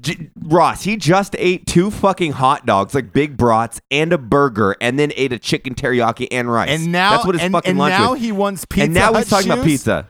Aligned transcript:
Ross. 0.43 0.83
He 0.83 0.97
just 0.97 1.37
ate 1.39 1.67
two 1.67 1.91
fucking 1.93 2.33
hot 2.33 2.67
dogs, 2.67 2.95
like 2.95 3.13
big 3.13 3.37
brats, 3.37 3.81
and 3.91 4.13
a 4.13 4.19
burger, 4.19 4.75
and 4.81 4.99
then 4.99 5.13
ate 5.17 5.33
a 5.33 5.39
chicken 5.39 5.75
teriyaki 5.77 6.27
and 6.33 6.51
rice. 6.51 6.71
And 6.71 6.91
now, 6.91 7.11
that's 7.13 7.27
what 7.27 7.35
his 7.37 7.43
and, 7.45 7.53
fucking 7.53 7.71
and 7.71 7.79
lunch 7.79 7.93
now 7.93 8.13
was. 8.13 8.21
he 8.21 8.33
wants 8.33 8.65
pizza. 8.65 8.85
and 8.85 8.95
now 8.95 9.13
Hut 9.13 9.19
he's 9.19 9.29
talking 9.31 9.51
about 9.53 9.65
pizza. 9.65 10.09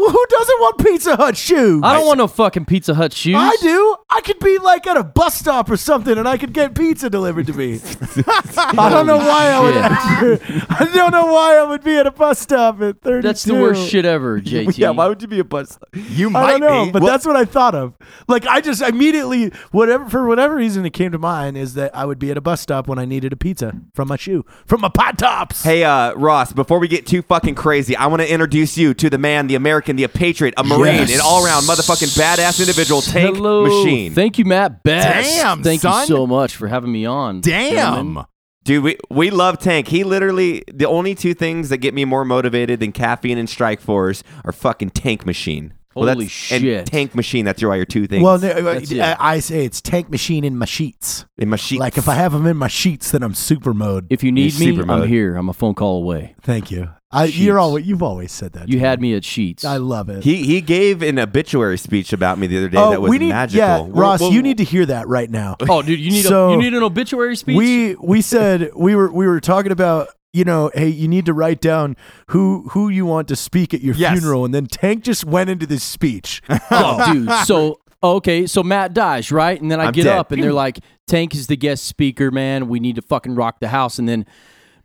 Well, 0.00 0.12
who 0.12 0.24
doesn't 0.30 0.60
want 0.60 0.78
Pizza 0.78 1.16
Hut 1.16 1.36
shoes? 1.36 1.82
I 1.84 1.98
don't 1.98 2.06
want 2.06 2.16
no 2.16 2.26
fucking 2.26 2.64
Pizza 2.64 2.94
Hut 2.94 3.12
shoes. 3.12 3.34
I 3.36 3.54
do. 3.60 3.96
I 4.12 4.20
could 4.22 4.40
be 4.40 4.58
like 4.58 4.86
at 4.88 4.96
a 4.96 5.04
bus 5.04 5.34
stop 5.36 5.70
or 5.70 5.76
something, 5.76 6.18
and 6.18 6.26
I 6.28 6.36
could 6.36 6.52
get 6.52 6.74
pizza 6.74 7.08
delivered 7.08 7.46
to 7.46 7.52
me. 7.52 7.80
I 8.26 8.88
don't 8.90 9.06
know 9.06 9.18
why 9.18 9.46
I 9.50 9.60
would. 9.60 9.76
I 10.68 10.90
don't 10.92 11.12
know 11.12 11.26
why 11.26 11.56
I 11.58 11.62
would 11.62 11.84
be 11.84 11.96
at 11.96 12.06
a 12.06 12.10
bus 12.10 12.40
stop 12.40 12.80
at 12.82 13.00
thirty-two. 13.02 13.26
That's 13.28 13.44
the 13.44 13.54
worst 13.54 13.88
shit 13.88 14.04
ever, 14.04 14.40
JT. 14.40 14.76
Yeah, 14.80 14.90
why 14.90 15.06
would 15.08 15.20
you 15.22 15.28
be 15.28 15.38
a 15.38 15.44
bus? 15.44 15.70
Stop? 15.70 15.88
You 15.94 16.28
I 16.28 16.30
might 16.30 16.50
don't 16.52 16.60
know, 16.60 16.84
be. 16.86 16.90
but 16.92 17.02
Well- 17.02 17.12
that's 17.12 17.24
what 17.26 17.36
I 17.36 17.44
thought 17.44 17.74
of. 17.74 17.94
Like 18.26 18.46
I 18.46 18.60
just 18.60 18.82
immediately, 18.82 19.50
whatever 19.70 20.08
for 20.08 20.26
whatever 20.26 20.56
reason, 20.56 20.84
it 20.86 20.90
came 20.92 21.12
to 21.12 21.18
mind 21.18 21.56
is 21.56 21.74
that 21.74 21.94
I 21.96 22.04
would 22.04 22.18
be 22.18 22.30
at 22.30 22.36
a 22.36 22.40
bus 22.40 22.60
stop 22.60 22.88
when 22.88 22.98
I 22.98 23.04
needed 23.04 23.32
a 23.32 23.36
pizza 23.36 23.74
from 23.94 24.08
my 24.08 24.16
shoe, 24.16 24.44
from 24.66 24.80
my 24.80 24.88
pot 24.88 25.18
tops. 25.18 25.62
Hey, 25.62 25.84
uh, 25.84 26.14
Ross. 26.14 26.52
Before 26.52 26.78
we 26.80 26.88
get 26.88 27.06
too 27.06 27.22
fucking 27.22 27.54
crazy, 27.54 27.94
I 27.94 28.06
want 28.06 28.22
to 28.22 28.32
introduce 28.32 28.76
you 28.76 28.92
to 28.94 29.08
the 29.08 29.18
man, 29.18 29.46
the 29.46 29.54
American, 29.54 29.94
the 29.96 30.06
patriot, 30.08 30.54
a 30.56 30.64
marine, 30.64 30.94
Yes. 30.96 31.14
an 31.14 31.20
all-around 31.24 31.62
motherfucking 31.62 32.16
badass 32.18 32.58
individual, 32.58 33.02
tank 33.02 33.36
Hello. 33.36 33.64
machine. 33.66 33.99
Thank 34.08 34.38
you, 34.38 34.44
Mat 34.44 34.82
Best. 34.82 35.30
Damn, 35.36 35.62
Thank 35.62 35.82
son. 35.82 36.00
you 36.02 36.06
so 36.06 36.26
much 36.26 36.56
for 36.56 36.68
having 36.68 36.90
me 36.92 37.04
on. 37.06 37.40
Damn. 37.40 37.72
gentlemen. 37.74 38.24
Dude, 38.64 38.84
we, 38.84 38.98
we 39.08 39.30
love 39.30 39.58
Tank. 39.58 39.88
He 39.88 40.04
literally, 40.04 40.62
the 40.72 40.86
only 40.86 41.14
two 41.14 41.32
things 41.34 41.70
that 41.70 41.78
get 41.78 41.94
me 41.94 42.04
more 42.04 42.24
motivated 42.24 42.80
than 42.80 42.92
caffeine 42.92 43.38
and 43.38 43.48
Strike 43.48 43.80
Force 43.80 44.22
are 44.44 44.52
fucking 44.52 44.90
Tank 44.90 45.24
Machine. 45.24 45.72
Well, 45.94 46.06
Holy 46.08 46.26
that's, 46.26 46.52
and 46.52 46.60
shit. 46.62 46.86
Tank 46.86 47.14
Machine, 47.14 47.44
that's 47.44 47.60
your, 47.60 47.74
your 47.74 47.84
two 47.84 48.06
things. 48.06 48.22
Well, 48.22 48.38
no, 48.38 48.50
uh, 48.50 48.60
That's 48.74 48.92
uh, 48.92 48.94
it. 48.94 49.00
I, 49.00 49.16
I 49.18 49.38
say 49.40 49.64
it's 49.64 49.80
tank 49.80 50.08
machine 50.08 50.44
in 50.44 50.56
my 50.56 50.64
sheets. 50.66 51.24
in 51.36 51.48
my 51.48 51.56
sheets. 51.56 51.80
Like 51.80 51.98
if 51.98 52.08
I 52.08 52.14
have 52.14 52.32
them 52.32 52.46
in 52.46 52.56
my 52.56 52.68
sheets, 52.68 53.10
then 53.10 53.24
I'm 53.24 53.34
super 53.34 53.74
mode. 53.74 54.06
If 54.08 54.22
you 54.22 54.30
need 54.30 54.52
You're 54.54 54.74
me, 54.74 54.80
I'm 54.82 54.86
mode. 54.86 55.08
here. 55.08 55.34
I'm 55.34 55.48
a 55.48 55.52
phone 55.52 55.74
call 55.74 55.96
away. 55.96 56.36
Thank 56.42 56.70
you. 56.70 56.90
I, 57.12 57.26
Sheets. 57.26 57.38
you're 57.38 57.58
always 57.58 57.86
you've 57.86 58.02
always 58.02 58.30
said 58.30 58.52
that. 58.52 58.68
You 58.68 58.78
to 58.78 58.84
had 58.84 59.00
me 59.00 59.14
at 59.14 59.24
Sheets. 59.24 59.64
I 59.64 59.78
love 59.78 60.08
it. 60.08 60.22
he 60.22 60.44
he 60.46 60.60
gave 60.60 61.02
an 61.02 61.18
obituary 61.18 61.76
speech 61.78 62.12
about 62.12 62.38
me 62.38 62.46
the 62.46 62.58
other 62.58 62.68
day 62.68 62.78
oh, 62.78 62.90
that 62.90 63.00
was 63.02 63.10
we 63.10 63.18
need, 63.18 63.30
magical. 63.30 63.58
Yeah, 63.58 63.80
We're- 63.80 63.92
Ross, 64.00 64.20
we'll- 64.20 64.32
you 64.32 64.42
need 64.42 64.58
to 64.58 64.64
hear 64.64 64.86
that 64.86 65.08
right 65.08 65.28
now. 65.30 65.56
oh, 65.68 65.82
dude, 65.82 65.98
you 65.98 66.10
need 66.10 66.24
So, 66.24 66.50
a 66.50 66.52
you 66.52 66.58
need 66.58 66.72
an 66.74 66.82
obituary 66.84 67.34
speech. 67.36 67.56
We 67.56 67.94
we 67.96 68.22
said 68.22 68.70
we 68.76 68.94
were 68.94 69.10
we 69.12 69.26
were 69.26 69.40
talking 69.40 69.72
about 69.72 70.08
you 70.32 70.44
know 70.44 70.70
hey 70.74 70.86
you 70.88 71.08
need 71.08 71.26
to 71.26 71.32
write 71.34 71.60
down 71.60 71.96
who 72.28 72.68
who 72.70 72.88
you 72.88 73.04
want 73.06 73.26
to 73.28 73.34
speak 73.36 73.74
at 73.74 73.80
your 73.80 73.96
Yes. 73.96 74.12
funeral 74.16 74.44
and 74.44 74.54
then 74.54 74.66
Tank 74.66 75.02
just 75.02 75.24
went 75.24 75.50
into 75.50 75.66
this 75.66 75.82
speech. 75.82 76.42
Oh, 76.50 76.58
oh, 76.70 77.12
dude. 77.12 77.28
So 77.46 77.80
okay, 78.02 78.46
so 78.46 78.62
Mat 78.62 78.94
dies, 78.94 79.32
right? 79.32 79.60
And 79.60 79.68
then 79.70 79.80
I 79.80 79.86
I'm 79.86 79.92
get 79.92 80.04
dead. 80.04 80.16
up 80.16 80.30
and 80.30 80.40
they're 80.42 80.52
like, 80.52 80.78
Tank 81.08 81.34
is 81.34 81.48
the 81.48 81.56
guest 81.56 81.84
speaker, 81.86 82.30
man. 82.30 82.68
We 82.68 82.78
need 82.78 82.94
to 82.96 83.02
fucking 83.02 83.34
rock 83.34 83.58
the 83.60 83.68
house. 83.68 83.98
And 83.98 84.08
then 84.08 84.24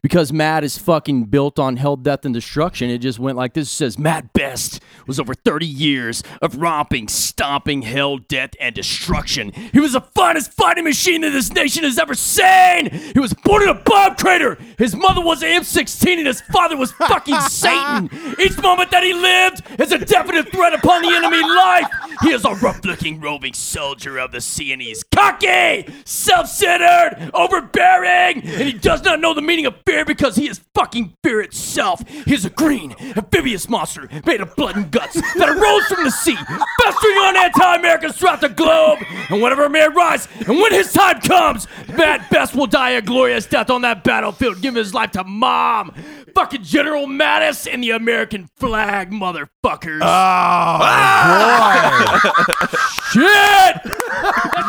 because 0.06 0.32
Mat 0.32 0.64
is 0.64 0.78
fucking 0.78 1.24
built 1.24 1.58
on 1.58 1.78
hell, 1.78 1.96
death, 1.96 2.26
and 2.26 2.34
destruction, 2.36 2.92
it 2.92 3.00
just 3.00 3.18
went 3.18 3.36
like 3.36 3.56
this. 3.56 3.70
It 3.70 3.76
says 3.76 3.98
Mat 3.98 4.34
Best 4.34 4.80
was 5.08 5.20
over 5.20 5.34
30 5.34 5.66
years 5.66 6.22
of 6.44 6.62
romping, 6.62 7.08
stomping, 7.08 7.82
hell, 7.82 8.20
death, 8.20 8.52
and 8.60 8.76
destruction. 8.76 9.52
He 9.52 9.80
was 9.80 9.94
the 9.94 10.02
finest 10.02 10.54
fighting 10.54 10.84
machine 10.84 11.22
that 11.22 11.32
this 11.32 11.52
nation 11.52 11.84
has 11.86 11.98
ever 11.98 12.14
seen. 12.14 12.92
He 12.92 13.20
was 13.20 13.34
born 13.34 13.64
in 13.64 13.70
a 13.70 13.74
bomb 13.74 14.14
crater. 14.16 14.60
His 14.78 14.96
mother 14.96 15.22
was 15.22 15.42
an 15.42 15.50
M16 15.50 16.20
and 16.20 16.28
his 16.28 16.42
father 16.54 16.78
was 16.78 16.92
fucking 16.92 17.40
Satan. 17.50 18.12
Each 18.40 18.62
moment 18.62 18.92
that 18.92 19.02
he 19.02 19.16
lived 19.16 19.64
is 19.82 19.92
a 19.92 19.98
definite 19.98 20.52
threat 20.52 20.76
upon 20.76 21.02
the 21.02 21.16
enemy 21.16 21.42
life. 21.42 21.88
He 22.22 22.30
is 22.30 22.46
a 22.46 22.54
rough-looking, 22.54 23.22
roving 23.22 23.56
soldier 23.56 24.20
of 24.20 24.32
the 24.32 24.40
sea, 24.40 24.72
and 24.72 24.82
he 24.84 24.92
is 24.92 25.04
cocky, 25.04 25.92
self-centered, 26.06 27.32
overbearing, 27.34 28.44
and 28.44 28.62
he 28.62 28.74
does 28.74 29.04
not 29.04 29.20
know 29.20 29.34
the 29.34 29.42
meaning 29.42 29.66
of 29.66 29.76
fear 29.84 29.95
because 30.04 30.36
he 30.36 30.50
is 30.50 30.62
fucking 30.74 31.16
fear 31.24 31.42
itself. 31.42 32.08
He 32.08 32.34
is 32.34 32.44
a 32.44 32.50
green, 32.50 32.96
amphibious 33.16 33.70
monster 33.70 34.10
made 34.26 34.42
of 34.42 34.56
blood 34.56 34.76
and 34.76 34.92
guts 34.92 35.14
that 35.14 35.50
arose 35.50 35.86
from 35.86 36.04
the 36.04 36.12
sea, 36.12 36.36
festering 36.36 37.18
on 37.18 37.38
anti-Americans 37.38 38.18
throughout 38.18 38.42
the 38.42 38.50
globe. 38.50 39.00
And 39.30 39.42
whenever 39.42 39.66
a 39.66 39.70
man 39.70 39.94
rise, 39.94 40.28
and 40.48 40.58
when 40.58 40.74
his 40.74 40.92
time 40.92 41.22
comes, 41.22 41.68
Mat 41.96 42.30
Best 42.30 42.56
will 42.56 42.68
die 42.68 42.92
a 42.92 43.02
glorious 43.02 43.46
death 43.46 43.70
on 43.70 43.82
that 43.84 44.04
battlefield, 44.04 44.62
giving 44.62 44.78
his 44.78 44.94
life 44.94 45.12
to 45.12 45.24
mom, 45.24 45.94
fucking 46.34 46.64
General 46.64 47.08
Mattis, 47.08 47.72
and 47.72 47.84
the 47.84 47.92
American 47.92 48.50
flag, 48.58 49.12
motherfuckers. 49.12 50.02
Oh, 50.02 50.82
ah! 50.82 52.20
boy 52.24 52.78
Shit! 53.12 53.95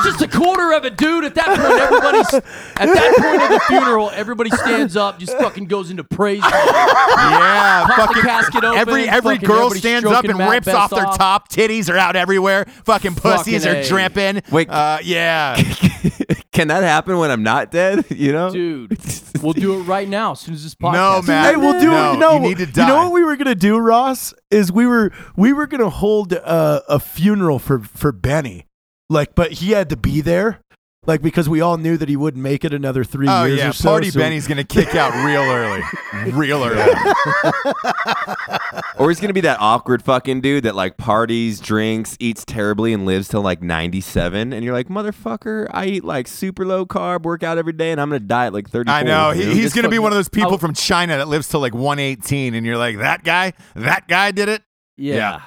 That's 0.07 0.19
just 0.21 0.35
a 0.35 0.39
quarter 0.39 0.73
of 0.73 0.85
it, 0.85 0.97
dude. 0.97 1.25
At 1.25 1.35
that 1.35 1.47
point, 1.47 1.81
everybody's 1.81 2.35
at 2.35 2.45
that 2.95 3.15
point 3.19 3.43
of 3.43 3.49
the 3.51 3.61
funeral, 3.67 4.11
everybody 4.11 4.51
stands 4.51 4.97
up, 4.97 5.19
just 5.19 5.37
fucking 5.39 5.67
goes 5.67 5.91
into 5.91 6.05
praise. 6.05 6.41
mode. 6.41 6.53
yeah. 6.53 7.87
Pop 7.87 7.97
the 7.97 8.03
fucking 8.07 8.23
casket 8.23 8.65
open, 8.65 8.79
every 8.79 9.09
every 9.09 9.39
girl 9.39 9.71
stands 9.71 10.09
up 10.09 10.25
and 10.25 10.39
Mat 10.39 10.51
rips 10.51 10.67
Best 10.67 10.77
off 10.77 10.91
their 10.91 11.07
off. 11.07 11.19
top. 11.19 11.49
Titties 11.51 11.93
are 11.93 11.97
out 11.99 12.17
everywhere. 12.17 12.65
Fucking 12.85 13.15
pussies 13.15 13.65
Fucking 13.65 13.79
are 13.79 13.83
A. 13.83 13.89
dripping. 13.89 14.43
Wait. 14.51 14.69
Uh, 14.71 14.99
yeah. 15.03 15.57
Can 16.53 16.69
that 16.69 16.83
happen 16.85 17.19
when 17.19 17.31
I'm 17.31 17.43
not 17.43 17.71
dead? 17.71 18.05
You 18.17 18.33
know, 18.33 18.51
Dude, 18.51 18.97
we'll 19.43 19.53
do 19.53 19.79
it 19.79 19.83
right 19.83 20.09
now 20.09 20.33
as 20.33 20.41
soon 20.41 20.55
as 20.55 20.63
this 20.63 20.75
podcast. 20.75 20.93
No, 20.95 21.23
man. 21.23 21.45
Hey, 21.55 21.57
we'll 21.61 21.79
do 21.79 21.91
No, 21.91 22.13
it. 22.15 22.19
No, 22.19 22.33
you 22.35 22.41
need 22.41 22.59
to 22.59 22.67
die. 22.67 22.83
You 22.83 22.89
know 22.89 23.03
what 23.05 23.13
we 23.13 23.25
were 23.25 23.37
gonna 23.37 23.55
do, 23.55 23.77
Ross? 23.79 24.33
Is 24.51 24.73
we 24.73 24.87
were 24.87 25.13
we 25.37 25.53
were 25.53 25.67
gonna 25.67 25.91
hold 25.91 26.33
uh, 26.33 26.81
a 26.89 26.99
funeral 26.99 27.59
for 27.59 27.81
for 27.81 28.11
Benny, 28.11 28.67
like, 29.09 29.35
but 29.35 29.53
he 29.53 29.71
had 29.73 29.89
to 29.91 29.97
be 29.97 30.21
there, 30.21 30.61
like 31.07 31.23
because 31.23 31.49
we 31.49 31.61
all 31.61 31.77
knew 31.79 31.97
that 31.97 32.09
he 32.09 32.17
wouldn't 32.17 32.43
make 32.43 32.65
it 32.65 32.75
another 32.75 33.05
three 33.05 33.29
Oh 33.29 33.45
years 33.45 33.59
yeah, 33.59 33.71
or 33.71 33.73
so. 33.73 33.89
Party 33.91 34.11
so- 34.11 34.19
Benny's 34.19 34.49
gonna 34.49 34.65
kick 34.65 34.95
out 34.95 35.13
real 35.25 35.43
early, 35.43 35.83
real 36.33 36.65
early. 36.65 36.93
or 38.99 39.09
he's 39.09 39.21
gonna 39.21 39.33
be 39.33 39.43
that 39.43 39.59
awkward 39.61 40.03
fucking 40.03 40.41
dude 40.41 40.65
that 40.65 40.75
like 40.75 40.97
parties, 40.97 41.61
drinks, 41.61 42.17
eats 42.19 42.45
terribly, 42.45 42.93
and 42.93 43.07
lives 43.07 43.29
till 43.29 43.43
like 43.43 43.63
97. 43.63 44.53
And 44.53 44.65
you're 44.65 44.75
like, 44.75 44.89
motherfucker, 44.89 45.69
I 45.71 45.87
eat 45.87 46.05
like 46.05 46.27
super 46.29 46.65
low 46.67 46.87
carb, 46.87 47.23
work 47.23 47.43
out 47.43 47.59
every 47.59 47.73
day, 47.73 47.93
and 47.93 48.01
I'm 48.01 48.09
gonna 48.09 48.21
die 48.21 48.47
at 48.47 48.53
like 48.53 48.69
thirty. 48.71 48.91
I 48.91 49.03
know 49.03 49.31
he, 49.31 49.45
he's 49.45 49.67
It's 49.67 49.75
gonna 49.75 49.89
be 49.89 49.99
one 49.99 50.13
of 50.13 50.17
those 50.17 50.29
people 50.29 50.55
I- 50.55 50.59
from 50.59 50.75
China 50.75 51.17
that 51.19 51.29
lives 51.29 51.49
till 51.49 51.61
like 51.61 51.75
118, 51.75 52.55
and 52.55 52.67
you're 52.67 52.79
like, 52.79 52.99
that 52.99 53.25
guy, 53.25 53.53
that 53.75 54.09
guy 54.09 54.31
did 54.33 54.49
it. 54.49 54.63
Yeah. 54.97 55.15
Yeah. 55.15 55.41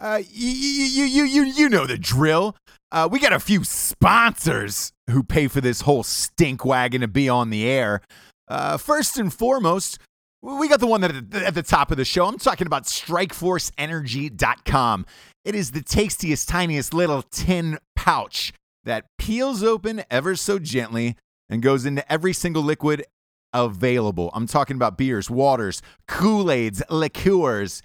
Uh, 0.00 0.20
you, 0.32 0.48
you, 0.48 1.04
you, 1.04 1.24
you, 1.24 1.42
you 1.44 1.68
know 1.68 1.86
the 1.86 1.96
drill. 1.96 2.56
Uh, 2.92 3.08
we 3.10 3.18
got 3.18 3.32
a 3.32 3.40
few 3.40 3.64
sponsors 3.64 4.92
who 5.08 5.22
pay 5.22 5.48
for 5.48 5.62
this 5.62 5.80
whole 5.80 6.02
stink 6.02 6.62
wagon 6.62 7.00
to 7.00 7.08
be 7.08 7.26
on 7.26 7.48
the 7.48 7.66
air. 7.66 8.02
Uh, 8.48 8.76
first 8.76 9.18
and 9.18 9.32
foremost, 9.32 9.98
we 10.42 10.68
got 10.68 10.80
the 10.80 10.86
one 10.86 11.00
that 11.00 11.34
at 11.34 11.54
the, 11.54 11.62
top 11.62 11.90
of 11.90 11.96
the 11.96 12.04
show. 12.04 12.26
I'm 12.26 12.38
talking 12.38 12.66
about 12.66 12.84
StrikeForceEnergy.com. 12.84 15.06
It 15.42 15.54
is 15.54 15.70
the 15.70 15.80
tastiest, 15.80 16.50
tiniest 16.50 16.92
little 16.92 17.22
tin 17.22 17.78
pouch 17.96 18.52
that 18.84 19.06
peels 19.16 19.62
open 19.62 20.04
ever 20.10 20.36
so 20.36 20.58
gently 20.58 21.16
and 21.48 21.62
goes 21.62 21.86
into 21.86 22.12
every 22.12 22.34
single 22.34 22.62
liquid 22.62 23.06
available. 23.54 24.30
I'm 24.34 24.46
talking 24.46 24.76
about 24.76 24.98
beers, 24.98 25.30
waters, 25.30 25.80
Kool 26.06 26.50
Aids, 26.50 26.82
liqueurs 26.90 27.80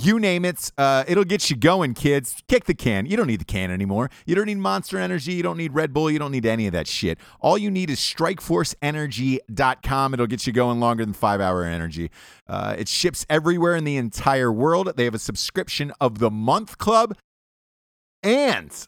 You 0.00 0.18
name 0.18 0.44
it, 0.44 0.72
uh, 0.78 1.04
it'll 1.06 1.24
get 1.24 1.50
you 1.50 1.56
going, 1.56 1.94
kids. 1.94 2.42
Kick 2.48 2.64
the 2.64 2.74
can. 2.74 3.06
You 3.06 3.16
don't 3.16 3.26
need 3.26 3.40
the 3.40 3.44
can 3.44 3.70
anymore. 3.70 4.10
You 4.24 4.34
don't 4.34 4.46
need 4.46 4.58
Monster 4.58 4.98
Energy. 4.98 5.34
You 5.34 5.42
don't 5.42 5.58
need 5.58 5.74
Red 5.74 5.92
Bull. 5.92 6.10
You 6.10 6.18
don't 6.18 6.32
need 6.32 6.46
any 6.46 6.66
of 6.66 6.72
that 6.72 6.86
shit. 6.86 7.18
All 7.40 7.58
you 7.58 7.70
need 7.70 7.90
is 7.90 7.98
StrikeForceEnergy.com. 7.98 10.14
It'll 10.14 10.26
get 10.26 10.46
you 10.46 10.52
going 10.52 10.80
longer 10.80 11.04
than 11.04 11.12
five 11.12 11.40
hour 11.40 11.64
energy. 11.64 12.10
Uh, 12.46 12.74
it 12.78 12.88
ships 12.88 13.26
everywhere 13.28 13.76
in 13.76 13.84
the 13.84 13.96
entire 13.96 14.50
world. 14.50 14.92
They 14.96 15.04
have 15.04 15.14
a 15.14 15.18
subscription 15.18 15.92
of 16.00 16.20
the 16.20 16.30
month 16.30 16.78
club, 16.78 17.14
and 18.22 18.86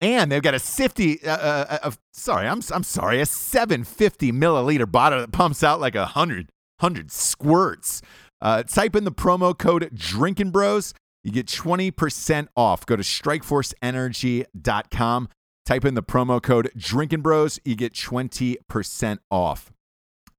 and 0.00 0.32
they've 0.32 0.42
got 0.42 0.54
a 0.54 0.58
50 0.58 1.24
uh, 1.24 1.30
uh, 1.30 1.78
uh, 1.84 1.90
sorry 2.12 2.48
I'm, 2.48 2.60
I'm 2.72 2.82
sorry 2.82 3.20
a 3.20 3.26
750 3.26 4.32
milliliter 4.32 4.90
bottle 4.90 5.20
that 5.20 5.30
pumps 5.32 5.62
out 5.62 5.80
like 5.80 5.94
a 5.94 6.06
hundred 6.06 6.48
hundred 6.80 7.12
squirts 7.12 8.02
uh, 8.42 8.62
type 8.64 8.94
in 8.94 9.04
the 9.04 9.12
promo 9.12 9.56
code 9.56 9.88
drinking 9.94 10.50
bros 10.50 10.92
you 11.24 11.30
get 11.30 11.46
20% 11.46 12.48
off. 12.56 12.84
Go 12.84 12.96
to 12.96 13.02
strikeforceenergy.com 13.04 15.28
type 15.64 15.84
in 15.84 15.94
the 15.94 16.02
promo 16.02 16.42
code 16.42 16.68
drinking 16.76 17.20
bros 17.20 17.60
you 17.64 17.76
get 17.76 17.94
20% 17.94 19.18
off. 19.30 19.72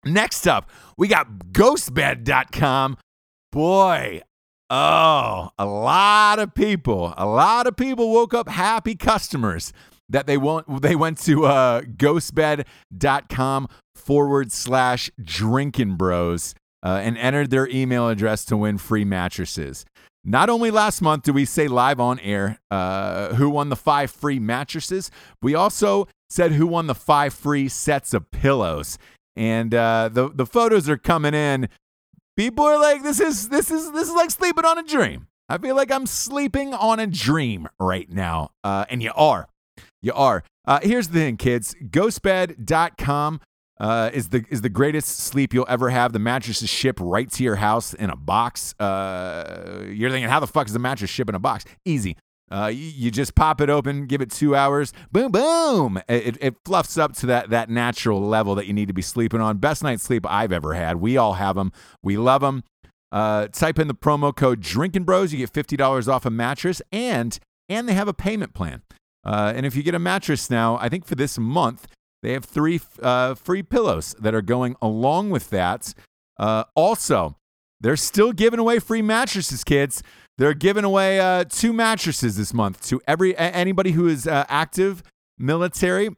Next 0.05 0.45
up 0.45 0.69
we 0.97 1.07
got 1.07 1.29
ghostbed.com 1.51 2.97
boy 3.51 4.21
Oh, 4.69 5.49
a 5.59 5.65
lot 5.67 6.39
of 6.39 6.55
people, 6.55 7.13
a 7.15 7.27
lot 7.27 7.67
of 7.67 7.75
people 7.75 8.11
woke 8.11 8.33
up 8.33 8.49
happy 8.49 8.95
customers 8.95 9.71
that 10.09 10.25
they 10.25 10.35
won't 10.35 10.81
they 10.81 10.95
went 10.95 11.19
to 11.19 11.45
uh 11.45 11.81
ghostbed.com 11.81 13.67
forward 13.95 14.51
slash 14.51 15.11
drinking 15.23 15.95
bros 15.95 16.55
uh, 16.83 16.99
and 17.01 17.17
entered 17.17 17.49
their 17.49 17.67
email 17.67 18.09
address 18.09 18.45
to 18.45 18.57
win 18.57 18.77
free 18.77 19.05
mattresses. 19.05 19.85
Not 20.25 20.49
only 20.49 20.71
last 20.71 21.01
month 21.01 21.23
did 21.23 21.35
we 21.35 21.45
say 21.45 21.67
live 21.67 21.99
on 21.99 22.19
air 22.19 22.59
uh, 22.71 23.33
who 23.35 23.49
won 23.49 23.69
the 23.69 23.75
five 23.75 24.11
free 24.11 24.39
mattresses, 24.39 25.11
we 25.41 25.55
also 25.55 26.07
said 26.29 26.53
who 26.53 26.65
won 26.65 26.87
the 26.87 26.95
five 26.95 27.33
free 27.33 27.67
sets 27.67 28.13
of 28.13 28.31
pillows. 28.31 28.97
And 29.35 29.73
uh, 29.73 30.09
the 30.11 30.29
the 30.29 30.45
photos 30.45 30.87
are 30.87 30.97
coming 30.97 31.33
in. 31.33 31.67
People 32.37 32.65
are 32.65 32.79
like 32.79 33.03
this 33.03 33.19
is 33.19 33.49
this 33.49 33.71
is 33.71 33.91
this 33.91 34.07
is 34.07 34.13
like 34.13 34.31
sleeping 34.31 34.65
on 34.65 34.77
a 34.77 34.83
dream. 34.83 35.27
I 35.49 35.57
feel 35.57 35.75
like 35.75 35.91
i'm 35.91 36.05
sleeping 36.05 36.73
on 36.73 36.99
a 36.99 37.07
dream 37.07 37.67
right 37.79 38.09
now. 38.09 38.51
Uh, 38.63 38.85
and 38.89 39.03
you 39.03 39.11
are. 39.15 39.49
You 40.01 40.13
are. 40.13 40.43
Uh, 40.65 40.79
here's 40.81 41.09
the 41.09 41.19
thing 41.19 41.37
kids. 41.37 41.75
Ghostbed.com 41.83 43.41
uh, 43.79 44.11
is 44.13 44.29
the 44.29 44.45
is 44.49 44.61
the 44.61 44.69
greatest 44.69 45.17
sleep 45.17 45.53
you'll 45.53 45.65
ever 45.67 45.89
have. 45.89 46.13
The 46.13 46.19
mattress 46.19 46.61
is 46.61 46.69
shipped 46.69 46.99
right 46.99 47.29
to 47.31 47.43
your 47.43 47.55
house 47.55 47.93
in 47.93 48.09
a 48.09 48.15
box. 48.15 48.73
Uh, 48.79 49.85
you're 49.87 50.09
thinking, 50.09 50.29
how 50.29 50.39
the 50.39 50.47
fuck 50.47 50.67
is 50.67 50.73
the 50.73 50.79
mattress 50.79 51.09
ship 51.09 51.29
in 51.29 51.35
a 51.35 51.39
box? 51.39 51.65
Easy. 51.85 52.17
Uh, 52.51 52.67
you, 52.67 52.85
you 52.95 53.11
just 53.11 53.33
pop 53.33 53.61
it 53.61 53.69
open, 53.69 54.05
give 54.05 54.21
it 54.21 54.29
two 54.29 54.55
hours, 54.55 54.93
boom, 55.11 55.31
boom. 55.31 55.99
It, 56.07 56.37
it 56.39 56.55
fluffs 56.65 56.97
up 56.97 57.13
to 57.17 57.25
that 57.27 57.49
that 57.49 57.69
natural 57.69 58.21
level 58.21 58.53
that 58.55 58.67
you 58.67 58.73
need 58.73 58.89
to 58.89 58.93
be 58.93 59.01
sleeping 59.01 59.41
on. 59.41 59.57
Best 59.57 59.81
night's 59.81 60.03
sleep 60.03 60.25
I've 60.29 60.51
ever 60.51 60.73
had. 60.73 60.97
We 60.97 61.17
all 61.17 61.33
have 61.33 61.55
them. 61.55 61.71
We 62.03 62.15
love 62.17 62.41
them. 62.41 62.63
Uh, 63.11 63.47
type 63.47 63.79
in 63.79 63.87
the 63.87 63.95
promo 63.95 64.35
code 64.35 64.59
Drinking 64.59 65.03
Bros. 65.03 65.31
You 65.31 65.39
get 65.39 65.49
fifty 65.49 65.75
dollars 65.75 66.07
off 66.07 66.25
a 66.25 66.29
mattress, 66.29 66.81
and 66.91 67.39
and 67.69 67.89
they 67.89 67.93
have 67.93 68.07
a 68.07 68.13
payment 68.13 68.53
plan. 68.53 68.83
Uh, 69.25 69.53
and 69.55 69.65
if 69.65 69.75
you 69.75 69.81
get 69.81 69.95
a 69.95 69.99
mattress 69.99 70.49
now, 70.49 70.77
I 70.79 70.89
think 70.89 71.05
for 71.05 71.15
this 71.15 71.39
month 71.39 71.87
they 72.23 72.31
have 72.31 72.45
three 72.45 72.79
uh, 73.01 73.35
free 73.35 73.61
pillows 73.61 74.15
that 74.17 74.33
are 74.33 74.41
going 74.41 74.75
along 74.81 75.29
with 75.29 75.49
that. 75.49 75.93
Uh, 76.39 76.63
also, 76.73 77.35
they're 77.81 77.97
still 77.97 78.31
giving 78.31 78.59
away 78.59 78.79
free 78.79 79.01
mattresses, 79.01 79.63
kids. 79.65 80.01
They're 80.37 80.53
giving 80.53 80.85
away 80.85 81.19
uh, 81.19 81.43
two 81.43 81.73
mattresses 81.73 82.37
this 82.37 82.53
month 82.53 82.81
to 82.87 83.01
every 83.07 83.37
anybody 83.37 83.91
who 83.91 84.07
is 84.07 84.25
uh, 84.25 84.45
active, 84.47 85.03
military, 85.37 86.09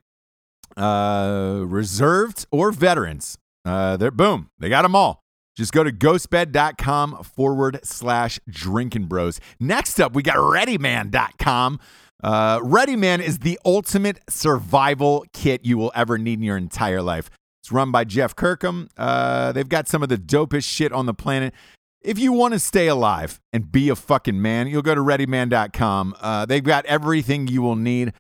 uh, 0.78 1.64
reserved, 1.66 2.46
or 2.52 2.72
veterans. 2.72 3.40
Uh, 3.66 3.98
they're 3.98 4.12
boom. 4.12 4.52
They 4.60 4.70
got 4.70 4.84
them 4.84 4.96
all. 4.96 5.24
Just 5.58 5.74
go 5.74 5.84
to 5.84 5.92
ghostbed.com 5.92 7.24
forward 7.24 7.80
slash 7.84 8.40
drinking 8.48 9.06
bros. 9.06 9.40
Next 9.60 10.00
up, 10.00 10.14
we 10.14 10.22
got 10.22 10.36
readyman.com. 10.36 11.80
Uh, 12.26 12.60
ReadyMan 12.62 13.20
is 13.20 13.38
the 13.38 13.60
ultimate 13.64 14.20
survival 14.28 15.24
kit 15.32 15.64
you 15.64 15.78
will 15.78 15.92
ever 15.94 16.18
need 16.18 16.40
in 16.40 16.42
your 16.42 16.58
entire 16.58 17.04
life. 17.04 17.30
It's 17.62 17.72
run 17.72 17.92
by 17.92 18.04
Jeff 18.04 18.36
Kirkham. 18.36 18.90
Uh, 18.98 19.52
they've 19.52 19.70
got 19.70 19.88
some 19.88 20.02
of 20.02 20.10
the 20.10 20.18
dopest 20.18 20.64
shit 20.64 20.92
on 20.92 21.06
the 21.06 21.14
planet. 21.14 21.54
If 22.02 22.18
you 22.18 22.34
want 22.34 22.56
to 22.56 22.60
stay 22.60 22.88
alive 22.88 23.40
and 23.54 23.72
be 23.72 23.90
a 23.90 23.96
fucking 23.96 24.42
man, 24.42 24.66
you'll 24.66 24.82
go 24.82 24.96
to 24.96 25.02
readyman.com. 25.02 26.16
Uh, 26.20 26.48
they've 26.48 26.64
got 26.64 26.88
everything 26.88 27.48
you 27.48 27.62
will 27.62 27.76
need 27.76 28.14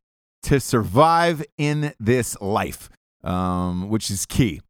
to 0.43 0.59
survive 0.59 1.43
in 1.57 1.95
this 1.99 2.39
life, 2.39 2.91
um, 3.23 3.89
which 3.89 4.11
is 4.11 4.27
key. 4.27 4.61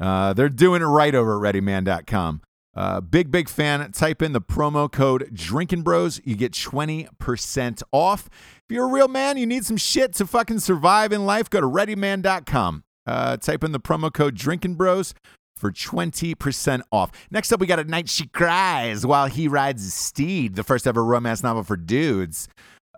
Uh, 0.00 0.32
they're 0.32 0.48
doing 0.48 0.82
it 0.82 0.86
right 0.86 1.14
over 1.14 1.46
at 1.46 1.54
readyman.com. 1.54 2.42
Uh, 2.74 3.00
big, 3.00 3.30
big 3.30 3.48
fan. 3.48 3.90
Type 3.92 4.22
in 4.22 4.32
the 4.32 4.40
promo 4.40 4.90
code 4.90 5.30
Drinking 5.32 5.82
Bros. 5.82 6.20
You 6.24 6.36
get 6.36 6.52
20% 6.52 7.82
off. 7.92 8.28
If 8.28 8.74
you're 8.74 8.86
a 8.86 8.92
real 8.92 9.08
man, 9.08 9.36
you 9.36 9.46
need 9.46 9.66
some 9.66 9.76
shit 9.76 10.14
to 10.14 10.26
fucking 10.26 10.60
survive 10.60 11.12
in 11.12 11.26
life, 11.26 11.50
go 11.50 11.60
to 11.60 11.66
readyman.com. 11.66 12.84
Uh, 13.06 13.36
type 13.36 13.64
in 13.64 13.72
the 13.72 13.80
promo 13.80 14.12
code 14.12 14.34
Drinking 14.34 14.76
Bros 14.76 15.14
for 15.56 15.70
20% 15.70 16.82
off. 16.90 17.10
Next 17.30 17.52
up, 17.52 17.60
we 17.60 17.66
got 17.66 17.78
At 17.78 17.88
Night 17.88 18.08
She 18.08 18.26
Cries 18.26 19.04
While 19.06 19.26
He 19.26 19.48
Rides 19.48 19.82
His 19.82 19.94
Steed, 19.94 20.54
the 20.54 20.64
first 20.64 20.86
ever 20.86 21.04
romance 21.04 21.42
novel 21.42 21.62
for 21.62 21.76
dudes. 21.76 22.48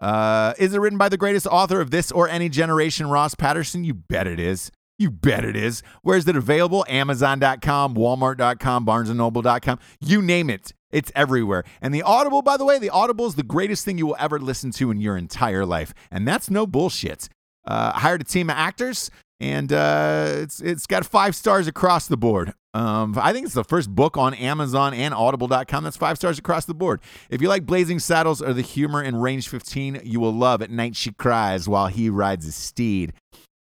Uh, 0.01 0.55
is 0.59 0.75
it 0.75 0.79
written 0.81 0.99
by 0.99 1.09
the 1.09 1.17
greatest 1.17 1.47
author 1.47 1.81
of 1.81 1.91
this 1.91 2.11
or 2.11 2.29
any 2.29 2.49
generation, 2.49 3.09
Ross 3.09 3.35
Patterson? 3.35 3.85
You 3.85 3.95
bet 3.95 4.27
it 4.27 4.41
is. 4.41 4.71
You 4.99 5.11
bet 5.11 5.45
it 5.45 5.57
is. 5.57 5.83
Where 6.03 6.17
is 6.17 6.29
it 6.29 6.37
available? 6.37 6.85
Amazon.com, 6.89 7.95
Walmart.com, 7.95 8.87
BarnesandNoble.com. 8.87 9.79
You 10.01 10.23
name 10.23 10.51
it. 10.51 10.73
It's 10.93 11.11
everywhere. 11.17 11.65
And 11.83 11.93
the 11.93 12.03
Audible, 12.03 12.43
by 12.43 12.57
the 12.57 12.65
way, 12.65 12.79
the 12.79 12.91
Audible 12.91 13.27
is 13.27 13.35
the 13.35 13.43
greatest 13.43 13.85
thing 13.85 13.99
you 13.99 14.07
will 14.07 14.17
ever 14.19 14.39
listen 14.39 14.71
to 14.73 14.93
in 14.93 15.01
your 15.01 15.17
entire 15.17 15.67
life. 15.67 15.93
And 16.13 16.27
that's 16.27 16.49
no 16.49 16.67
bullshit. 16.67 17.29
Uh, 17.67 17.93
hired 17.93 18.21
a 18.21 18.25
team 18.25 18.51
of 18.51 18.57
actors, 18.57 19.11
and 19.41 19.73
uh, 19.73 20.27
it's 20.29 20.61
it's 20.61 20.87
got 20.87 21.07
five 21.07 21.35
stars 21.35 21.67
across 21.67 22.07
the 22.07 22.17
board. 22.17 22.53
Um, 22.75 23.17
I 23.19 23.33
think 23.33 23.47
it's 23.47 23.55
the 23.55 23.65
first 23.65 23.89
book 23.89 24.17
on 24.17 24.35
Amazon 24.35 24.93
and 24.95 25.15
Audible.com 25.15 25.85
that's 25.85 25.97
five 25.97 26.17
stars 26.17 26.39
across 26.39 26.67
the 26.67 26.75
board. 26.75 27.01
If 27.31 27.41
you 27.41 27.49
like 27.49 27.65
Blazing 27.65 28.01
Saddles 28.01 28.43
or 28.43 28.53
the 28.53 28.63
humor 28.63 29.03
in 29.03 29.17
Range 29.17 29.49
15, 29.49 30.03
you 30.05 30.21
will 30.21 30.33
love 30.33 30.61
At 30.61 30.71
Night 30.71 30.95
She 30.95 31.13
Cries 31.13 31.69
While 31.69 31.87
He 31.87 32.11
Rides 32.11 32.45
His 32.45 32.57
Steed. 32.57 33.13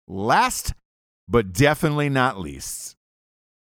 Last 0.08 0.72
but 1.30 1.52
definitely 1.52 2.08
not 2.08 2.40
least, 2.40 2.96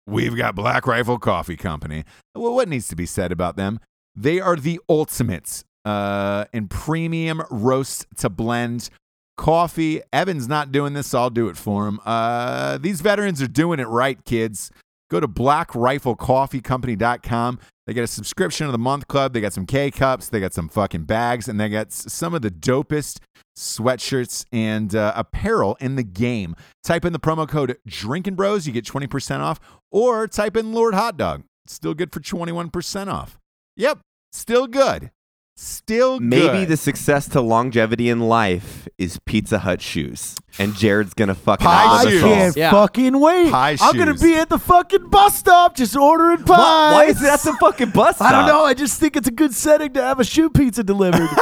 we've 0.06 0.36
got 0.36 0.54
Black 0.54 0.86
Rifle 0.86 1.18
Coffee 1.18 1.56
Company. 1.56 2.04
Well, 2.34 2.54
what 2.54 2.68
needs 2.68 2.86
to 2.88 2.96
be 2.96 3.06
said 3.06 3.32
about 3.32 3.56
them? 3.56 3.80
They 4.14 4.40
are 4.40 4.56
the 4.56 4.80
ultimate 4.88 5.64
uh, 5.84 6.44
in 6.52 6.68
premium 6.68 7.42
roast 7.50 8.06
to 8.18 8.30
blend 8.30 8.88
coffee. 9.36 10.00
Evan's 10.12 10.48
not 10.48 10.72
doing 10.72 10.92
this, 10.94 11.08
so 11.08 11.18
I'll 11.18 11.30
do 11.30 11.48
it 11.48 11.56
for 11.56 11.86
him. 11.88 12.00
Uh, 12.04 12.78
these 12.78 13.00
veterans 13.00 13.42
are 13.42 13.48
doing 13.48 13.80
it 13.80 13.88
right, 13.88 14.24
kids. 14.24 14.70
Go 15.10 15.20
to 15.20 15.28
blackriflecoffeecompany.com. 15.28 17.58
They 17.86 17.94
get 17.94 18.02
a 18.02 18.08
subscription 18.08 18.66
to 18.66 18.72
the 18.72 18.78
month 18.78 19.06
club. 19.06 19.32
They 19.32 19.40
got 19.40 19.52
some 19.52 19.66
K 19.66 19.92
cups. 19.92 20.28
They 20.28 20.40
got 20.40 20.52
some 20.52 20.68
fucking 20.68 21.04
bags, 21.04 21.46
and 21.48 21.60
they 21.60 21.68
got 21.68 21.92
some 21.92 22.34
of 22.34 22.42
the 22.42 22.50
dopest 22.50 23.20
sweatshirts 23.56 24.44
and 24.52 24.94
uh, 24.94 25.12
apparel 25.14 25.76
in 25.80 25.96
the 25.96 26.02
game. 26.02 26.56
Type 26.84 27.04
in 27.04 27.12
the 27.12 27.20
promo 27.20 27.48
code 27.48 27.78
Drinking 27.86 28.34
Bros. 28.34 28.66
You 28.66 28.72
get 28.72 28.84
20% 28.84 29.40
off, 29.40 29.60
or 29.92 30.26
type 30.26 30.56
in 30.56 30.72
Lord 30.72 30.94
Hot 30.94 31.16
Dog. 31.16 31.44
Still 31.66 31.94
good 31.94 32.12
for 32.12 32.20
21% 32.20 33.08
off. 33.08 33.38
Yep, 33.76 34.00
still 34.32 34.66
good. 34.66 35.10
Still 35.58 36.20
Maybe 36.20 36.66
the 36.66 36.76
success 36.76 37.26
to 37.28 37.40
longevity 37.40 38.10
in 38.10 38.20
life 38.20 38.86
is 38.98 39.18
Pizza 39.24 39.60
Hut 39.60 39.80
shoes, 39.80 40.36
and 40.58 40.74
Jarred's 40.74 41.14
gonna 41.14 41.34
fucking 41.34 41.64
Pie 41.66 41.84
I 41.86 42.04
shoes. 42.04 42.22
all. 42.22 42.28
can't 42.28 42.56
Yeah. 42.56 42.70
fucking 42.72 43.18
wait. 43.18 43.50
Pie 43.50 43.78
I'm 43.80 43.96
gonna 43.96 44.12
shoes. 44.12 44.22
be 44.22 44.34
at 44.34 44.50
the 44.50 44.58
fucking 44.58 45.08
bus 45.08 45.34
stop 45.38 45.74
just 45.74 45.96
ordering 45.96 46.38
pies. 46.44 46.48
Why, 46.58 46.92
why 46.92 47.04
is 47.06 47.20
that 47.22 47.40
the 47.40 47.54
fucking 47.54 47.88
bus 47.90 48.16
stop? 48.16 48.28
I 48.32 48.32
don't 48.32 48.46
know. 48.46 48.64
I 48.66 48.74
just 48.74 49.00
think 49.00 49.16
it's 49.16 49.28
a 49.28 49.32
good 49.32 49.54
setting 49.54 49.94
to 49.94 50.02
have 50.02 50.20
a 50.20 50.24
shoe 50.24 50.50
pizza 50.50 50.84
delivered. 50.84 51.28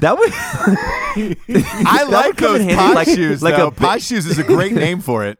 That 0.00 0.18
would. 0.18 0.32
I 1.86 2.02
like 2.04 2.36
come 2.36 2.56
in 2.56 2.66
those 2.66 2.74
handy, 2.74 2.74
pie 2.74 2.92
like- 2.92 3.08
shoes. 3.08 3.42
like 3.42 3.54
a 3.54 3.56
though. 3.58 3.70
bi- 3.70 3.86
pie 3.86 3.98
shoes 3.98 4.26
is 4.26 4.38
a 4.38 4.42
great 4.44 4.72
name 4.72 5.00
for 5.00 5.24
it. 5.24 5.38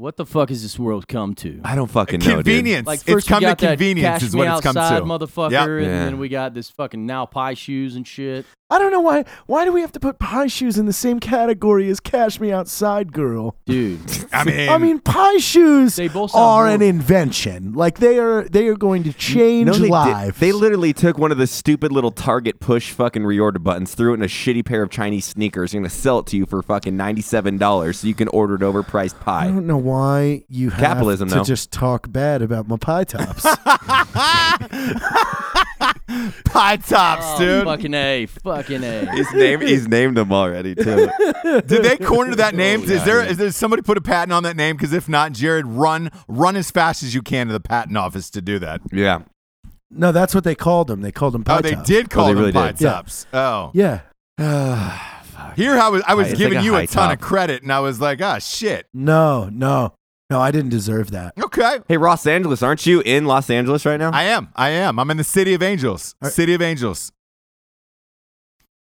What 0.00 0.16
the 0.16 0.24
fuck 0.24 0.48
has 0.48 0.62
this 0.62 0.78
world 0.78 1.06
come 1.08 1.34
to? 1.34 1.60
I 1.62 1.74
don't 1.74 1.90
fucking 1.90 2.20
know, 2.20 2.36
dude. 2.36 2.44
Convenience. 2.46 2.86
Like 2.86 3.00
it's 3.00 3.10
first 3.10 3.28
come 3.28 3.40
we 3.40 3.42
got 3.42 3.58
to 3.58 3.66
that 3.66 3.72
convenience 3.72 4.06
cash 4.06 4.22
is 4.22 4.34
me 4.34 4.38
what 4.38 4.48
it's 4.48 4.60
come 4.62 4.74
outside 4.74 5.00
to. 5.00 5.04
motherfucker, 5.04 5.50
Yep. 5.50 5.68
and 5.68 5.84
Yeah. 5.84 6.04
then 6.06 6.18
we 6.18 6.30
got 6.30 6.54
this 6.54 6.70
fucking 6.70 7.04
now 7.04 7.26
pie 7.26 7.52
shoes 7.52 7.96
and 7.96 8.08
shit. 8.08 8.46
I 8.70 8.78
don't 8.78 8.92
know 8.92 9.00
why. 9.00 9.24
Why 9.46 9.64
do 9.64 9.72
we 9.72 9.80
have 9.80 9.90
to 9.92 10.00
put 10.00 10.18
pie 10.20 10.46
shoes 10.46 10.78
in 10.78 10.86
the 10.86 10.92
same 10.92 11.18
category 11.18 11.88
as 11.90 11.98
Cash 12.00 12.38
Me 12.38 12.52
Outside 12.52 13.12
Girl? 13.12 13.56
dude. 13.66 14.00
I 14.32 14.44
mean, 14.44 14.68
I 14.68 14.78
mean, 14.78 15.00
pie 15.00 15.38
shoes 15.38 15.96
They 15.96 16.06
both 16.06 16.30
sound 16.30 16.42
are 16.44 16.64
an 16.66 16.68
horrible. 16.80 16.86
invention. 16.86 17.72
Like 17.72 17.98
they 17.98 18.18
are, 18.18 18.44
they 18.44 18.68
are 18.68 18.76
going 18.76 19.02
to 19.04 19.12
change 19.12 19.66
No, 19.66 19.72
they 19.72 19.80
did- 19.80 19.90
lives. 19.90 20.38
They 20.38 20.52
literally 20.52 20.92
took 20.92 21.18
one 21.18 21.32
of 21.32 21.38
the 21.38 21.46
stupid 21.48 21.90
little 21.90 22.12
Target 22.12 22.60
push 22.60 22.92
fucking 22.92 23.22
reorder 23.22 23.60
buttons, 23.62 23.94
threw 23.94 24.12
it 24.12 24.18
in 24.18 24.22
a 24.22 24.26
shitty 24.26 24.64
pair 24.64 24.82
of 24.84 24.90
Chinese 24.90 25.24
sneakers, 25.24 25.74
and 25.74 25.82
gonna 25.82 25.90
sell 25.90 26.20
it 26.20 26.26
to 26.26 26.36
you 26.36 26.46
for 26.46 26.62
fucking 26.62 26.96
ninety 26.96 27.22
seven 27.22 27.58
dollars, 27.58 27.98
so 28.00 28.06
you 28.06 28.14
can 28.14 28.28
order 28.28 28.54
it 28.54 28.60
overpriced 28.60 29.18
pie. 29.20 29.40
I 29.40 29.46
pie. 29.46 29.46
don't 29.48 29.66
know 29.66 29.76
why 29.78 30.44
you 30.48 30.70
have 30.70 30.78
Capitalism, 30.80 31.28
to 31.30 31.34
though. 31.36 31.44
just 31.44 31.72
talk 31.72 32.10
bad 32.12 32.40
about 32.42 32.68
my 32.68 32.76
pie 32.76 33.04
tops. 33.04 33.42
pie 36.44 36.76
tops, 36.76 37.24
Oh, 37.26 37.38
dude. 37.38 37.64
Fucking 37.64 37.94
a, 37.94 38.26
fucking 38.62 38.84
a. 38.84 39.10
He's 39.12 39.32
named. 39.32 39.62
He's 39.62 39.88
named 39.88 40.16
them 40.16 40.32
already 40.32 40.74
too. 40.74 41.08
Did 41.44 41.68
they 41.68 41.96
corner 41.96 42.34
that 42.36 42.54
name? 42.54 42.80
Oh, 42.80 42.84
is 42.84 42.90
yeah, 42.90 43.04
there 43.04 43.22
yeah. 43.24 43.30
is 43.30 43.36
there 43.38 43.50
somebody 43.52 43.82
put 43.82 43.96
a 43.98 44.00
patent 44.00 44.32
on 44.32 44.42
that 44.44 44.56
name? 44.56 44.76
Because 44.76 44.92
if 44.92 45.08
not, 45.08 45.32
Jarred, 45.32 45.66
run 45.66 46.10
run 46.28 46.56
as 46.56 46.70
fast 46.70 47.02
as 47.02 47.14
you 47.14 47.22
can 47.22 47.46
to 47.48 47.52
the 47.52 47.60
patent 47.60 47.96
office 47.96 48.30
to 48.30 48.40
do 48.40 48.58
that. 48.58 48.80
yeah. 48.92 49.22
no, 49.90 50.12
that's 50.12 50.34
what 50.34 50.44
they 50.44 50.54
called 50.54 50.86
them. 50.88 51.00
They 51.00 51.12
called 51.12 51.34
them 51.34 51.44
pie 51.44 51.58
oh, 51.58 51.62
they 51.62 51.72
tops. 51.72 51.88
did 51.88 52.10
call 52.10 52.26
they 52.26 52.32
them 52.34 52.40
really 52.40 52.52
pie 52.52 52.72
did. 52.72 52.80
Yeah. 52.82 52.90
tops. 52.92 53.26
Oh, 53.32 53.70
Yeah. 53.74 54.00
here 55.56 55.76
I 55.78 55.88
was 55.88 56.02
I 56.06 56.14
was 56.14 56.28
It's 56.28 56.38
giving 56.38 56.54
like 56.58 56.62
a 56.62 56.64
you 56.64 56.74
a 56.74 56.78
high 56.78 56.86
ton 56.86 57.08
top. 57.08 57.12
of 57.14 57.20
credit, 57.20 57.62
and 57.62 57.72
I 57.72 57.80
was 57.80 58.00
like, 58.00 58.20
ah, 58.22 58.38
shit. 58.38 58.86
No, 58.94 59.48
no, 59.50 59.94
no. 60.30 60.40
I 60.40 60.50
didn't 60.50 60.70
deserve 60.70 61.10
that. 61.10 61.34
Okay, 61.42 61.80
Hey, 61.88 61.96
Los 61.98 62.26
Angeles, 62.26 62.62
aren't 62.62 62.86
you 62.86 63.00
in 63.00 63.24
Los 63.26 63.50
Angeles 63.50 63.84
right 63.84 63.98
now? 63.98 64.10
I 64.12 64.24
am. 64.24 64.48
I 64.56 64.70
am. 64.70 64.98
I'm 64.98 65.10
in 65.10 65.16
the 65.16 65.24
city 65.24 65.54
of 65.54 65.62
angels. 65.62 66.14
Are- 66.22 66.30
City 66.30 66.54
of 66.54 66.62
angels. 66.62 67.12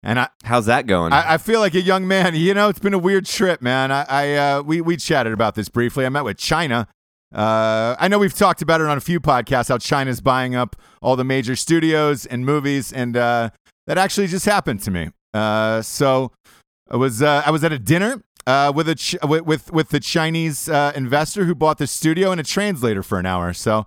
And 0.04 0.20
I, 0.20 0.28
How's 0.44 0.66
that 0.66 0.86
going? 0.86 1.14
I, 1.14 1.34
I 1.34 1.38
feel 1.38 1.60
like 1.60 1.74
a 1.74 1.80
young 1.80 2.06
man. 2.06 2.34
You 2.34 2.52
know, 2.52 2.68
it's 2.68 2.78
been 2.78 2.92
a 2.92 2.98
weird 2.98 3.24
trip, 3.24 3.62
man. 3.62 3.90
I, 3.90 4.04
I 4.06 4.34
uh, 4.34 4.62
we 4.62 4.82
we 4.82 4.98
chatted 4.98 5.32
about 5.32 5.54
this 5.54 5.70
briefly. 5.70 6.04
I 6.04 6.10
met 6.10 6.24
with 6.24 6.36
China. 6.36 6.86
Uh, 7.34 7.96
I 7.98 8.06
know 8.08 8.18
we've 8.18 8.34
talked 8.34 8.60
about 8.60 8.82
it 8.82 8.86
on 8.86 8.98
a 8.98 9.00
few 9.00 9.18
podcasts 9.18 9.68
how 9.68 9.78
China's 9.78 10.20
buying 10.20 10.54
up 10.54 10.76
all 11.00 11.16
the 11.16 11.24
major 11.24 11.56
studios 11.56 12.26
and 12.26 12.44
movies, 12.44 12.92
and 12.92 13.16
uh, 13.16 13.48
that 13.86 13.96
actually 13.96 14.26
just 14.26 14.44
happened 14.44 14.82
to 14.82 14.90
me. 14.90 15.08
Uh, 15.32 15.80
so 15.80 16.32
I 16.90 16.96
was 16.96 17.22
uh, 17.22 17.42
I 17.46 17.50
was 17.50 17.64
at 17.64 17.72
a 17.72 17.78
dinner 17.78 18.22
uh, 18.46 18.72
with 18.74 18.90
a 18.90 18.94
ch- 18.94 19.16
with, 19.26 19.46
with 19.46 19.72
with 19.72 19.88
the 19.88 20.00
Chinese 20.00 20.68
uh, 20.68 20.92
investor 20.94 21.46
who 21.46 21.54
bought 21.54 21.78
the 21.78 21.86
studio 21.86 22.30
and 22.30 22.38
a 22.38 22.44
translator 22.44 23.02
for 23.02 23.18
an 23.18 23.24
hour. 23.24 23.54
So 23.54 23.86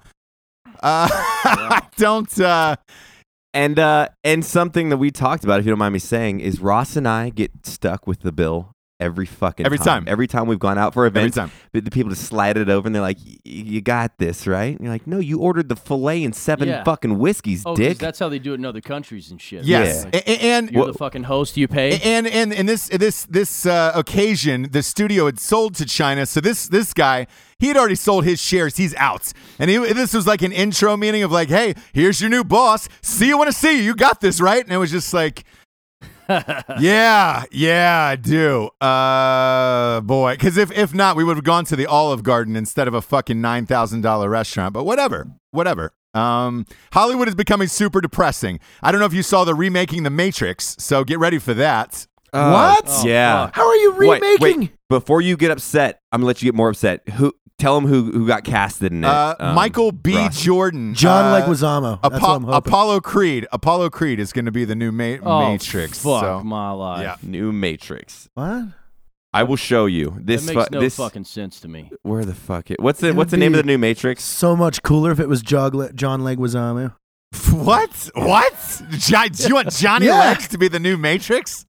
uh, 0.82 1.08
I 1.12 1.84
don't. 1.96 2.40
And 3.58 3.80
uh, 3.80 4.10
and 4.24 4.46
something 4.46 4.90
that 4.90 4.98
we 4.98 5.10
talked 5.10 5.44
about, 5.44 5.60
if 5.60 5.66
you 5.66 5.72
don't 5.72 5.80
mind 5.80 5.94
me 5.94 5.98
saying, 5.98 6.42
is 6.42 6.60
Ross 6.60 6.96
and 6.96 7.08
I 7.08 7.32
get 7.32 7.66
stuck 7.66 8.06
with 8.06 8.20
the 8.20 8.32
bill 8.32 8.76
every 9.00 9.26
fucking 9.26 9.66
Every 9.66 9.78
time. 9.78 10.06
Every 10.08 10.28
time 10.28 10.48
we've 10.48 10.60
gone 10.60 10.78
out 10.78 10.94
for 10.94 11.06
events, 11.06 11.38
every 11.38 11.50
time. 11.50 11.58
the, 11.72 11.82
the 11.82 11.92
people 11.92 12.10
just 12.10 12.24
slide 12.24 12.58
it 12.58 12.68
over 12.70 12.88
and 12.88 12.96
they're 12.96 13.02
like, 13.02 13.18
"You 13.44 13.80
got 13.82 14.18
this, 14.18 14.48
right?" 14.48 14.72
And 14.76 14.80
you're 14.82 14.90
like, 14.92 15.06
"No, 15.08 15.20
you 15.20 15.40
ordered 15.40 15.70
the 15.70 15.76
fillet 15.76 16.24
and 16.24 16.36
seven 16.36 16.68
Yeah. 16.68 16.84
fucking 16.84 17.18
whiskeys, 17.20 17.64
Oh, 17.66 17.72
'cause 17.72 17.78
dick." 17.78 17.98
that's 18.00 18.20
how 18.20 18.30
they 18.30 18.40
do 18.40 18.54
it 18.54 18.56
in 18.56 18.66
other 18.66 18.82
countries 18.82 19.30
and 19.32 19.42
shit. 19.42 19.64
Yes, 19.66 20.06
Like, 20.06 20.16
A- 20.16 20.32
a- 20.32 20.40
and 20.54 20.72
you're 20.72 20.88
the 20.88 20.94
fucking 20.94 21.24
host. 21.24 21.58
You 21.58 21.68
pay. 21.68 22.00
And 22.04 22.26
and 22.28 22.52
in 22.54 22.66
this 22.66 22.88
this 22.88 23.26
this 23.26 23.66
uh, 23.66 23.92
occasion, 23.96 24.70
the 24.72 24.82
studio 24.84 25.26
had 25.28 25.40
sold 25.40 25.76
to 25.76 25.86
China. 25.86 26.26
So 26.26 26.42
this 26.42 26.68
this 26.68 26.94
guy, 26.94 27.28
he 27.60 27.68
had 27.68 27.78
already 27.78 27.96
sold 27.96 28.26
his 28.26 28.42
shares. 28.42 28.78
He's 28.78 28.96
out, 28.96 29.32
and 29.60 29.70
he, 29.70 29.78
this 29.78 30.14
was 30.14 30.26
like 30.26 30.42
an 30.42 30.52
intro 30.52 30.98
meeting 30.98 31.24
of 31.24 31.32
like, 31.32 31.50
"Hey, 31.50 31.76
here's 31.94 32.20
your 32.22 32.30
new 32.30 32.44
boss. 32.44 32.90
See 33.02 33.28
you 33.28 33.38
when 33.38 33.48
I 33.48 33.52
see 33.52 33.78
you. 33.78 33.84
You 33.84 33.96
got 33.96 34.22
this, 34.22 34.42
right?" 34.42 34.64
And 34.64 34.72
it 34.74 34.78
was 34.78 34.92
just 34.92 35.14
like. 35.14 35.44
yeah, 36.80 37.44
yeah, 37.52 38.04
I 38.12 38.16
do. 38.16 38.70
Uh, 38.82 40.02
boy, 40.02 40.34
because 40.34 40.58
if 40.58 40.72
if 40.72 40.94
not, 40.94 41.16
we 41.16 41.24
would 41.24 41.38
have 41.38 41.44
gone 41.44 41.66
to 41.66 41.76
the 41.76 41.86
Olive 41.86 42.24
Garden 42.24 42.56
instead 42.56 42.88
of 42.88 42.94
a 42.94 43.02
fucking 43.02 43.40
nine 43.40 43.66
thousand 43.66 44.02
dollar 44.02 44.30
restaurant. 44.30 44.74
But 44.74 44.84
whatever, 44.84 45.28
whatever. 45.52 45.92
Um, 46.14 46.66
Hollywood 46.94 47.28
is 47.28 47.36
becoming 47.36 47.68
super 47.68 48.02
depressing. 48.02 48.60
I 48.82 48.92
don't 48.92 49.00
know 49.00 49.06
if 49.06 49.14
you 49.14 49.24
saw 49.24 49.44
the 49.44 49.54
remaking 49.54 50.04
The 50.04 50.10
Matrix, 50.10 50.76
so 50.80 51.04
get 51.04 51.20
ready 51.20 51.38
for 51.38 51.54
that. 51.54 52.08
Uh, 52.34 52.52
What? 52.52 52.86
Oh, 52.88 53.04
yeah. 53.06 53.52
How 53.54 53.68
are 53.68 53.76
you 53.76 53.94
Wait, 53.98 54.22
remaking? 54.22 54.60
wait, 54.62 54.72
before 54.90 55.22
you 55.22 55.38
get 55.38 55.52
upset, 55.52 56.02
I'm 56.12 56.20
gonna 56.22 56.28
let 56.28 56.42
you 56.42 56.48
get 56.48 56.56
more 56.56 56.70
upset. 56.70 57.08
Who? 57.10 57.34
Tell 57.60 57.74
them 57.80 57.90
who 57.90 58.12
who 58.12 58.28
got 58.28 58.44
casted 58.44 58.92
in 58.92 59.04
it. 59.04 59.08
Uh, 59.08 59.36
um, 59.40 59.56
Michael 59.56 59.92
B. 59.92 60.16
Ross. 60.16 60.40
Jordan, 60.42 60.94
John 60.94 61.26
uh, 61.26 61.44
Leguizamo. 61.46 62.00
That's 62.04 62.22
what 62.22 62.30
I'm 62.30 62.44
Apo- 62.46 62.52
hoping. 62.54 62.70
Apollo 62.72 63.00
Creed. 63.02 63.48
Apollo 63.52 63.90
Creed 63.90 64.20
is 64.20 64.32
going 64.32 64.46
to 64.46 64.52
be 64.52 64.64
the 64.64 64.76
new 64.76 64.92
ma- 64.92 65.18
Oh, 65.24 65.50
Matrix. 65.52 65.98
Fuck 65.98 66.22
so- 66.24 66.44
my 66.44 66.70
life. 66.72 67.02
yeah. 67.02 67.16
New 67.24 67.52
Matrix. 67.52 68.30
what? 68.36 68.66
I 69.34 69.44
will 69.44 69.56
show 69.56 69.88
you 69.88 70.12
That 70.12 70.26
this. 70.28 70.46
makes 70.48 70.64
fu- 70.68 70.70
no 70.72 70.80
this 70.80 70.96
fucking 70.98 71.26
sense 71.26 71.60
to 71.62 71.68
me. 71.68 71.92
where 72.04 72.26
the 72.26 72.34
fuck 72.36 72.70
it? 72.72 72.80
What's 72.80 73.00
the 73.02 73.08
It 73.10 73.16
What's 73.16 73.32
would 73.32 73.38
the 73.38 73.38
name 73.38 73.54
of 73.54 73.58
be- 73.58 73.62
the 73.64 73.68
new 73.68 73.78
Matrix? 73.80 74.24
So 74.24 74.56
much 74.56 74.84
cooler 74.84 75.12
if 75.12 75.20
it 75.20 75.28
was 75.28 75.42
Jog- 75.42 75.96
John 75.96 76.22
Leguizamo. 76.22 76.96
What? 77.52 78.10
What? 78.14 78.82
Jo- 78.92 79.28
do 79.32 79.48
you 79.48 79.56
want 79.56 79.72
Johnny 79.72 80.06
Yeah. 80.06 80.20
Lex 80.20 80.48
to 80.50 80.58
be 80.60 80.68
the 80.70 80.80
new 80.80 80.96
Matrix? 80.96 81.66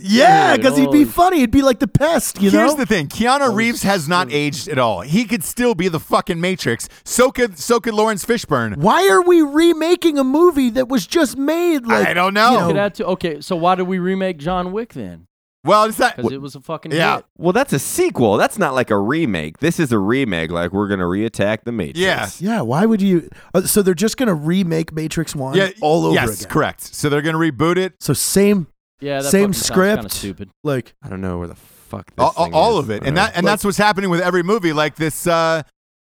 Yeah, 0.00 0.56
because 0.56 0.76
he'd 0.76 0.90
be 0.92 1.04
funny. 1.04 1.40
He'd 1.40 1.50
be 1.50 1.62
like 1.62 1.78
the 1.80 1.88
pest, 1.88 2.40
you 2.40 2.50
Here's 2.50 2.72
know. 2.72 2.76
the 2.78 2.86
thing: 2.86 3.08
Keanu 3.08 3.48
was 3.48 3.54
Reeves 3.54 3.82
has 3.82 4.08
not 4.08 4.30
so- 4.30 4.36
aged 4.36 4.68
at 4.68 4.78
all. 4.78 5.00
He 5.00 5.24
could 5.24 5.42
still 5.44 5.74
be 5.74 5.88
the 5.88 6.00
fucking 6.00 6.40
Matrix. 6.40 6.88
So 7.04 7.30
could 7.30 7.58
so 7.58 7.80
could 7.80 7.94
Laurence 7.94 8.24
Fishburne. 8.24 8.76
why 8.76 9.08
are 9.08 9.22
we 9.22 9.42
remaking 9.42 10.18
a 10.18 10.24
movie 10.24 10.70
that 10.70 10.88
was 10.88 11.06
just 11.06 11.36
made? 11.36 11.86
Like 11.86 12.06
I 12.06 12.14
don't 12.14 12.34
know. 12.34 12.60
you 12.60 12.66
Could 12.68 12.76
add 12.76 12.94
to, 12.96 13.06
okay, 13.06 13.40
so 13.40 13.56
why 13.56 13.74
did 13.74 13.88
we 13.88 13.98
remake 13.98 14.38
John 14.38 14.72
Wick 14.72 14.92
then? 14.94 15.26
Well, 15.64 15.84
it's 15.84 15.98
not. 15.98 16.16
Because 16.16 16.32
it 16.32 16.40
was 16.40 16.54
a 16.54 16.60
fucking 16.60 16.92
Yeah. 16.92 17.16
hit. 17.16 17.24
Well, 17.36 17.52
that's 17.52 17.72
a 17.72 17.80
sequel. 17.80 18.36
That's 18.36 18.58
not 18.58 18.74
like 18.74 18.90
a 18.90 18.96
remake. 18.98 19.58
This 19.58 19.80
is 19.80 19.90
a 19.90 19.98
remake. 19.98 20.52
Like 20.52 20.72
we're 20.72 20.86
gonna 20.88 21.04
reattack 21.04 21.64
the 21.64 21.72
Matrix. 21.72 21.98
Yeah. 21.98 22.28
Yeah, 22.38 22.60
why 22.62 22.86
would 22.86 23.02
you? 23.02 23.28
Uh, 23.52 23.62
so 23.62 23.82
they're 23.82 23.94
just 23.94 24.16
gonna 24.16 24.34
remake 24.34 24.92
Matrix 24.92 25.34
One 25.34 25.56
Yeah, 25.56 25.70
all 25.80 26.06
over 26.06 26.14
yes, 26.14 26.40
again. 26.42 26.50
correct. 26.52 26.82
So 26.94 27.08
they're 27.08 27.22
going 27.22 27.34
to 27.34 27.52
reboot 27.52 27.76
it. 27.76 27.94
So 27.98 28.12
same, 28.12 28.68
Yeah, 29.00 29.22
that 29.22 29.30
same 29.30 29.52
fucking 29.52 29.74
kinda 29.76 30.00
script, 30.00 30.12
stupid. 30.12 30.50
like 30.64 30.94
I 31.02 31.08
don't 31.08 31.20
know 31.20 31.38
where 31.38 31.48
the 31.48 31.54
fuck. 31.54 32.06
This 32.06 32.14
all, 32.18 32.32
all- 32.36 32.44
thing 32.46 32.54
all 32.54 32.78
is. 32.78 32.84
of 32.84 32.90
it, 32.90 32.94
and 32.96 33.04
don't 33.06 33.14
that 33.16 33.36
and 33.36 33.46
that's 33.46 33.64
what's 33.64 33.78
happening 33.78 34.10
with 34.10 34.20
every 34.20 34.42
movie. 34.42 34.72
Like 34.72 34.96
this, 34.96 35.26
uh, 35.26 35.62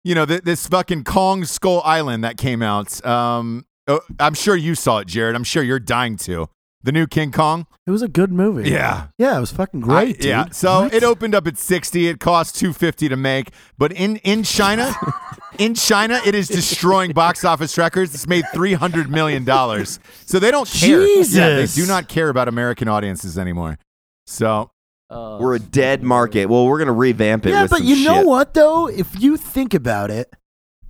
you 0.05 0.15
know, 0.15 0.27
th- 0.27 0.43
this 0.43 0.67
fucking 0.67 1.05
Kong 1.05 1.45
Skull 1.45 1.83
Island 1.85 2.25
that 2.25 2.37
came 2.37 2.63
out. 2.63 3.05
Um, 3.07 3.65
oh, 3.87 4.01
I'm 4.19 4.35
sure 4.35 4.57
you 4.57 4.75
saw 4.75 4.99
it, 4.99 5.07
Jarred. 5.07 5.35
I'm 5.37 5.45
sure 5.45 5.63
you're 5.63 5.79
dying 5.81 6.17
to. 6.19 6.49
The 6.83 6.93
new 6.93 7.07
King 7.07 7.31
Kong. 7.31 7.67
it 7.87 7.91
was 7.91 8.01
a 8.01 8.09
good 8.09 8.33
movie. 8.33 8.71
Yeah. 8.71 9.09
yeah, 9.19 9.37
it 9.37 9.41
was 9.41 9.53
fucking 9.53 9.83
I- 9.83 9.87
great. 9.87 10.17
dude. 10.17 10.25
yeah. 10.25 10.47
So 10.51 10.83
What? 10.83 10.95
it 10.95 11.05
opened 11.05 11.35
up 11.35 11.47
at 11.47 11.59
60. 11.59 12.09
It 12.09 12.21
cost 12.21 12.57
250 12.57 13.09
to 13.11 13.17
make, 13.17 13.51
but 13.77 13.93
in 13.93 14.17
in 14.19 14.43
China, 14.45 14.95
in 15.59 15.75
China, 15.75 16.21
it 16.25 16.35
is 16.35 16.49
destroying 16.49 17.13
box 17.13 17.45
office 17.45 17.77
records. 17.77 18.15
It's 18.15 18.27
made 18.27 18.45
300 18.55 19.11
million 19.11 19.45
dollars. 19.45 20.01
So 20.25 20.39
they 20.39 20.51
don't 20.51 20.69
care. 20.69 21.03
Yeah, 21.03 21.57
they 21.57 21.67
do 21.67 21.87
not 21.87 22.09
care 22.09 22.31
about 22.31 22.49
American 22.49 22.89
audiences 22.89 23.37
anymore. 23.37 23.79
So 24.27 24.71
Uh, 25.11 25.39
We're 25.41 25.57
a 25.57 25.59
dead 25.59 26.03
market. 26.03 26.47
Well, 26.47 26.67
we're 26.67 26.79
gonna 26.79 26.93
revamp 26.93 27.45
it. 27.45 27.51
yeah, 27.51 27.63
with 27.63 27.71
but 27.73 27.79
some 27.81 27.87
you 27.89 28.05
know 28.05 28.23
what 28.23 28.55
though? 28.55 28.87
If 28.89 29.21
you 29.21 29.37
think 29.37 29.75
about 29.75 30.11
it, 30.11 30.33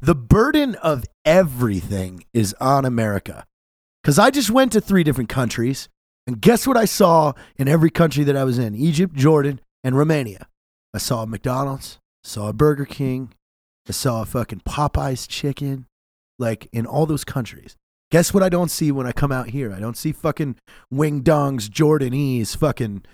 the 0.01 0.15
burden 0.15 0.75
of 0.77 1.05
everything 1.25 2.25
is 2.33 2.55
on 2.61 2.85
America. 2.85 3.45
Because 4.03 4.19
I 4.19 4.31
just 4.31 4.51
went 4.51 4.73
to 4.73 4.81
three 4.81 5.05
different 5.05 5.29
countries, 5.29 5.89
and 6.27 6.41
guess 6.41 6.67
what 6.67 6.77
I 6.77 6.85
saw 6.85 7.33
in 7.57 7.69
every 7.69 7.91
country 7.91 8.25
that 8.25 8.37
I 8.37 8.45
was 8.45 8.59
in? 8.59 8.75
Egypt, 8.75 9.15
Jordan, 9.15 9.61
and 9.85 9.97
Romania. 9.97 10.49
I 10.95 10.99
saw 10.99 11.23
a 11.23 11.27
McDonald's, 11.27 11.99
saw 12.25 12.49
a 12.49 12.53
Burger 12.53 12.85
King, 12.85 13.35
I 13.89 13.93
saw 13.93 14.23
a 14.23 14.27
fucking 14.27 14.63
Popeyes 14.67 15.29
chicken, 15.29 15.87
like 16.39 16.69
in 16.73 16.87
all 16.87 17.07
those 17.07 17.25
countries. 17.25 17.77
Guess 18.11 18.35
what 18.35 18.43
I 18.43 18.49
don't 18.49 18.71
see 18.71 18.91
when 18.91 19.07
I 19.07 19.13
come 19.13 19.31
out 19.31 19.51
here? 19.51 19.73
I 19.73 19.79
don't 19.79 19.97
see 19.97 20.13
fucking 20.13 20.57
Wing 20.91 21.21
Dong's 21.21 21.69
Jordanese 21.69 22.57
fucking 22.57 23.05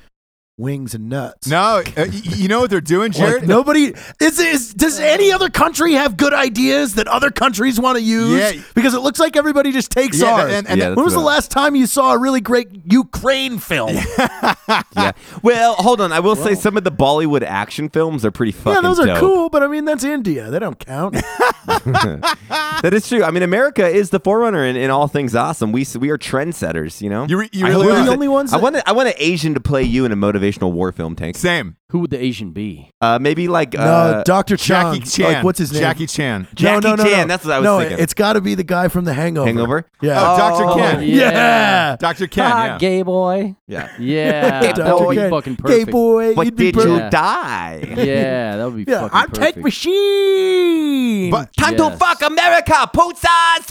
wings 0.59 0.95
and 0.95 1.11
nuts. 1.11 1.47
no, 1.49 1.83
uh, 1.99 2.07
you 2.11 2.49
know 2.49 2.61
what 2.61 2.71
they're 2.71 2.81
doing, 2.81 3.13
Like, 3.13 3.19
Jarred? 3.21 3.49
nobody 3.49 3.93
is, 4.21 4.39
is 4.41 4.73
does 4.73 4.99
any 4.99 5.31
other 5.31 5.51
country 5.51 5.93
have 5.93 6.17
good 6.17 6.33
ideas 6.33 6.95
that 6.95 7.07
other 7.09 7.31
countries 7.31 7.79
want 7.79 7.99
to 7.99 8.03
use? 8.03 8.39
Yeah. 8.57 8.63
Because 8.75 8.95
it 8.95 9.01
looks 9.01 9.21
like 9.21 9.37
everybody 9.37 9.71
just 9.71 9.91
takes 9.91 10.19
Yeah, 10.19 10.33
ours. 10.33 10.53
and- 10.55 10.67
and- 10.67 10.81
Yeah, 10.81 10.89
when 10.95 11.05
was 11.05 11.13
the 11.13 11.19
that's 11.21 11.27
last 11.27 11.51
time 11.51 11.77
you 11.77 11.87
saw 11.87 12.13
a 12.15 12.19
really 12.19 12.41
great 12.41 12.69
Ukraine 12.91 13.59
film? 13.59 13.91
Yeah, 13.95 14.55
Yeah. 14.97 15.13
Well, 15.43 15.75
hold 15.75 16.01
on. 16.01 16.11
I 16.13 16.21
will 16.21 16.37
say 16.37 16.55
some 16.55 16.77
of 16.79 16.85
the 16.85 16.93
Bollywood 16.93 17.43
action 17.43 17.91
films 17.91 18.25
are 18.25 18.31
pretty 18.31 18.53
fucking 18.53 18.75
Yeah, 18.77 18.81
those 18.89 18.99
are 18.99 19.07
dope. 19.07 19.19
cool, 19.19 19.49
but 19.51 19.63
I 19.63 19.67
mean 19.67 19.85
that's 19.85 20.05
India. 20.05 20.51
They 20.51 20.59
don't 20.59 20.79
count. 20.79 21.17
That 22.83 22.93
is 22.95 23.09
true. 23.09 23.25
I 23.25 23.31
mean, 23.31 23.43
America 23.43 23.87
is 23.89 24.11
the 24.11 24.21
forerunner 24.21 24.63
in, 24.65 24.77
in 24.77 24.91
all 24.91 25.09
things 25.09 25.35
awesome. 25.35 25.73
We 25.73 25.87
we 25.99 26.11
are 26.11 26.19
trendsetters. 26.19 27.01
You 27.01 27.11
know. 27.11 27.27
You 27.29 27.39
re- 27.41 27.49
you 27.53 27.67
I 27.67 27.71
really 27.71 27.87
hope 27.87 27.95
We're 27.97 28.05
the 28.05 28.11
only 28.13 28.29
ones 28.29 28.53
I 28.53 28.59
want 28.59 28.77
a, 28.77 28.89
I 28.89 28.93
want 28.93 29.09
an 29.09 29.15
Asian 29.19 29.55
to 29.55 29.61
play 29.61 29.83
you 29.83 30.05
in 30.05 30.13
a 30.13 30.17
motivational 30.17 30.46
motivational 30.47 30.73
war 30.73 30.93
film 30.93 31.17
tank. 31.17 31.37
Same. 31.37 31.77
Who 31.91 32.01
would 32.01 32.11
the 32.11 32.21
Asian 32.21 32.51
be? 32.51 32.91
Uh, 33.01 33.21
maybe 33.21 33.47
like 33.47 33.75
no, 33.75 33.81
uh, 33.81 34.23
Dr. 34.25 34.57
Chan. 34.57 34.95
Jackie 34.97 35.07
Chan. 35.09 35.33
Like, 35.35 35.45
what's 35.45 35.61
his 35.61 35.71
name? 35.73 35.83
Jackie 35.83 36.09
Chan. 36.09 36.49
no, 36.61 36.81
no, 36.81 36.97
no, 36.97 36.97
no. 36.97 37.05
Chan, 37.05 37.29
that's 37.29 37.45
what 37.45 37.55
I 37.55 37.59
was 37.61 37.65
no, 37.65 37.79
thinking. 37.79 37.99
it's 38.01 38.13
got 38.13 38.33
to 38.33 38.41
be 38.41 38.57
the 38.57 38.65
guy 38.65 38.89
from 38.89 39.05
The 39.05 39.15
Hangover. 39.15 39.47
Hangover. 39.47 39.89
Yeah. 40.03 40.21
Oh, 40.21 40.37
Dr. 40.37 40.81
Ken. 40.81 41.03
Yeah. 41.05 41.95
Dr. 42.01 42.27
Ken. 42.27 42.45
ah, 42.53 42.65
Yeah. 42.65 42.79
gay 42.79 43.03
boy. 43.03 43.55
Yeah. 43.69 43.89
Yeah, 44.01 44.61
Dr. 44.73 44.83
that 44.83 44.99
would 45.01 45.11
be 45.11 45.17
Ken. 45.17 45.31
fucking 45.31 45.55
Gay 45.65 45.85
boy. 45.85 46.35
But 46.35 46.47
you'd 46.47 46.57
be 46.57 46.65
did 46.73 46.75
perfect. 46.75 46.91
you 46.93 46.99
Yeah. 46.99 47.11
die? 47.11 47.81
Yeah, 48.05 48.57
that 48.57 48.65
would 48.65 48.85
be 48.85 48.91
Yeah, 48.91 49.01
fucking 49.03 49.17
I'm 49.19 49.29
perfect. 49.31 49.55
Tank 49.55 49.65
Machine. 49.65 51.31
But 51.31 51.53
Time 51.57 51.77
to 51.77 51.83
Yes. 51.85 51.99
fuck 51.99 52.23
America, 52.23 52.91
pizzas. 52.93 53.71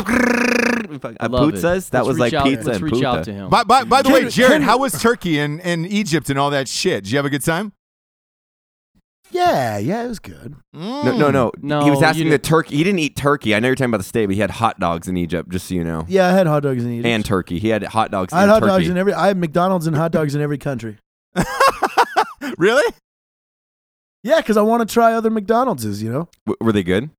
Uh, 1.20 1.28
Love 1.30 1.52
pizzas. 1.52 1.90
That 1.90 2.06
was 2.06 2.18
like 2.18 2.34
out- 2.34 2.46
pizza 2.46 2.68
Let's 2.70 2.80
and 2.82 2.92
reach 2.92 3.04
out 3.04 3.24
to 3.26 3.34
him. 3.34 3.50
by, 3.50 3.64
by, 3.66 3.84
by 3.84 4.02
the 4.02 4.10
way, 4.10 4.30
Jarred, 4.30 4.62
how 4.62 4.78
was 4.80 5.00
Turkey 5.02 5.40
and, 5.40 5.60
and 5.62 5.86
Egypt 5.86 6.30
and 6.30 6.40
all 6.40 6.50
that 6.52 6.68
shit? 6.70 7.04
Did 7.04 7.12
you 7.12 7.18
have 7.18 7.26
a 7.26 7.30
good 7.30 7.44
time? 7.44 7.74
Yeah, 9.32 9.78
yeah, 9.78 10.04
it 10.04 10.08
was 10.08 10.20
good. 10.20 10.56
No, 10.74 11.18
no, 11.18 11.32
no. 11.32 11.52
No, 11.62 11.84
He 11.84 11.90
was 11.90 12.00
you 12.00 12.06
asking 12.06 12.26
the 12.26 12.32
didn't- 12.32 12.44
turkey. 12.46 12.78
He 12.78 12.84
didn't 12.84 13.00
eat 13.00 13.16
turkey. 13.16 13.56
I 13.56 13.60
know 13.60 13.68
you're 13.68 13.76
talking 13.76 13.90
about 13.92 13.98
the 13.98 14.04
state, 14.04 14.26
but 14.28 14.36
he 14.36 14.42
had 14.42 14.52
hot 14.52 14.80
dogs 14.80 15.08
in 15.08 15.18
Egypt. 15.18 15.50
Just 15.50 15.68
so 15.68 15.76
you 15.76 15.84
know. 15.84 16.06
Yeah, 16.08 16.28
I 16.28 16.32
had 16.32 16.48
hot 16.48 16.64
dogs 16.64 16.84
in 16.84 16.92
Egypt. 16.92 17.08
And 17.08 17.26
turkey. 17.26 17.60
He 17.60 17.70
had 17.70 17.84
hot 17.84 18.12
dogs. 18.12 18.32
I 18.34 18.38
had 18.38 18.44
and 18.44 18.52
hot 18.52 18.60
turkey. 18.62 18.70
dogs 18.72 18.90
in 18.90 18.98
every. 18.98 19.14
I 19.14 19.28
had 19.28 19.38
McDonald's 19.38 19.88
and 19.88 19.96
hot 19.96 20.12
dogs 20.12 20.36
in 20.36 20.42
every 20.42 20.58
country. 20.58 20.98
really? 22.58 22.94
Yeah, 24.24 24.38
because 24.38 24.58
I 24.58 24.62
want 24.62 24.88
to 24.88 24.92
try 24.94 25.14
other 25.14 25.30
McDonald's. 25.30 26.02
You 26.02 26.12
know. 26.12 26.30
W- 26.46 26.58
were 26.62 26.72
they 26.72 26.84
good? 26.84 27.10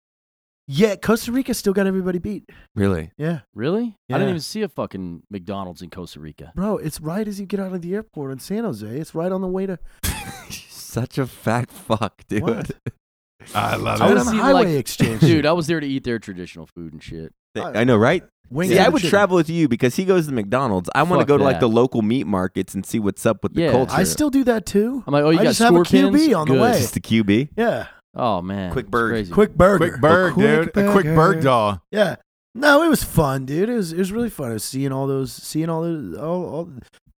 Yeah, 0.69 0.97
Costa 0.97 1.31
Rica 1.31 1.55
still 1.55 1.73
got 1.73 1.87
everybody 1.87 2.19
beat. 2.19 2.51
Really? 2.75 3.13
Yeah, 3.17 3.41
Really? 3.55 3.85
I 3.85 3.95
Yeah. 4.09 4.19
didn't 4.19 4.31
even 4.31 4.41
see 4.41 4.63
a 4.63 4.69
fucking 4.69 5.23
McDonald's 5.31 5.81
in 5.81 5.91
Costa 5.91 6.19
Rica. 6.19 6.51
bro, 6.57 6.77
it's 6.79 7.01
right 7.01 7.29
as 7.29 7.39
you 7.39 7.47
get 7.47 7.61
out 7.61 7.73
of 7.73 7.83
the 7.83 7.95
airport 7.95 8.33
in 8.33 8.41
San 8.41 8.65
Jose. 8.65 8.85
It's 8.85 9.15
right 9.15 9.31
on 9.31 9.43
the 9.43 9.47
way 9.47 9.67
to. 9.67 9.79
Such 10.87 11.19
a 11.19 11.27
fat 11.27 11.71
fuck, 11.71 12.23
dude. 12.29 12.43
What? 12.43 12.71
I 13.55 13.77
love 13.77 14.01
it 14.01 14.03
I 14.03 14.07
Right 14.09 14.15
was 14.15 14.27
on 14.29 14.37
the 14.37 14.43
highway 14.43 14.65
like- 14.65 14.69
exchange. 14.79 15.21
Dude, 15.21 15.47
I 15.47 15.53
was 15.53 15.67
there 15.67 15.81
to 15.81 15.87
eat 15.87 16.05
their 16.05 16.19
traditional 16.19 16.67
food 16.67 16.93
and 16.93 17.03
shit. 17.03 17.33
Oh, 17.57 17.73
I 17.75 17.85
know, 17.85 17.97
right? 17.97 18.25
Wings 18.51 18.73
See, 18.73 18.79
I 18.79 18.89
would 18.89 19.01
chicken. 19.01 19.11
travel 19.11 19.37
with 19.37 19.51
you 19.51 19.67
because 19.69 19.97
he 19.97 20.05
goes 20.05 20.27
to 20.27 20.33
McDonald's. 20.33 20.89
I 20.95 21.03
want 21.03 21.21
to 21.21 21.27
go 21.27 21.37
to 21.37 21.43
like 21.43 21.55
that. 21.57 21.61
the 21.61 21.69
local 21.69 22.03
meat 22.03 22.27
markets 22.27 22.75
and 22.75 22.87
see 22.87 22.99
what's 23.01 23.27
up 23.27 23.43
with 23.43 23.55
the 23.55 23.63
Yeah. 23.63 23.73
culture. 23.73 23.93
I 23.97 24.05
still 24.05 24.31
do 24.31 24.45
that 24.45 24.67
too. 24.67 25.03
I'm 25.07 25.13
like, 25.13 25.25
oh, 25.25 25.31
you 25.31 25.41
I 25.41 25.43
got 25.43 25.49
just 25.51 25.59
have 25.61 25.75
a 25.75 25.85
scorpions? 25.85 26.15
QB 26.29 26.39
on 26.39 26.49
the 26.49 26.55
Good. 26.55 26.61
way. 26.63 26.73
just 26.79 26.95
the 26.95 27.01
QB. 27.01 27.49
Yeah, 27.57 27.87
Oh 28.15 28.41
man, 28.43 28.71
Quick 28.73 28.85
it's 28.85 28.91
bird. 28.91 29.11
crazy. 29.11 29.33
quick 29.33 29.55
burger. 29.55 29.79
Quick 29.91 30.01
Berg, 30.01 30.33
quick 30.35 30.47
dude. 30.47 30.69
A 30.87 30.93
quick 30.93 31.05
burger. 31.05 31.15
Berg 31.17 31.43
doll. 31.43 31.83
Yeah. 31.91 32.17
No, 32.55 32.83
it 32.83 32.89
was 32.89 33.03
fun, 33.05 33.45
dude. 33.47 33.69
It 33.69 33.75
was 33.75 33.93
it 33.93 33.99
was 33.99 34.13
really 34.13 34.31
fun. 34.31 34.51
I 34.51 34.55
was 34.55 34.65
seeing 34.65 34.91
all 34.93 35.07
those, 35.07 35.33
seeing 35.33 35.69
all 35.69 35.83
those, 35.83 36.17
all, 36.17 36.45
all 36.47 36.71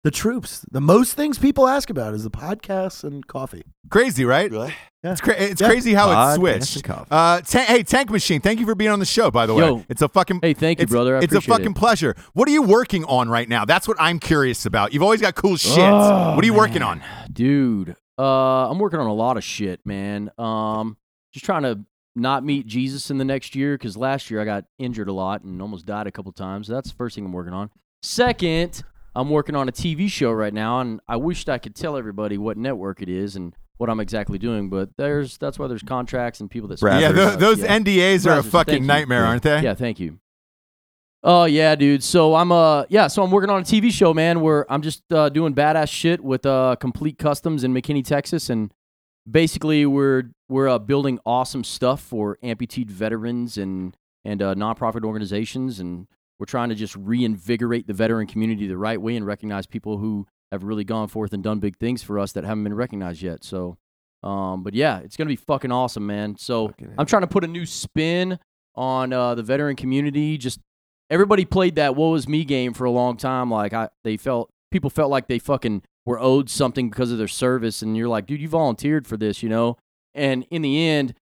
the 0.04 0.12
troops. 0.12 0.66
The 0.72 0.80
most 0.82 1.14
things 1.16 1.38
people 1.38 1.68
ask 1.68 1.90
about 1.90 2.14
is 2.14 2.24
the 2.24 2.32
podcasts 2.32 3.04
and 3.04 3.26
coffee. 3.28 3.64
Crazy, 3.90 4.24
right? 4.26 4.50
Really? 4.52 4.74
Yeah. 5.04 5.12
It's, 5.14 5.22
cra- 5.22 5.36
it's 5.38 5.62
Yeah. 5.62 5.68
crazy 5.68 5.94
how 5.94 6.08
Podcast 6.08 6.34
it 6.58 6.64
switched. 6.64 6.90
Uh, 6.90 7.42
ta- 7.42 7.66
hey, 7.68 7.84
Tank 7.84 8.10
Machine, 8.10 8.42
thank 8.42 8.60
you 8.60 8.66
for 8.66 8.76
being 8.76 8.92
on 8.92 9.00
the 9.00 9.06
show. 9.06 9.32
By 9.32 9.46
the 9.46 9.54
way, 9.54 9.66
Yo. 9.66 9.86
it's 9.90 10.02
a 10.02 10.08
fucking 10.08 10.40
Hey, 10.42 10.54
thank 10.54 10.80
you, 10.80 10.84
it's, 10.84 10.92
brother. 10.92 11.18
I 11.18 11.22
it's 11.22 11.34
a 11.36 11.42
fucking 11.42 11.72
it. 11.72 11.76
pleasure. 11.76 12.16
What 12.34 12.48
are 12.48 12.52
you 12.52 12.62
working 12.62 13.04
on 13.06 13.30
right 13.30 13.48
now? 13.50 13.66
That's 13.66 13.88
what 13.88 13.98
I'm 14.00 14.20
curious 14.20 14.66
about. 14.66 14.94
You've 14.94 15.04
always 15.04 15.22
got 15.22 15.36
cool 15.36 15.56
shit. 15.58 15.78
Oh, 15.80 16.36
what 16.36 16.44
are 16.44 16.48
you 16.48 16.54
working 16.54 16.82
on? 16.82 17.04
dude? 17.32 17.96
Uh, 18.20 18.70
I'm 18.72 18.80
working 18.80 19.00
on 19.00 19.08
a 19.08 19.14
lot 19.14 19.38
of 19.38 19.44
shit, 19.44 19.86
man. 19.86 20.32
Um, 20.40 20.98
just 21.34 21.46
trying 21.46 21.64
to 21.64 21.80
not 22.16 22.44
meet 22.44 22.66
Jesus 22.66 23.12
in 23.12 23.20
the 23.20 23.26
next 23.26 23.54
year 23.56 23.76
because 23.78 23.96
last 23.96 24.32
year 24.32 24.42
I 24.42 24.46
got 24.46 24.66
injured 24.80 25.08
a 25.08 25.14
lot 25.14 25.44
and 25.44 25.62
almost 25.62 25.86
died 25.86 26.08
a 26.08 26.12
couple 26.12 26.32
times. 26.32 26.68
That's 26.68 26.90
the 26.90 26.96
first 26.96 27.14
thing 27.16 27.26
I'm 27.26 27.32
working 27.32 27.54
on. 27.54 27.70
Second, 28.02 28.84
I'm 29.18 29.30
working 29.30 29.56
on 29.56 29.68
a 29.68 29.72
TV 29.72 30.10
show 30.10 30.32
right 30.32 30.54
now, 30.54 30.80
and 30.80 31.00
I 31.08 31.16
wished 31.18 31.50
I 31.50 31.58
could 31.58 31.76
tell 31.76 31.98
everybody 31.98 32.38
what 32.38 32.56
network 32.58 33.02
it 33.02 33.10
is 33.10 33.36
and 33.36 33.54
what 33.78 33.90
I'm 33.90 34.00
exactly 34.00 34.38
doing, 34.38 34.70
but 34.70 34.90
there's 34.98 35.38
that's 35.38 35.58
why 35.60 35.68
there's 35.68 35.84
contracts 35.84 36.40
and 36.40 36.50
people 36.50 36.68
that. 36.70 36.80
Brazzers. 36.80 37.02
Yeah, 37.02 37.10
sponsor 37.10 37.14
tho- 37.16 37.28
us. 37.28 37.36
those 37.38 37.60
Yeah. 37.60 37.78
NDAs 37.80 38.28
are 38.32 38.40
a 38.40 38.44
fucking 38.44 38.72
thank 38.74 38.82
you. 38.82 38.88
nightmare, 38.88 39.26
aren't 39.26 39.44
they? 39.44 39.62
Yeah, 39.62 39.74
thank 39.74 40.00
you. 40.00 40.20
Oh 41.24 41.46
yeah, 41.46 41.76
dude. 41.76 42.04
So 42.04 42.36
I'm 42.36 42.52
uh 42.52 42.86
yeah, 42.90 43.08
so 43.08 43.24
I'm 43.24 43.32
working 43.32 43.50
on 43.50 43.62
a 43.62 43.66
TV 43.66 43.92
show, 43.92 44.14
man, 44.14 44.42
where 44.42 44.72
I'm 44.72 44.82
just 44.82 45.02
uh, 45.12 45.30
doing 45.30 45.54
badass 45.56 45.90
shit 45.92 46.24
with 46.24 46.46
uh 46.46 46.76
complete 46.80 47.18
customs 47.18 47.64
in 47.64 47.74
McKinney, 47.74 48.06
Texas, 48.06 48.50
and 48.50 48.72
basically 49.30 49.86
we're 49.86 50.26
we're 50.48 50.70
uh, 50.70 50.80
building 50.80 51.20
awesome 51.26 51.64
stuff 51.64 52.02
for 52.02 52.38
amputee 52.44 52.86
veterans 52.88 53.58
and 53.58 53.98
and 54.24 54.42
uh, 54.42 54.54
nonprofit 54.56 55.04
organizations, 55.04 55.80
and 55.80 56.08
we're 56.40 56.46
trying 56.46 56.70
to 56.70 56.76
just 56.76 56.96
reinvigorate 56.96 57.88
the 57.88 57.94
veteran 57.94 58.28
community 58.28 58.68
the 58.68 58.78
right 58.78 59.02
way 59.02 59.16
and 59.16 59.26
recognize 59.26 59.66
people 59.66 59.98
who 59.98 60.28
have 60.52 60.64
really 60.64 60.84
gone 60.84 61.08
forth 61.08 61.34
and 61.34 61.44
done 61.44 61.60
big 61.60 61.78
things 61.78 62.04
for 62.04 62.20
us 62.20 62.32
that 62.34 62.44
haven't 62.44 62.64
been 62.64 62.74
recognized 62.74 63.22
yet. 63.22 63.44
So, 63.44 63.78
um, 64.24 64.64
but 64.64 64.74
yeah, 64.74 65.00
it's 65.00 65.18
gonna 65.18 65.28
be 65.28 65.36
fucking 65.36 65.72
awesome, 65.72 66.06
man. 66.06 66.38
So 66.38 66.70
Fucking 66.70 66.94
I'm 66.98 67.06
trying 67.06 67.24
to 67.24 67.28
put 67.28 67.44
a 67.44 67.48
new 67.48 67.66
spin 67.66 68.40
on 68.76 69.12
uh, 69.14 69.36
the 69.36 69.44
veteran 69.44 69.76
community. 69.76 70.38
Just 70.38 70.60
everybody 71.10 71.46
played 71.46 71.76
that 71.76 71.96
"woe 71.96 72.12
was 72.12 72.28
me" 72.28 72.46
game 72.46 72.74
for 72.74 72.86
a 72.86 72.92
long 72.92 73.18
time. 73.18 73.52
Like 73.52 73.74
I, 73.74 73.90
they 74.04 74.18
felt 74.18 74.50
people 74.72 74.90
felt 74.90 75.10
like 75.12 75.28
they 75.28 75.40
fucking 75.40 75.84
were 76.06 76.20
owed 76.20 76.50
something 76.50 76.90
because 76.90 77.12
of 77.12 77.18
their 77.18 77.28
service, 77.28 77.82
and 77.82 77.98
you're 77.98 78.08
like, 78.08 78.26
dude, 78.26 78.42
you 78.42 78.50
volunteered 78.50 79.06
for 79.08 79.18
this, 79.18 79.44
you 79.44 79.50
know. 79.50 79.78
And 80.14 80.46
in 80.50 80.62
the 80.62 80.88
end, 80.88 81.14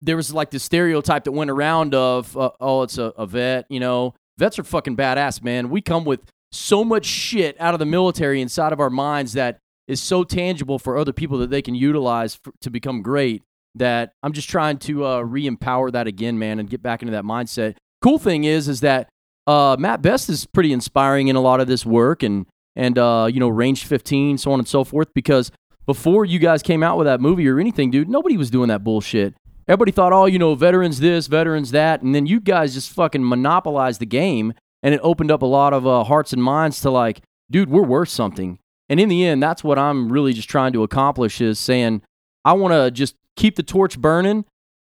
there 0.00 0.16
was 0.16 0.32
like 0.32 0.50
this 0.50 0.62
stereotype 0.62 1.24
that 1.24 1.32
went 1.32 1.50
around 1.50 1.94
of, 1.94 2.36
uh, 2.36 2.50
oh, 2.60 2.82
it's 2.82 2.98
a, 2.98 3.12
a 3.16 3.26
vet, 3.26 3.66
you 3.68 3.80
know. 3.80 4.14
Vets 4.38 4.58
are 4.58 4.64
fucking 4.64 4.96
badass, 4.96 5.42
man. 5.42 5.70
We 5.70 5.80
come 5.82 6.04
with 6.04 6.20
so 6.50 6.84
much 6.84 7.06
shit 7.06 7.58
out 7.60 7.74
of 7.74 7.80
the 7.80 7.86
military 7.86 8.40
inside 8.40 8.72
of 8.72 8.80
our 8.80 8.90
minds 8.90 9.34
that 9.34 9.58
is 9.88 10.00
so 10.00 10.24
tangible 10.24 10.78
for 10.78 10.96
other 10.96 11.12
people 11.12 11.38
that 11.38 11.50
they 11.50 11.62
can 11.62 11.74
utilize 11.74 12.38
f 12.44 12.52
to 12.60 12.70
become 12.70 13.02
great 13.02 13.42
that 13.74 14.12
I'm 14.22 14.32
just 14.32 14.48
trying 14.48 14.78
to 14.78 15.06
uh, 15.06 15.20
re-empower 15.20 15.90
that 15.92 16.06
again, 16.06 16.38
man, 16.38 16.58
and 16.58 16.68
get 16.68 16.82
back 16.82 17.02
into 17.02 17.12
that 17.12 17.24
mindset. 17.24 17.76
Cool 18.02 18.18
thing 18.18 18.44
is, 18.44 18.68
is 18.68 18.80
that 18.80 19.08
uh, 19.46 19.76
Mat 19.78 20.02
Best 20.02 20.28
is 20.28 20.46
pretty 20.46 20.72
inspiring 20.72 21.28
in 21.28 21.36
a 21.36 21.40
lot 21.40 21.60
of 21.60 21.66
this 21.66 21.86
work, 21.86 22.22
and 22.22 22.46
and 22.76 22.98
uh, 22.98 23.28
you 23.30 23.40
know, 23.40 23.48
Range 23.48 23.82
15, 23.84 24.38
so 24.38 24.52
on 24.52 24.58
and 24.58 24.68
so 24.68 24.84
forth. 24.84 25.08
Because 25.14 25.50
before 25.86 26.24
you 26.24 26.38
guys 26.38 26.62
came 26.62 26.82
out 26.82 26.96
with 26.96 27.06
that 27.06 27.20
movie 27.20 27.48
or 27.48 27.58
anything, 27.58 27.90
dude, 27.90 28.08
nobody 28.08 28.36
was 28.36 28.50
doing 28.50 28.68
that 28.68 28.84
bullshit. 28.84 29.34
Everybody 29.72 29.92
thought, 29.92 30.12
oh, 30.12 30.26
you 30.26 30.38
know, 30.38 30.54
veterans 30.54 31.00
this, 31.00 31.28
veterans 31.28 31.70
that, 31.70 32.02
and 32.02 32.14
then 32.14 32.26
you 32.26 32.40
guys 32.40 32.74
just 32.74 32.92
fucking 32.92 33.26
monopolized 33.26 34.02
the 34.02 34.06
game, 34.06 34.52
and 34.82 34.94
it 34.94 35.00
opened 35.02 35.30
up 35.30 35.40
a 35.40 35.46
lot 35.46 35.72
of 35.72 35.86
uh, 35.86 36.04
hearts 36.04 36.34
and 36.34 36.42
minds 36.42 36.82
to 36.82 36.90
like, 36.90 37.22
dude, 37.50 37.70
we're 37.70 37.80
worth 37.80 38.10
something. 38.10 38.58
And 38.90 39.00
in 39.00 39.08
the 39.08 39.24
end, 39.24 39.42
that's 39.42 39.64
what 39.64 39.78
I'm 39.78 40.12
really 40.12 40.34
just 40.34 40.50
trying 40.50 40.74
to 40.74 40.82
accomplish 40.82 41.40
is 41.40 41.58
saying, 41.58 42.02
I 42.44 42.52
want 42.52 42.74
to 42.74 42.90
just 42.90 43.14
keep 43.34 43.56
the 43.56 43.62
torch 43.62 43.98
burning, 43.98 44.44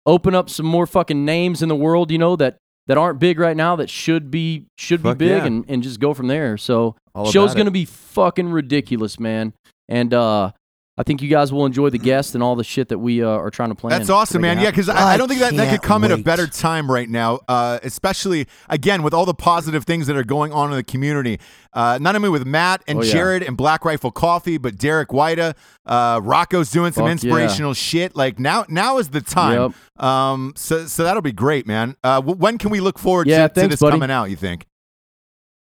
open 0.05 0.33
up 0.33 0.49
some 0.49 0.65
more 0.65 0.87
fucking 0.87 1.25
names 1.25 1.61
in 1.61 1.67
the 1.67 1.75
world, 1.75 2.09
you 2.09 2.17
know, 2.17 2.37
that 2.37 2.55
that 2.87 2.97
aren't 2.97 3.19
big 3.19 3.37
right 3.37 3.57
now 3.57 3.75
that 3.75 3.89
should 3.89 4.31
be 4.31 4.67
should 4.77 5.01
Fuck 5.01 5.17
be 5.17 5.25
big 5.25 5.39
yeah. 5.39 5.45
and, 5.45 5.65
and 5.67 5.83
just 5.83 5.99
go 5.99 6.13
from 6.13 6.27
there. 6.27 6.55
So 6.55 6.95
All 7.13 7.29
show's 7.29 7.53
gonna 7.53 7.67
it. 7.67 7.73
be 7.73 7.83
fucking 7.83 8.49
ridiculous, 8.49 9.19
man. 9.19 9.53
And 9.89 10.13
uh 10.13 10.53
I 10.99 11.03
think 11.03 11.21
you 11.21 11.29
guys 11.29 11.53
will 11.53 11.65
enjoy 11.65 11.89
the 11.91 11.97
guests 11.97 12.35
and 12.35 12.43
all 12.43 12.57
the 12.57 12.63
shit 12.65 12.89
that 12.89 12.99
we 12.99 13.23
uh, 13.23 13.29
are 13.29 13.49
trying 13.49 13.69
to 13.69 13.75
plan. 13.75 13.97
That's 13.97 14.09
awesome, 14.09 14.41
man. 14.41 14.59
it 14.59 14.63
Yeah, 14.63 14.69
because 14.69 14.89
I, 14.89 15.11
I 15.11 15.13
I 15.13 15.17
don't 15.17 15.29
think 15.29 15.39
that, 15.39 15.53
that 15.55 15.63
could 15.69 15.69
can't 15.79 15.81
come 15.81 16.03
at 16.03 16.11
a 16.11 16.17
better 16.17 16.45
time 16.45 16.91
right 16.91 17.07
now, 17.07 17.39
uh, 17.47 17.79
especially, 17.83 18.47
again, 18.67 19.01
with 19.01 19.13
all 19.13 19.25
the 19.25 19.33
positive 19.33 19.85
things 19.85 20.07
that 20.07 20.17
are 20.17 20.25
going 20.25 20.51
on 20.51 20.71
in 20.71 20.75
the 20.75 20.83
community. 20.83 21.39
Uh, 21.71 21.99
not 22.01 22.15
only 22.15 22.27
with 22.27 22.45
Mat 22.45 22.83
and 22.85 22.99
Oh, 22.99 23.01
yeah. 23.03 23.13
Jarred 23.13 23.43
and 23.43 23.55
Black 23.55 23.85
Rifle 23.85 24.11
Coffee, 24.11 24.57
but 24.57 24.77
Derek 24.77 25.09
Weida, 25.09 25.55
uh, 25.85 26.19
Rocco's 26.21 26.69
doing 26.69 26.91
some 26.91 27.05
Fuck 27.05 27.11
inspirational 27.13 27.73
shit. 27.73 28.15
Like, 28.17 28.37
now 28.37 28.65
now 28.67 28.97
is 28.97 29.09
the 29.09 29.21
time. 29.21 29.73
Um, 29.95 30.51
so, 30.57 30.85
so 30.85 31.05
that'll 31.05 31.21
be 31.21 31.31
great, 31.31 31.65
man. 31.65 31.95
Uh, 32.03 32.21
when 32.21 32.57
can 32.57 32.71
we 32.71 32.81
look 32.81 32.99
forward 32.99 33.27
Yeah, 33.27 33.47
to, 33.47 33.61
to 33.61 33.67
this 33.69 33.79
buddy. 33.79 33.93
coming 33.93 34.11
out, 34.11 34.29
you 34.29 34.35
think? 34.35 34.65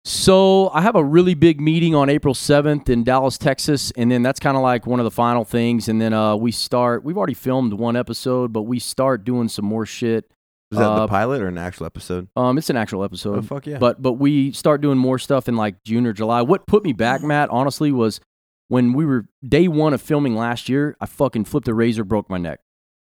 So 0.10 0.72
I 0.74 0.82
have 0.82 0.96
a 0.96 1.04
really 1.04 1.36
big 1.36 1.62
meeting 1.62 1.94
on 1.94 2.10
April 2.10 2.34
7th 2.34 2.90
in 2.90 3.04
Dallas, 3.04 3.38
Texas, 3.38 3.92
and 3.92 4.10
then 4.10 4.24
that's 4.24 4.40
kind 4.40 4.58
of 4.58 4.64
like 4.64 4.88
one 4.88 5.00
of 5.00 5.04
the 5.04 5.12
final 5.12 5.46
things. 5.46 5.88
And 5.88 6.02
then 6.02 6.14
uh, 6.14 6.36
we 6.36 6.52
start. 6.52 7.04
We've 7.04 7.16
already 7.16 7.36
filmed 7.36 7.74
one 7.74 7.96
episode, 7.96 8.52
but 8.52 8.64
we 8.64 8.80
start 8.80 9.24
doing 9.24 9.50
some 9.50 9.66
more 9.66 9.86
shit. 9.86 10.26
Is 10.72 10.80
that 10.80 10.84
the 10.96 11.04
Uh, 11.04 11.08
pilot 11.08 11.44
or 11.44 11.48
an 11.48 11.60
actual 11.60 11.86
episode? 11.86 12.28
Um, 12.36 12.58
it's 12.58 12.72
an 12.72 12.76
actual 12.76 13.04
episode. 13.04 13.38
Oh, 13.38 13.42
fuck 13.44 13.68
yeah. 13.68 13.78
But 13.78 14.02
but 14.02 14.14
we 14.14 14.52
start 14.52 14.82
doing 14.82 14.98
more 14.98 15.20
stuff 15.20 15.48
in 15.48 15.56
like 15.56 15.84
June 15.84 16.08
or 16.08 16.14
July. 16.14 16.42
What 16.42 16.66
put 16.66 16.84
me 16.84 16.92
back, 16.92 17.22
Mat, 17.22 17.48
honestly, 17.52 17.92
was 17.92 18.20
when 18.68 18.94
we 18.94 19.06
were 19.06 19.28
day 19.48 19.68
one 19.68 19.94
of 19.94 20.02
filming 20.02 20.36
last 20.36 20.70
year. 20.70 20.98
I 21.00 21.06
fucking 21.06 21.46
flipped 21.46 21.68
a 21.68 21.74
razor, 21.76 22.04
broke 22.04 22.32
my 22.32 22.40
neck. 22.40 22.62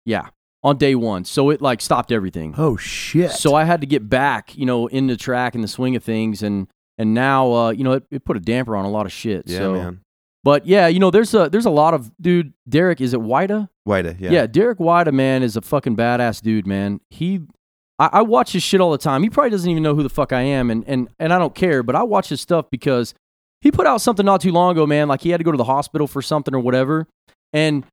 Yeah, 0.04 0.30
on 0.64 0.78
day 0.78 0.96
one. 0.96 1.26
So 1.26 1.52
it 1.52 1.62
like 1.62 1.80
stopped 1.80 2.12
everything. 2.12 2.56
Oh 2.58 2.76
shit! 2.76 3.30
So 3.32 3.54
I 3.54 3.66
had 3.66 3.82
to 3.82 3.88
get 3.88 4.10
back, 4.10 4.58
you 4.58 4.66
know, 4.66 4.88
in 4.88 5.06
the 5.06 5.16
track 5.16 5.54
and 5.54 5.64
the 5.64 5.68
swing 5.68 5.96
of 5.96 6.04
things, 6.04 6.42
and 6.42 6.68
and 6.98 7.14
now, 7.14 7.52
uh, 7.54 7.70
you 7.72 7.84
know, 7.84 7.94
it, 7.94 8.06
it 8.12 8.26
put 8.26 8.38
a 8.38 8.40
damper 8.40 8.76
on 8.76 8.86
a 8.86 8.90
lot 8.90 9.06
of 9.06 9.12
shit. 9.12 9.44
yeah, 9.48 9.58
so, 9.58 9.74
man. 9.74 10.02
But 10.44 10.66
yeah, 10.66 10.88
you 10.88 11.00
know, 11.00 11.12
there's 11.12 11.34
a 11.34 11.50
there's 11.50 11.66
a 11.66 11.70
lot 11.70 11.94
of 11.94 12.12
dude. 12.22 12.54
Derek, 12.70 13.02
is 13.02 13.14
it 13.14 13.20
Weida? 13.20 13.68
White, 13.84 14.06
yeah. 14.20 14.32
Yeah. 14.32 14.48
Derek 14.48 14.80
Weida, 14.80 15.12
man, 15.12 15.44
is 15.44 15.58
a 15.58 15.62
fucking 15.62 15.98
badass 15.98 16.42
dude, 16.42 16.66
man. 16.66 17.02
He, 17.10 17.42
I, 18.00 18.10
I 18.14 18.22
watch 18.22 18.54
his 18.54 18.64
shit 18.64 18.80
all 18.80 18.92
the 18.92 18.98
time. 18.98 19.24
He 19.24 19.30
probably 19.30 19.50
doesn't 19.50 19.70
even 19.70 19.84
know 19.84 19.96
who 19.96 20.04
the 20.04 20.10
fuck 20.10 20.32
I 20.32 20.42
am, 20.42 20.70
and 20.72 20.86
and 20.88 21.10
and 21.20 21.34
I 21.34 21.40
don't 21.40 21.54
care. 21.56 21.84
But 21.84 21.96
I 21.96 22.04
watch 22.04 22.30
his 22.30 22.40
stuff 22.40 22.70
because 22.70 23.14
he 23.62 23.72
put 23.72 23.88
out 23.88 24.00
something 24.00 24.26
not 24.26 24.40
too 24.40 24.52
long 24.52 24.72
ago, 24.72 24.86
man. 24.86 25.08
Like 25.08 25.22
he 25.22 25.32
had 25.32 25.40
to 25.40 25.44
go 25.44 25.52
to 25.52 25.58
the 25.58 25.66
hospital 25.66 26.08
for 26.08 26.22
something 26.22 26.56
or 26.56 26.60
whatever, 26.60 27.08
and 27.52 27.84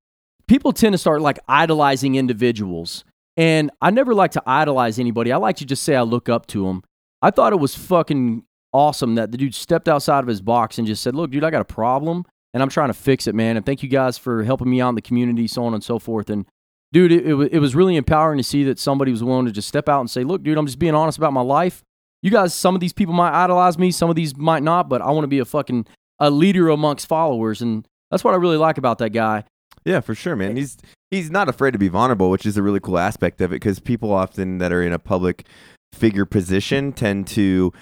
people 0.47 0.73
tend 0.73 0.93
to 0.93 0.99
start 0.99 1.23
like 1.23 1.39
idolizing 1.49 2.15
individuals. 2.15 3.05
And 3.37 3.73
I 3.83 3.91
never 3.91 4.15
like 4.15 4.31
to 4.33 4.43
idolize 4.47 5.01
anybody. 5.01 5.33
I 5.33 5.39
like 5.39 5.57
to 5.57 5.65
just 5.65 5.83
say 5.83 5.97
I 5.97 6.03
look 6.03 6.29
up 6.29 6.47
to 6.49 6.67
them. 6.67 6.85
I 7.21 7.31
thought 7.33 7.53
it 7.53 7.59
was 7.59 7.75
fucking 7.75 8.45
awesome 8.75 9.15
that 9.15 9.33
the 9.33 9.39
dude 9.39 9.55
stepped 9.55 9.89
outside 9.89 10.21
of 10.21 10.27
his 10.27 10.43
box 10.43 10.77
and 10.77 10.87
just 10.87 11.03
said, 11.03 11.15
"Look, 11.15 11.31
dude, 11.31 11.45
I 11.45 11.51
got 11.51 11.63
a 11.63 11.65
problem." 11.65 12.27
and 12.55 12.63
I'm 12.63 12.69
trying 12.69 12.89
to 12.89 12.95
fix 12.95 13.27
it, 13.27 13.35
man. 13.35 13.57
And 13.57 13.67
thank 13.67 13.83
you 13.83 13.89
guys 13.89 14.17
for 14.17 14.45
helping 14.45 14.71
me 14.71 14.81
out 14.81 14.91
in 14.91 14.95
the 14.95 15.03
community, 15.03 15.49
so 15.49 15.65
on 15.65 15.75
and 15.75 15.83
so 15.83 15.99
forth. 15.99 16.31
And 16.31 16.47
dude, 16.93 17.11
it, 17.11 17.27
it, 17.27 17.35
it 17.53 17.59
was 17.59 17.75
really 17.75 17.97
empowering 17.97 18.39
to 18.39 18.45
see 18.45 18.63
that 18.65 18.79
somebody 18.79 19.11
was 19.11 19.25
willing 19.25 19.47
to 19.47 19.53
just 19.53 19.69
step 19.69 19.89
out 19.89 20.01
and 20.01 20.09
say, 20.09 20.23
look, 20.23 20.45
dude, 20.45 20.57
I'm 20.57 20.67
just 20.67 20.79
being 20.79 20.95
honest 20.95 21.19
about 21.19 21.33
my 21.33 21.41
life. 21.41 21.83
You 22.23 22.31
guys, 22.31 22.55
some 22.55 22.75
of 22.75 22.81
these 22.81 22.93
people 22.93 23.13
might 23.13 23.33
idolize 23.33 23.77
me, 23.77 23.91
some 23.91 24.09
of 24.09 24.17
these 24.17 24.37
might 24.37 24.63
not, 24.63 24.89
but 24.89 25.03
I 25.03 25.11
want 25.11 25.25
to 25.25 25.29
be 25.29 25.41
a 25.41 25.45
fucking 25.45 25.87
a 26.21 26.31
leader 26.31 26.69
amongst 26.69 27.09
followers, 27.09 27.61
and 27.61 27.87
that's 28.11 28.23
what 28.23 28.33
I 28.33 28.37
really 28.37 28.57
like 28.57 28.79
about 28.79 28.99
that 28.99 29.11
guy. 29.11 29.45
Yeah, 29.85 30.01
for 30.01 30.15
sure, 30.15 30.37
man. 30.37 30.53
Eh 30.53 30.61
he's 30.61 30.79
he's 31.11 31.31
not 31.31 31.49
afraid 31.49 31.73
to 31.73 31.79
be 31.79 31.89
vulnerable, 31.89 32.31
which 32.31 32.47
is 32.47 32.57
a 32.57 32.63
really 32.63 32.81
cool 32.81 32.99
aspect 32.99 33.41
of 33.41 33.51
it 33.51 33.57
because 33.57 33.81
people 33.81 34.13
often 34.13 34.59
that 34.59 34.73
are 34.73 34.83
in 34.83 34.93
a 34.93 34.99
public 34.99 35.47
figure 35.95 36.25
position 36.27 36.93
tend 36.93 37.27
to 37.29 37.73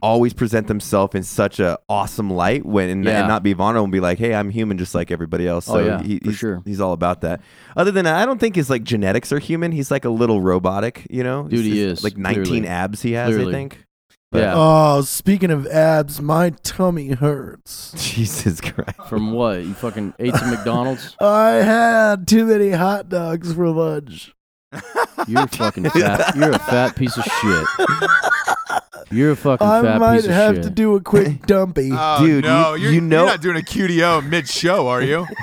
always 0.00 0.32
present 0.32 0.66
themselves 0.66 1.14
in 1.14 1.22
such 1.22 1.60
a 1.60 1.78
awesome 1.88 2.28
light 2.30 2.66
when 2.66 2.88
and, 2.90 3.04
Yeah. 3.04 3.20
and 3.20 3.28
not 3.28 3.42
be 3.42 3.52
vulnerable 3.52 3.84
and 3.84 3.92
be 3.92 4.00
like, 4.00 4.18
"Hey, 4.18 4.34
I'm 4.34 4.50
human 4.50 4.78
just 4.78 4.94
like 4.94 5.10
everybody 5.10 5.46
else." 5.46 5.68
Oh, 5.68 5.78
yeah, 5.78 6.02
he, 6.02 6.18
for 6.18 6.30
he's, 6.30 6.36
sure. 6.36 6.62
he's 6.64 6.80
all 6.80 6.92
about 6.92 7.20
that. 7.22 7.40
Other 7.76 7.90
than 7.90 8.04
that, 8.04 8.16
I 8.16 8.26
don't 8.26 8.38
think 8.38 8.56
his 8.56 8.68
like 8.70 8.82
genetics 8.84 9.32
are 9.32 9.38
human. 9.38 9.72
He's 9.72 9.90
like 9.90 10.04
a 10.04 10.10
little 10.10 10.40
robotic, 10.40 11.06
you 11.10 11.22
know. 11.24 11.44
Dude, 11.48 11.60
He's 11.64 11.74
he 11.74 11.80
is, 11.82 12.04
like 12.04 12.16
19 12.16 12.44
clearly. 12.44 12.68
abs 12.68 13.02
he 13.02 13.12
has, 13.12 13.36
I 13.36 13.50
think. 13.50 13.84
But- 14.32 14.40
Yeah. 14.40 14.54
Oh, 14.56 15.02
speaking 15.02 15.50
of 15.50 15.66
abs, 15.66 16.20
my 16.20 16.50
tummy 16.62 17.10
hurts. 17.10 17.92
Jesus 18.14 18.60
Christ. 18.60 18.96
From 19.08 19.32
what? 19.32 19.62
You 19.62 19.74
fucking 19.74 20.14
ate 20.18 20.34
some 20.34 20.50
McDonald's? 20.54 21.14
I 21.20 21.50
had 21.62 22.26
too 22.26 22.46
many 22.46 22.70
hot 22.70 23.08
dogs 23.10 23.52
for 23.52 23.68
lunch. 23.68 24.32
You're 25.28 25.46
fucking 25.48 25.90
fat. 25.90 26.36
You're 26.36 26.50
a 26.52 26.58
fat 26.58 26.96
piece 26.96 27.16
of 27.16 27.24
shit. 27.24 27.66
You're 29.10 29.32
a 29.32 29.36
fucking 29.36 29.66
I 29.66 29.82
fat 29.82 29.98
might 30.00 30.16
piece 30.16 30.24
of 30.26 30.30
have 30.32 30.54
shit. 30.56 30.64
to 30.64 30.70
do 30.70 30.94
a 30.96 31.00
quick 31.00 31.42
dumpy. 31.46 31.90
Oh, 31.92 32.24
Dude, 32.24 32.44
no, 32.44 32.74
you- 32.74 32.84
you're, 32.84 32.92
you 32.94 33.00
know- 33.00 33.18
you're 33.24 33.26
not 33.26 33.40
doing 33.42 33.56
a 33.56 33.60
QDO 33.60 34.28
mid 34.28 34.48
show, 34.48 34.88
are 34.88 35.02
you? 35.02 35.26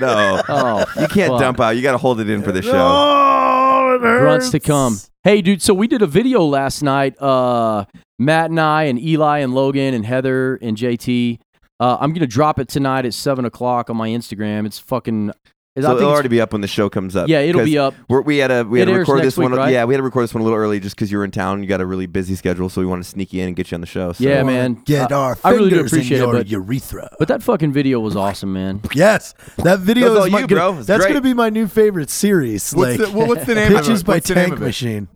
No. 0.00 0.40
oh, 0.48 0.84
You 1.00 1.08
can't 1.08 1.30
fuck. 1.32 1.40
dump 1.40 1.58
out. 1.60 1.70
You 1.70 1.82
got 1.82 1.90
to 1.92 1.98
hold 1.98 2.20
it 2.20 2.30
in 2.30 2.42
for 2.44 2.52
the 2.52 2.62
show. 2.62 2.70
Oh, 2.72 3.96
it 3.96 4.00
hurts. 4.00 4.20
grunts 4.20 4.50
to 4.50 4.60
come. 4.60 4.96
Hey, 5.24 5.42
dude. 5.42 5.60
So 5.60 5.74
we 5.74 5.88
did 5.88 6.02
a 6.02 6.06
video 6.06 6.44
last 6.44 6.82
night. 6.82 7.20
Uh, 7.20 7.84
Mat 8.16 8.50
and 8.50 8.60
I, 8.60 8.84
and 8.84 9.00
Eli 9.00 9.38
and 9.38 9.54
Logan 9.54 9.94
and 9.94 10.06
Heather 10.06 10.54
and 10.62 10.76
JT. 10.76 11.40
Uh, 11.80 11.96
I'm 11.98 12.12
gonna 12.12 12.28
drop 12.28 12.60
it 12.60 12.68
tonight 12.68 13.06
at 13.06 13.14
seven 13.14 13.44
o'clock 13.44 13.90
on 13.90 13.96
my 13.96 14.08
Instagram. 14.10 14.66
It's 14.66 14.78
fucking. 14.78 15.32
I 15.78 15.82
So 15.82 15.88
think 15.88 15.96
it'll 15.98 16.08
it's- 16.08 16.14
already 16.14 16.28
be 16.28 16.40
up 16.40 16.52
when 16.52 16.60
the 16.60 16.66
show 16.68 16.88
comes 16.88 17.14
up. 17.16 17.28
yeah, 17.28 17.40
it'll 17.40 17.64
be 17.64 17.78
up. 17.78 17.94
We're, 18.08 18.20
we 18.22 18.38
had 18.38 18.48
to 18.48 18.62
we 18.64 18.78
had 18.80 18.88
It 18.88 18.92
to 18.92 18.98
record 18.98 19.16
next 19.18 19.26
this 19.28 19.36
week, 19.38 19.50
one. 19.50 19.58
right? 19.58 19.72
Yeah, 19.72 19.84
we 19.84 19.94
had 19.94 19.98
to 19.98 20.02
record 20.02 20.24
this 20.24 20.34
one 20.34 20.40
a 20.40 20.44
little 20.44 20.58
early 20.58 20.80
just 20.80 20.96
because 20.96 21.10
you 21.12 21.18
were 21.18 21.24
in 21.24 21.30
town. 21.30 21.62
You 21.62 21.68
got 21.68 21.80
a 21.80 21.86
really 21.86 22.06
busy 22.06 22.34
schedule, 22.34 22.68
so 22.68 22.80
we 22.80 22.86
want 22.86 23.02
to 23.04 23.08
sneak 23.08 23.32
you 23.32 23.42
in 23.42 23.48
and 23.48 23.56
get 23.56 23.70
you 23.70 23.74
on 23.76 23.80
the 23.80 23.86
show. 23.86 24.12
So. 24.12 24.24
Yeah, 24.24 24.42
man. 24.42 24.82
Get 24.84 25.12
I- 25.12 25.14
our 25.16 25.38
I 25.44 25.50
really 25.50 25.70
do 25.70 25.76
fingers 25.76 25.92
appreciate 25.92 26.16
in 26.18 26.22
it, 26.24 26.26
your 26.48 26.60
but- 26.62 26.68
urethra. 26.68 27.10
But 27.18 27.28
that 27.28 27.42
fucking 27.42 27.72
video 27.72 28.00
was 28.00 28.16
awesome, 28.16 28.52
man. 28.52 28.80
yes, 28.94 29.34
that 29.58 29.80
video 29.80 30.12
is 30.24 30.30
my, 30.32 30.40
you, 30.40 30.46
gonna- 30.46 30.60
bro. 30.72 30.78
It's 30.78 30.86
That's 30.86 31.02
great. 31.04 31.10
gonna 31.12 31.20
be 31.22 31.34
my 31.34 31.50
new 31.50 31.66
favorite 31.66 32.10
series. 32.10 32.72
What's, 32.72 32.98
like 32.98 33.10
the, 33.10 33.16
well, 33.16 33.26
what's 33.28 33.44
the 33.46 33.54
name 33.54 33.72
pitches 33.72 34.02
by 34.02 34.14
What's 34.14 34.28
Tank? 34.28 34.58
Machine. 34.58 35.08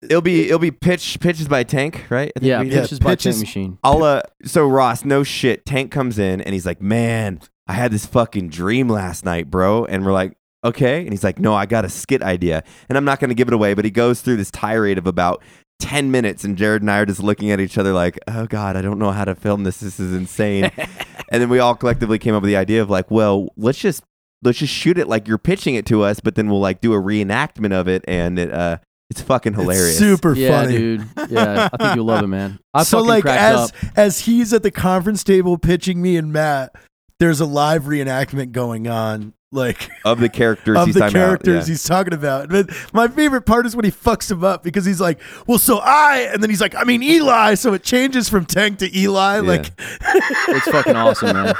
It'll 0.00 0.22
be 0.22 0.44
it'll 0.46 0.60
be 0.60 0.70
pitch 0.70 1.18
pitches 1.18 1.48
by 1.48 1.64
Tank, 1.64 2.04
right? 2.08 2.30
I 2.36 2.38
think 2.38 2.48
Yeah, 2.48 2.60
we- 2.62 2.70
Yeah, 2.70 2.82
pitches 2.82 3.00
by 3.00 3.10
pitches- 3.10 3.36
Tank 3.36 3.46
Machine. 3.48 3.78
I'll 3.82 4.04
uh 4.04 4.22
so 4.44 4.66
Ross, 4.66 5.04
no 5.04 5.24
shit. 5.24 5.66
Tank 5.66 5.90
comes 5.90 6.18
in 6.20 6.40
and 6.40 6.52
he's 6.54 6.64
like, 6.66 6.80
Man, 6.80 7.40
I 7.68 7.74
had 7.74 7.92
this 7.92 8.06
fucking 8.06 8.48
dream 8.48 8.88
last 8.88 9.24
night, 9.24 9.50
bro. 9.50 9.84
And 9.84 10.04
we're 10.04 10.12
like, 10.12 10.34
Okay. 10.64 11.02
And 11.02 11.10
he's 11.10 11.22
like, 11.22 11.38
No, 11.38 11.54
I 11.54 11.66
got 11.66 11.84
a 11.84 11.88
skit 11.88 12.22
idea. 12.22 12.64
And 12.88 12.98
I'm 12.98 13.04
not 13.04 13.20
gonna 13.20 13.34
give 13.34 13.48
it 13.48 13.54
away, 13.54 13.74
but 13.74 13.84
he 13.84 13.90
goes 13.90 14.20
through 14.22 14.36
this 14.38 14.50
tirade 14.50 14.98
of 14.98 15.06
about 15.06 15.42
10 15.80 16.10
minutes, 16.10 16.42
and 16.42 16.56
Jarred 16.56 16.82
and 16.82 16.90
I 16.90 16.98
are 16.98 17.06
just 17.06 17.22
looking 17.22 17.52
at 17.52 17.60
each 17.60 17.78
other 17.78 17.92
like, 17.92 18.18
oh 18.26 18.46
God, 18.46 18.74
I 18.76 18.82
don't 18.82 18.98
know 18.98 19.12
how 19.12 19.24
to 19.24 19.36
film 19.36 19.62
this. 19.62 19.78
This 19.78 20.00
is 20.00 20.12
insane. 20.12 20.64
and 21.30 21.40
then 21.40 21.48
we 21.48 21.60
all 21.60 21.76
collectively 21.76 22.18
came 22.18 22.34
up 22.34 22.42
with 22.42 22.48
the 22.48 22.56
idea 22.56 22.82
of 22.82 22.90
like, 22.90 23.10
well, 23.12 23.50
let's 23.56 23.78
just 23.78 24.02
let's 24.42 24.58
just 24.58 24.72
shoot 24.74 24.98
it 24.98 25.06
like 25.08 25.28
you're 25.28 25.38
pitching 25.38 25.76
it 25.76 25.86
to 25.86 26.02
us, 26.02 26.18
but 26.18 26.34
then 26.34 26.48
we'll 26.50 26.60
like 26.60 26.80
do 26.80 26.92
a 26.94 26.96
reenactment 27.00 27.72
of 27.72 27.86
it, 27.86 28.04
and 28.08 28.38
it 28.40 28.52
uh 28.52 28.78
it's 29.10 29.22
fucking 29.22 29.54
hilarious. 29.54 29.90
It's 29.90 29.98
super 30.00 30.34
Yeah, 30.34 30.62
funny. 30.62 30.76
dude. 30.76 31.08
Yeah, 31.30 31.68
I 31.72 31.76
think 31.76 31.94
you'll 31.96 32.04
love 32.06 32.24
it, 32.24 32.26
man. 32.28 32.58
I 32.74 32.82
so 32.82 33.00
like 33.00 33.24
as 33.24 33.70
up. 33.70 33.76
as 33.96 34.20
he's 34.20 34.52
at 34.52 34.62
the 34.64 34.70
conference 34.72 35.22
table 35.22 35.56
pitching 35.58 36.02
me 36.02 36.16
and 36.16 36.32
Mat, 36.32 36.74
there's 37.20 37.40
a 37.40 37.46
live 37.46 37.84
reenactment 37.84 38.52
going 38.52 38.86
on, 38.88 39.32
like 39.50 39.90
of 40.04 40.20
the 40.20 40.28
characters 40.28 40.76
of 40.76 40.86
he's 40.86 40.94
the 40.94 41.00
talking 41.00 41.16
about, 41.16 41.26
characters 41.26 41.68
yeah. 41.68 41.72
he's 41.72 41.84
talking 41.84 42.14
about. 42.14 42.48
But 42.48 42.70
my 42.92 43.08
favorite 43.08 43.42
part 43.42 43.66
is 43.66 43.74
when 43.74 43.84
he 43.84 43.90
fucks 43.90 44.30
him 44.30 44.44
up 44.44 44.62
because 44.62 44.84
he's 44.84 45.00
like, 45.00 45.20
"Well, 45.46 45.58
so 45.58 45.78
I," 45.78 46.28
and 46.32 46.42
then 46.42 46.50
he's 46.50 46.60
like, 46.60 46.74
"I 46.74 46.84
mean 46.84 47.02
Eli," 47.02 47.54
so 47.54 47.74
it 47.74 47.82
changes 47.82 48.28
from 48.28 48.46
Tank 48.46 48.78
to 48.78 48.98
Eli. 48.98 49.40
Like, 49.40 49.70
It's 50.00 50.68
fucking 50.68 50.96
awesome, 50.96 51.34
man. 51.34 51.54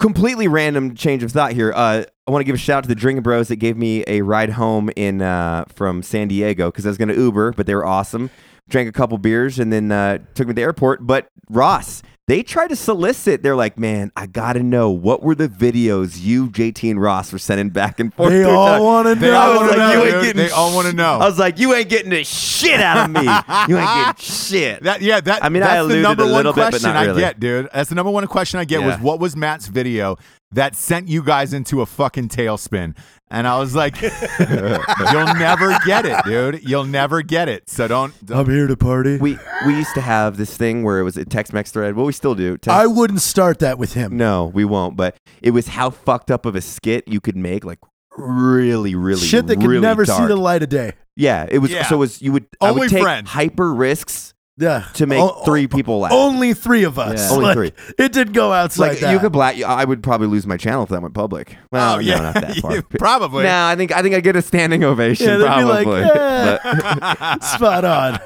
completely 0.00 0.48
random 0.48 0.94
change 0.94 1.22
of 1.22 1.32
thought 1.32 1.52
here. 1.52 1.72
Uh, 1.74 2.04
I 2.26 2.30
want 2.30 2.40
to 2.40 2.44
give 2.44 2.54
a 2.54 2.58
shout 2.58 2.78
out 2.78 2.82
to 2.84 2.88
the 2.88 2.94
Drinking 2.94 3.22
Bros 3.22 3.48
that 3.48 3.56
gave 3.56 3.76
me 3.76 4.04
a 4.06 4.22
ride 4.22 4.50
home 4.50 4.90
in 4.96 5.22
uh, 5.22 5.64
from 5.74 6.02
San 6.02 6.28
Diego 6.28 6.70
because 6.70 6.86
I 6.86 6.88
was 6.88 6.98
going 6.98 7.08
to 7.08 7.14
Uber, 7.14 7.52
but 7.52 7.66
they 7.66 7.74
were 7.74 7.84
awesome. 7.86 8.30
Drank 8.68 8.88
a 8.88 8.92
couple 8.92 9.18
beers 9.18 9.58
and 9.58 9.72
then 9.72 9.92
uh, 9.92 10.18
took 10.34 10.46
me 10.46 10.52
to 10.52 10.54
the 10.54 10.62
airport. 10.62 11.06
But 11.06 11.28
Ross, 11.50 12.02
they 12.26 12.42
tried 12.42 12.68
to 12.68 12.76
solicit. 12.76 13.42
They're 13.42 13.56
like, 13.56 13.78
"Man, 13.78 14.10
I 14.16 14.26
got 14.26 14.54
to 14.54 14.62
know 14.62 14.90
what 14.90 15.22
were 15.22 15.34
the 15.34 15.48
videos 15.48 16.22
you, 16.22 16.48
JT, 16.48 16.90
and 16.90 17.00
Ross 17.00 17.32
were 17.32 17.38
sending 17.38 17.68
back 17.68 18.00
and 18.00 18.14
forth." 18.14 18.30
they 18.30 18.44
all 18.44 18.82
want 18.82 19.08
to 19.08 19.14
know. 19.14 19.32
I 19.34 19.48
was 19.48 19.70
like, 19.70 19.78
know. 19.78 19.92
you 19.92 20.02
ain't 20.04 20.22
getting 20.22 20.42
They 20.42 20.50
all 20.50 20.74
want 20.74 20.86
to 20.88 20.94
know. 20.94 21.14
I 21.14 21.26
was 21.28 21.38
like, 21.38 21.58
"You 21.58 21.74
ain't 21.74 21.88
getting 21.90 22.10
the 22.10 22.24
shit 22.24 22.80
out 22.80 23.04
of 23.04 23.10
me. 23.10 23.22
You 23.68 23.78
ain't 23.78 23.94
getting 23.94 24.14
shit." 24.18 24.82
That 24.84 25.02
yeah, 25.02 25.20
that 25.20 25.44
I 25.44 25.50
mean, 25.50 25.62
I 25.62 25.66
that's 25.66 25.76
the 25.76 25.82
alluded 25.82 26.02
number 26.02 26.22
a 26.22 26.26
one 26.26 26.36
little 26.36 26.52
bit, 26.52 26.60
but 26.60 26.70
question 26.70 26.92
not 26.92 26.96
I 26.96 27.04
really. 27.06 27.20
get, 27.20 27.40
dude. 27.40 27.68
That's 27.74 27.90
the 27.90 27.94
number 27.94 28.10
one 28.10 28.26
question 28.26 28.58
I 28.58 28.64
get 28.64 28.82
was 28.82 28.98
what 29.00 29.20
was 29.20 29.36
Mat's 29.36 29.66
video 29.66 30.16
that 30.54 30.74
sent 30.74 31.08
you 31.08 31.22
guys 31.22 31.52
into 31.52 31.80
a 31.82 31.86
fucking 31.86 32.28
tailspin? 32.30 32.96
And 33.30 33.46
I 33.46 33.58
was 33.58 33.74
like, 33.74 34.00
you'll 34.38 35.34
never 35.34 35.76
get 35.84 36.06
it, 36.06 36.24
dude. 36.24 36.62
You'll 36.68 36.84
never 36.84 37.22
get 37.22 37.48
it. 37.48 37.68
So 37.68 37.88
don't. 37.88 38.12
don't 38.24 38.38
I'm 38.46 38.50
here 38.52 38.66
to 38.66 38.76
party. 38.76 39.16
we 39.18 39.38
we 39.66 39.74
used 39.76 39.94
to 39.94 40.00
have 40.00 40.36
this 40.36 40.56
thing 40.56 40.82
where 40.84 40.98
it 40.98 41.02
was 41.02 41.16
a 41.16 41.24
text 41.24 41.52
mex 41.52 41.70
thread. 41.72 41.96
Well, 41.96 42.06
we 42.06 42.12
still 42.12 42.34
do. 42.34 42.56
Text- 42.58 42.68
I 42.68 42.86
wouldn't 42.86 43.20
start 43.22 43.58
that 43.60 43.78
with 43.78 43.94
him. 43.94 44.16
No, 44.16 44.46
we 44.46 44.64
won't. 44.64 44.96
But 44.96 45.16
it 45.42 45.50
was 45.50 45.68
how 45.68 45.90
fucked 45.90 46.30
up 46.30 46.46
of 46.46 46.54
a 46.54 46.60
skit 46.60 47.08
you 47.08 47.20
could 47.20 47.36
make, 47.36 47.64
like 47.64 47.78
really, 48.16 48.94
really, 48.94 49.20
Shit 49.20 49.46
that 49.48 49.60
could 49.60 49.80
never 49.80 50.04
dark. 50.04 50.22
see 50.22 50.26
the 50.28 50.36
light 50.36 50.62
of 50.62 50.68
day. 50.68 50.92
Yeah, 51.16 51.46
it 51.50 51.58
was. 51.58 51.70
Yeah. 51.70 51.84
So 51.86 51.96
it 51.96 51.98
was 51.98 52.22
you 52.22 52.32
would 52.32 52.46
I 52.60 52.68
Only 52.68 52.80
would 52.80 52.90
take 52.90 53.02
friend. 53.02 53.26
hyper 53.26 53.72
risks 53.72 54.33
Yeah, 54.56 54.84
to 54.94 55.06
make 55.06 55.20
O- 55.20 55.42
three 55.44 55.66
people 55.66 55.98
laugh. 55.98 56.12
Only 56.12 56.54
three 56.54 56.84
of 56.84 56.96
us. 56.98 57.20
Yeah. 57.28 57.36
Only 57.36 57.44
Like, 57.46 57.54
three. 57.56 57.72
It 57.98 58.12
didn't 58.12 58.34
go 58.34 58.52
outside 58.52 58.88
like 58.90 58.98
that. 59.00 59.12
you 59.12 59.18
could 59.18 59.32
black. 59.32 59.60
I 59.60 59.84
would 59.84 60.00
probably 60.02 60.28
lose 60.28 60.46
my 60.46 60.56
channel 60.56 60.84
if 60.84 60.90
that 60.90 61.02
went 61.02 61.12
public. 61.14 61.56
Well, 61.72 61.96
oh 61.96 61.98
yeah, 61.98 62.16
no, 62.18 62.22
not 62.22 62.34
that 62.34 62.56
far. 62.62 62.82
probably. 62.98 63.42
No, 63.44 63.64
I 63.66 63.74
think 63.74 63.90
I 63.90 64.00
think 64.02 64.14
I 64.14 64.20
get 64.20 64.36
a 64.36 64.42
standing 64.42 64.84
ovation. 64.84 65.26
Yeah, 65.26 65.36
they'd 65.38 65.46
probably. 65.46 65.84
be 65.84 65.90
like, 65.90 66.12
But- 66.14 66.60
"Yeah, 66.64 67.38
spot 67.40 67.84
on. 67.84 68.20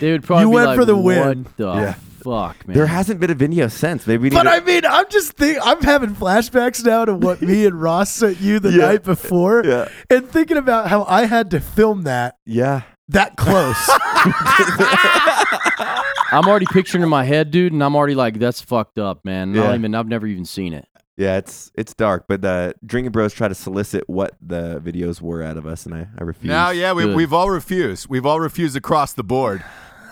They 0.00 0.12
would 0.12 0.22
probably 0.24 0.44
You 0.44 0.48
be 0.50 0.54
went 0.54 0.66
like, 0.68 0.78
for 0.78 0.84
the 0.86 0.96
win. 0.96 1.44
What 1.44 1.56
the 1.58 1.72
Yeah. 1.74 1.94
fuck, 2.24 2.66
man? 2.68 2.74
there 2.76 2.86
hasn't 2.86 3.20
been 3.20 3.30
a 3.30 3.34
video 3.34 3.68
since. 3.68 4.06
Maybe 4.06 4.22
we 4.22 4.28
need 4.30 4.36
But 4.36 4.44
to- 4.44 4.50
I 4.52 4.60
mean, 4.60 4.86
I'm 4.88 5.04
just 5.10 5.32
think 5.32 5.58
I'm 5.62 5.82
having 5.82 6.14
flashbacks 6.14 6.82
now 6.84 7.04
to 7.04 7.14
what 7.14 7.42
me 7.42 7.66
and 7.66 7.78
Ross 7.78 8.10
sent 8.10 8.40
you 8.40 8.58
the 8.58 8.70
Yeah. 8.70 8.86
night 8.86 9.02
before, 9.04 9.62
Yeah. 9.66 9.88
and 10.08 10.26
thinking 10.30 10.56
about 10.56 10.88
how 10.88 11.04
I 11.08 11.26
had 11.26 11.50
to 11.50 11.60
film 11.60 12.04
that 12.04 12.36
yeah. 12.46 12.82
That 13.08 13.36
close. 13.36 13.76
I'm 16.32 16.48
already 16.48 16.66
picturing 16.66 17.02
in 17.02 17.08
my 17.10 17.24
head, 17.24 17.50
dude, 17.50 17.72
and 17.72 17.82
I'm 17.84 17.94
already 17.94 18.14
like, 18.14 18.38
that's 18.38 18.60
fucked 18.60 18.98
up, 18.98 19.24
man. 19.24 19.52
I 19.52 19.56
Yeah. 19.56 19.62
don't 19.68 19.78
even. 19.80 19.94
I've 19.94 20.08
never 20.08 20.26
even 20.26 20.44
seen 20.44 20.72
it. 20.72 20.86
Yeah, 21.18 21.36
it's 21.36 21.70
it's 21.74 21.92
dark, 21.94 22.24
but 22.26 22.40
the 22.40 22.74
drinking 22.86 23.12
bros 23.12 23.34
try 23.34 23.46
to 23.46 23.54
solicit 23.54 24.04
what 24.08 24.34
the 24.40 24.80
videos 24.82 25.20
were 25.20 25.42
out 25.42 25.58
of 25.58 25.66
us, 25.66 25.84
and 25.84 25.94
I, 25.94 26.06
I 26.18 26.24
refuse. 26.24 26.48
Now, 26.48 26.70
yeah, 26.70 26.94
we, 26.94 27.04
Good. 27.04 27.14
we've 27.16 27.34
all 27.34 27.50
refused. 27.50 28.08
We've 28.08 28.24
all 28.24 28.40
refused 28.40 28.76
across 28.76 29.12
the 29.12 29.22
board. 29.22 29.62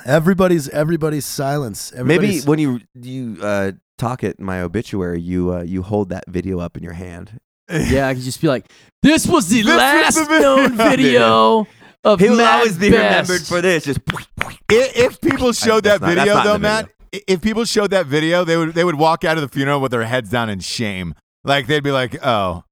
everybody's 0.05 0.69
everybody's 0.69 1.25
silence. 1.25 1.91
Maybe 1.95 2.41
when 2.41 2.59
you 2.59 2.81
you 2.95 3.39
uh, 3.43 3.73
talk 3.97 4.23
at 4.25 4.39
my 4.41 4.61
obituary, 4.61 5.23
you 5.23 5.55
uh, 5.55 5.63
you 5.63 5.83
hold 5.83 6.11
that 6.11 6.25
video 6.29 6.61
up 6.61 6.77
in 6.77 6.83
your 6.83 6.93
hand. 6.93 7.41
Yeah, 7.71 8.09
I 8.09 8.15
could 8.15 8.23
just 8.25 8.43
be 8.43 8.49
like, 8.49 8.71
this 9.03 9.27
was 9.27 9.49
the 9.49 9.63
This 9.63 9.67
was 9.71 9.77
last 9.79 10.15
the 10.17 10.25
video." 10.27 10.43
known 10.43 10.77
video 10.77 11.67
of 12.05 12.21
He 12.21 12.29
will 12.31 12.37
Mat 12.39 12.55
always 12.61 12.79
be 12.79 12.91
Best. 12.91 13.29
remembered 13.31 13.47
for 13.47 13.61
this. 13.61 13.85
Just 13.85 14.01
I- 14.09 14.57
If 14.69 15.21
people 15.21 15.53
showed 15.53 15.85
that 15.85 16.01
not- 16.01 16.09
video, 16.15 16.35
not 16.35 16.45
though, 16.45 16.53
the 16.55 16.59
Mat, 16.61 16.89
i- 17.15 17.23
if 17.27 17.41
people 17.43 17.65
showed 17.65 17.91
that 17.91 18.07
video, 18.07 18.45
they 18.45 18.57
would 18.57 18.75
they 18.75 18.85
would 18.85 18.95
walk 18.97 19.25
out 19.25 19.37
of 19.37 19.43
the 19.43 19.49
funeral 19.49 19.81
with 19.81 19.91
their 19.91 20.05
heads 20.05 20.31
down 20.31 20.49
in 20.49 20.61
shame. 20.61 21.15
Like 21.45 21.67
they'd 21.67 21.83
be 21.83 21.91
like, 21.93 22.25
"Oh, 22.25 22.65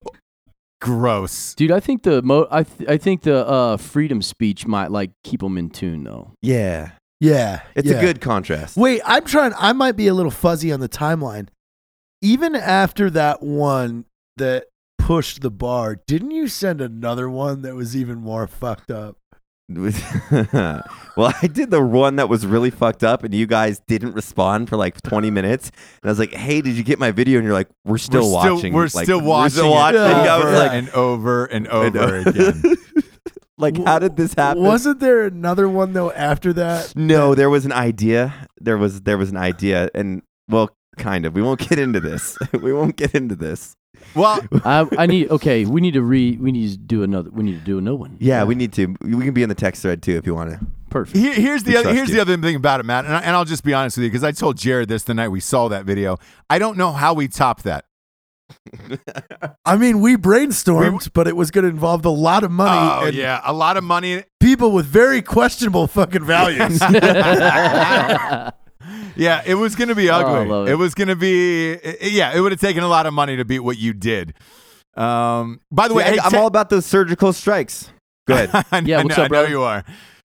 gross." 0.80 1.54
Dude, 1.54 1.70
I 1.70 1.80
think 1.80 2.02
the 2.02 2.22
mo- 2.22 2.46
I 2.50 2.62
th- 2.62 2.88
I 2.88 2.96
think 2.96 3.22
the 3.22 3.46
uh, 3.46 3.76
freedom 3.76 4.22
speech 4.22 4.66
might 4.66 4.90
like 4.90 5.10
keep 5.24 5.40
them 5.40 5.58
in 5.58 5.70
tune 5.70 6.04
though. 6.04 6.32
yeah, 6.42 6.92
Yeah, 7.20 7.62
It's 7.74 7.88
yeah. 7.88 7.96
a 7.96 8.00
good 8.00 8.20
contrast. 8.20 8.76
Wait, 8.76 9.00
I'm 9.04 9.24
trying. 9.24 9.52
I 9.58 9.72
might 9.72 9.96
be 9.96 10.06
a 10.06 10.14
little 10.14 10.30
fuzzy 10.30 10.70
on 10.72 10.80
the 10.80 10.88
timeline. 10.88 11.48
Even 12.22 12.54
after 12.54 13.10
that 13.10 13.42
one 13.42 14.04
that 14.36 14.66
pushed 14.98 15.40
the 15.40 15.50
bar, 15.50 15.96
didn't 16.06 16.30
you 16.32 16.48
send 16.48 16.80
another 16.80 17.28
one 17.30 17.62
that 17.62 17.74
was 17.74 17.96
even 17.96 18.18
more 18.18 18.46
fucked 18.46 18.90
up? 18.90 19.16
well, 19.70 21.34
I 21.42 21.46
did 21.46 21.70
the 21.70 21.84
one 21.84 22.16
that 22.16 22.30
was 22.30 22.46
really 22.46 22.70
fucked 22.70 23.04
up, 23.04 23.22
and 23.22 23.34
you 23.34 23.46
guys 23.46 23.80
didn't 23.86 24.14
respond 24.14 24.70
for 24.70 24.76
like 24.76 25.02
20 25.02 25.30
minutes. 25.30 25.70
And 26.02 26.08
I 26.08 26.12
was 26.12 26.18
like, 26.18 26.32
"Hey, 26.32 26.62
did 26.62 26.74
you 26.74 26.82
get 26.82 26.98
my 26.98 27.10
video?" 27.10 27.38
And 27.38 27.44
you're 27.44 27.52
like, 27.52 27.68
"We're 27.84 27.98
still 27.98 28.32
we're 28.32 28.54
watching. 28.54 28.72
We're 28.72 28.88
like, 28.94 29.04
still 29.04 29.20
watching. 29.20 29.42
We're 29.42 29.48
still 29.50 29.66
it 29.66 29.70
watching." 29.70 30.00
Yeah. 30.00 30.34
I 30.34 30.38
was 30.38 30.58
like, 30.58 30.72
and 30.72 30.88
over 30.90 31.44
and 31.44 31.68
I 31.68 31.70
over 31.70 31.90
know. 31.90 32.30
again. 32.30 32.62
like, 33.58 33.76
how 33.84 33.98
did 33.98 34.16
this 34.16 34.32
happen? 34.32 34.62
Wasn't 34.62 35.00
there 35.00 35.26
another 35.26 35.68
one 35.68 35.92
though 35.92 36.12
after 36.12 36.54
that? 36.54 36.96
no, 36.96 37.34
there 37.34 37.50
was 37.50 37.66
an 37.66 37.72
idea. 37.72 38.48
There 38.58 38.78
was 38.78 39.02
there 39.02 39.18
was 39.18 39.28
an 39.30 39.36
idea, 39.36 39.90
and 39.94 40.22
well, 40.48 40.70
kind 40.96 41.26
of. 41.26 41.34
We 41.34 41.42
won't 41.42 41.60
get 41.60 41.78
into 41.78 42.00
this. 42.00 42.38
we 42.62 42.72
won't 42.72 42.96
get 42.96 43.14
into 43.14 43.36
this. 43.36 43.76
Well, 44.14 44.40
I, 44.64 44.86
I 44.98 45.06
need 45.06 45.30
okay. 45.30 45.64
We 45.64 45.80
need 45.80 45.94
to 45.94 46.02
re. 46.02 46.36
We 46.36 46.52
need 46.52 46.70
to 46.70 46.76
do 46.76 47.02
another. 47.02 47.30
We 47.30 47.42
need 47.44 47.58
to 47.58 47.64
do 47.64 47.78
another 47.78 47.96
one. 47.96 48.16
Yeah, 48.20 48.44
we 48.44 48.54
need 48.54 48.72
to. 48.74 48.96
We 49.00 49.24
can 49.24 49.34
be 49.34 49.42
in 49.42 49.48
the 49.48 49.54
text 49.54 49.82
thread 49.82 50.02
too 50.02 50.16
if 50.16 50.26
you 50.26 50.34
want 50.34 50.50
to. 50.50 50.66
Perfect. 50.90 51.16
Here, 51.18 51.34
here's 51.34 51.64
the 51.64 51.76
other, 51.76 51.92
here's 51.92 52.08
you. 52.08 52.14
the 52.16 52.20
other 52.22 52.36
thing 52.38 52.56
about 52.56 52.80
it, 52.80 52.84
Mat, 52.84 53.04
and, 53.04 53.14
I, 53.14 53.20
and 53.20 53.36
I'll 53.36 53.44
just 53.44 53.62
be 53.62 53.74
honest 53.74 53.98
with 53.98 54.04
you 54.04 54.10
because 54.10 54.24
I 54.24 54.32
told 54.32 54.56
Jarred 54.56 54.88
this 54.88 55.02
the 55.02 55.12
night 55.12 55.28
we 55.28 55.40
saw 55.40 55.68
that 55.68 55.84
video. 55.84 56.16
I 56.48 56.58
don't 56.58 56.78
know 56.78 56.92
how 56.92 57.12
we 57.14 57.28
top 57.28 57.62
that. 57.62 57.84
I 59.66 59.76
mean, 59.76 60.00
we 60.00 60.16
brainstormed, 60.16 61.10
but 61.12 61.28
it 61.28 61.36
was 61.36 61.50
going 61.50 61.64
to 61.64 61.68
involve 61.68 62.04
a 62.06 62.10
lot 62.10 62.44
of 62.44 62.50
money 62.50 62.90
Oh 62.90 63.06
and 63.06 63.14
yeah, 63.14 63.42
a 63.44 63.52
lot 63.52 63.76
of 63.76 63.84
money. 63.84 64.24
people 64.40 64.72
with 64.72 64.86
very 64.86 65.20
questionable 65.20 65.86
fucking 65.86 66.24
values. 66.24 66.80
Yeah, 69.18 69.42
it 69.44 69.54
was 69.54 69.74
going 69.76 69.88
to 69.88 69.94
be 69.94 70.08
Oh, 70.10 70.14
ugly. 70.14 70.46
love 70.48 70.68
it. 70.68 70.72
it. 70.72 70.74
was 70.76 70.94
going 70.94 71.08
to 71.08 71.16
be 71.16 71.74
i- 71.74 71.96
yeah. 72.02 72.34
It 72.36 72.40
would 72.40 72.52
have 72.52 72.60
taken 72.60 72.82
a 72.82 72.88
lot 72.88 73.04
of 73.06 73.12
money 73.12 73.36
to 73.36 73.44
beat 73.44 73.60
what 73.60 73.76
you 73.78 73.92
did. 73.92 74.34
Um, 74.96 75.60
by 75.70 75.88
the 75.88 75.94
way, 75.94 76.04
I- 76.04 76.10
hey, 76.12 76.18
I'm 76.22 76.30
Ta- 76.30 76.38
all 76.40 76.46
about 76.46 76.70
the 76.70 76.80
surgical 76.80 77.32
strikes. 77.32 77.90
Go 78.26 78.34
ahead. 78.34 78.50
I 78.72 78.80
know, 78.80 78.86
Yeah, 78.88 79.02
what's 79.02 79.18
I 79.18 79.22
know, 79.22 79.24
up, 79.26 79.32
I 79.32 79.34
know 79.42 79.48
you 79.48 79.62
are. 79.62 79.84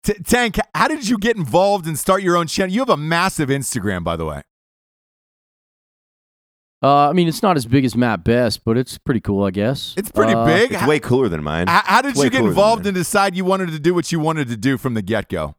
T- 0.02 0.14
Tank, 0.24 0.56
how 0.74 0.88
did 0.88 1.08
you 1.08 1.18
get 1.18 1.36
involved 1.36 1.86
and 1.86 1.98
start 1.98 2.22
your 2.22 2.36
own 2.36 2.46
channel? 2.46 2.72
You 2.72 2.80
have 2.80 2.88
a 2.88 2.96
massive 2.96 3.48
Instagram, 3.50 4.02
by 4.02 4.16
the 4.16 4.24
way. 4.24 4.42
Uh, 6.82 7.10
I 7.10 7.12
mean, 7.12 7.28
it's 7.28 7.42
not 7.42 7.58
as 7.58 7.66
big 7.66 7.84
as 7.84 7.94
Mat 7.94 8.24
Best, 8.24 8.64
but 8.64 8.78
it's 8.78 8.96
pretty 8.96 9.20
cool, 9.20 9.44
I 9.44 9.50
guess. 9.50 9.92
It's 9.98 10.10
pretty 10.10 10.32
Uh, 10.32 10.46
big. 10.46 10.72
it's 10.72 10.80
How- 10.80 10.88
way 10.88 10.98
cooler 10.98 11.28
than 11.28 11.44
mine. 11.44 11.66
How, 11.68 11.82
how 11.84 12.00
did 12.02 12.12
It's 12.12 12.24
you 12.24 12.30
get 12.30 12.42
involved 12.42 12.86
and 12.86 12.94
decide 12.94 13.36
you 13.36 13.44
wanted 13.44 13.68
to 13.72 13.78
do 13.78 13.92
what 13.92 14.10
you 14.10 14.18
wanted 14.18 14.48
to 14.48 14.56
do 14.56 14.78
from 14.78 14.94
the 14.94 15.02
get 15.02 15.28
go? 15.28 15.56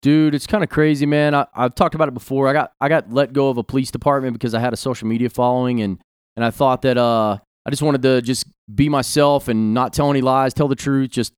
Dude, 0.00 0.34
it's 0.34 0.46
kind 0.46 0.62
of 0.62 0.70
crazy, 0.70 1.06
man. 1.06 1.34
I, 1.34 1.46
I've 1.54 1.74
talked 1.74 1.94
about 1.94 2.08
it 2.08 2.14
before. 2.14 2.48
I 2.48 2.52
got 2.52 2.72
I 2.80 2.88
got 2.88 3.12
let 3.12 3.32
go 3.32 3.48
of 3.48 3.58
a 3.58 3.64
police 3.64 3.90
department 3.90 4.32
because 4.32 4.54
I 4.54 4.60
had 4.60 4.72
a 4.72 4.76
social 4.76 5.08
media 5.08 5.28
following, 5.28 5.80
and 5.80 5.98
and 6.36 6.44
I 6.44 6.50
thought 6.50 6.82
that 6.82 6.96
uh 6.96 7.38
I 7.66 7.70
just 7.70 7.82
wanted 7.82 8.02
to 8.02 8.22
just 8.22 8.46
be 8.72 8.88
myself 8.88 9.48
and 9.48 9.74
not 9.74 9.92
tell 9.92 10.10
any 10.10 10.20
lies, 10.20 10.54
tell 10.54 10.68
the 10.68 10.76
truth, 10.76 11.10
just 11.10 11.32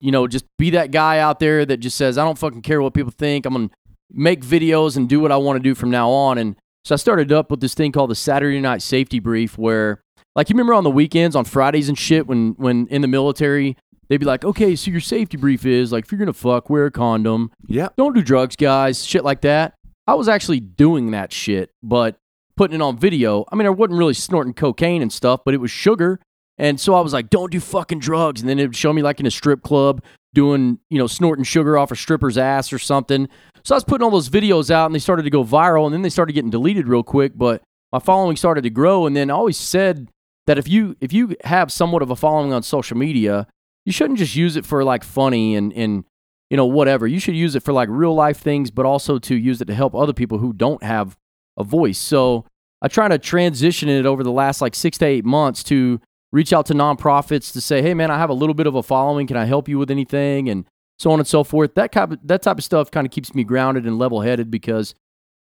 you 0.00 0.10
know, 0.10 0.26
just 0.26 0.46
be 0.58 0.70
that 0.70 0.90
guy 0.90 1.18
out 1.18 1.38
there 1.38 1.66
that 1.66 1.78
just 1.78 1.96
says 1.96 2.16
I 2.16 2.24
don't 2.24 2.38
fucking 2.38 2.62
care 2.62 2.80
what 2.80 2.94
people 2.94 3.12
think. 3.16 3.44
I'm 3.44 3.52
gonna 3.52 3.70
make 4.10 4.40
videos 4.40 4.96
and 4.96 5.08
do 5.08 5.20
what 5.20 5.30
I 5.30 5.36
want 5.36 5.56
to 5.56 5.62
do 5.62 5.74
from 5.74 5.90
now 5.90 6.10
on. 6.10 6.38
And 6.38 6.56
so 6.84 6.94
I 6.94 6.96
started 6.96 7.30
up 7.30 7.50
with 7.50 7.60
this 7.60 7.74
thing 7.74 7.92
called 7.92 8.10
the 8.10 8.14
Saturday 8.14 8.60
Night 8.60 8.80
Safety 8.80 9.18
Brief, 9.18 9.58
where 9.58 10.00
like 10.34 10.48
you 10.48 10.54
remember 10.54 10.72
on 10.72 10.84
the 10.84 10.90
weekends 10.90 11.36
on 11.36 11.44
Fridays 11.44 11.88
and 11.88 11.98
shit 11.98 12.26
when 12.26 12.54
when 12.56 12.86
in 12.86 13.02
the 13.02 13.08
military 13.08 13.76
they'd 14.08 14.18
be 14.18 14.26
like, 14.26 14.44
okay, 14.44 14.76
so 14.76 14.90
your 14.90 15.00
safety 15.00 15.36
brief 15.36 15.64
is 15.66 15.92
like 15.92 16.04
if 16.04 16.12
you're 16.12 16.18
gonna 16.18 16.32
fuck, 16.32 16.70
wear 16.70 16.86
a 16.86 16.90
condom 16.90 17.50
yeah. 17.66 17.88
don't 17.96 18.14
do 18.14 18.22
drugs, 18.22 18.56
guys, 18.56 19.04
shit 19.04 19.24
like 19.24 19.42
that. 19.42 19.74
I 20.06 20.14
was 20.14 20.28
actually 20.28 20.60
doing 20.60 21.10
that 21.10 21.32
shit, 21.32 21.70
but 21.82 22.16
putting 22.56 22.74
it 22.74 22.82
on 22.82 22.98
video. 22.98 23.44
I 23.52 23.56
mean, 23.56 23.66
I 23.66 23.70
wasn't 23.70 23.98
really 23.98 24.14
snorting 24.14 24.54
cocaine 24.54 25.02
and 25.02 25.12
stuff, 25.12 25.40
but 25.44 25.54
it 25.54 25.58
was 25.58 25.70
sugar. 25.70 26.20
And 26.58 26.80
so 26.80 26.94
I 26.94 27.00
was 27.00 27.12
like, 27.12 27.30
don't 27.30 27.52
do 27.52 27.60
fucking 27.60 28.00
drugs. 28.00 28.40
And 28.40 28.50
then 28.50 28.58
it 28.58 28.66
would 28.66 28.76
show 28.76 28.92
me 28.92 29.00
like 29.00 29.20
in 29.20 29.26
a 29.26 29.30
strip 29.30 29.62
club 29.62 30.02
doing, 30.34 30.78
you 30.90 30.98
know, 30.98 31.06
snorting 31.06 31.44
sugar 31.44 31.78
off 31.78 31.92
a 31.92 31.96
stripper's 31.96 32.36
ass 32.36 32.72
or 32.72 32.78
something. 32.78 33.28
So 33.64 33.74
I 33.74 33.76
was 33.76 33.84
putting 33.84 34.04
all 34.04 34.10
those 34.10 34.28
videos 34.28 34.70
out 34.70 34.86
and 34.86 34.94
they 34.94 34.98
started 34.98 35.22
to 35.22 35.30
go 35.30 35.44
viral 35.44 35.86
and 35.86 35.94
then 35.94 36.02
they 36.02 36.10
started 36.10 36.32
getting 36.32 36.50
deleted 36.50 36.88
real 36.88 37.02
quick. 37.02 37.32
But 37.36 37.62
my 37.92 38.00
following 38.00 38.36
started 38.36 38.62
to 38.62 38.70
grow. 38.70 39.06
And 39.06 39.16
then 39.16 39.30
I 39.30 39.34
always 39.34 39.56
said 39.56 40.08
that 40.46 40.58
if 40.58 40.68
you 40.68 40.96
if 41.00 41.12
you 41.12 41.36
have 41.44 41.70
somewhat 41.70 42.02
of 42.02 42.10
a 42.10 42.16
following 42.16 42.52
on 42.52 42.62
social 42.62 42.96
media, 42.96 43.46
you 43.88 43.92
shouldn't 43.92 44.18
just 44.18 44.36
use 44.36 44.54
it 44.54 44.66
for 44.66 44.84
like 44.84 45.02
funny 45.02 45.56
and, 45.56 45.72
and 45.72 46.04
you 46.50 46.58
know, 46.58 46.66
whatever. 46.66 47.06
You 47.06 47.18
should 47.18 47.34
use 47.34 47.54
it 47.54 47.62
for 47.62 47.72
like 47.72 47.88
real 47.90 48.14
life 48.14 48.36
things, 48.36 48.70
but 48.70 48.84
also 48.84 49.18
to 49.20 49.34
use 49.34 49.62
it 49.62 49.64
to 49.64 49.74
help 49.74 49.94
other 49.94 50.12
people 50.12 50.36
who 50.36 50.52
don't 50.52 50.82
have 50.82 51.16
a 51.56 51.64
voice. 51.64 51.96
So 51.96 52.44
I 52.82 52.88
try 52.88 53.08
to 53.08 53.18
transition 53.18 53.88
it 53.88 54.04
over 54.04 54.22
the 54.22 54.30
last 54.30 54.60
like 54.60 54.74
six 54.74 54.98
to 54.98 55.06
eight 55.06 55.24
months 55.24 55.62
to 55.64 56.02
reach 56.32 56.52
out 56.52 56.66
to 56.66 56.74
nonprofits 56.74 57.50
to 57.54 57.62
say, 57.62 57.80
hey 57.80 57.94
man, 57.94 58.10
I 58.10 58.18
have 58.18 58.28
a 58.28 58.34
little 58.34 58.52
bit 58.52 58.66
of 58.66 58.74
a 58.74 58.82
following. 58.82 59.26
Can 59.26 59.38
I 59.38 59.46
help 59.46 59.70
you 59.70 59.78
with 59.78 59.90
anything? 59.90 60.50
And 60.50 60.66
so 60.98 61.10
on 61.10 61.18
and 61.18 61.26
so 61.26 61.42
forth. 61.42 61.74
That 61.74 61.90
kind 61.90 62.12
of, 62.12 62.18
that 62.24 62.42
type 62.42 62.58
of 62.58 62.64
stuff 62.64 62.90
kind 62.90 63.06
of 63.06 63.10
keeps 63.10 63.34
me 63.34 63.42
grounded 63.42 63.86
and 63.86 63.98
level 63.98 64.20
headed 64.20 64.50
because, 64.50 64.94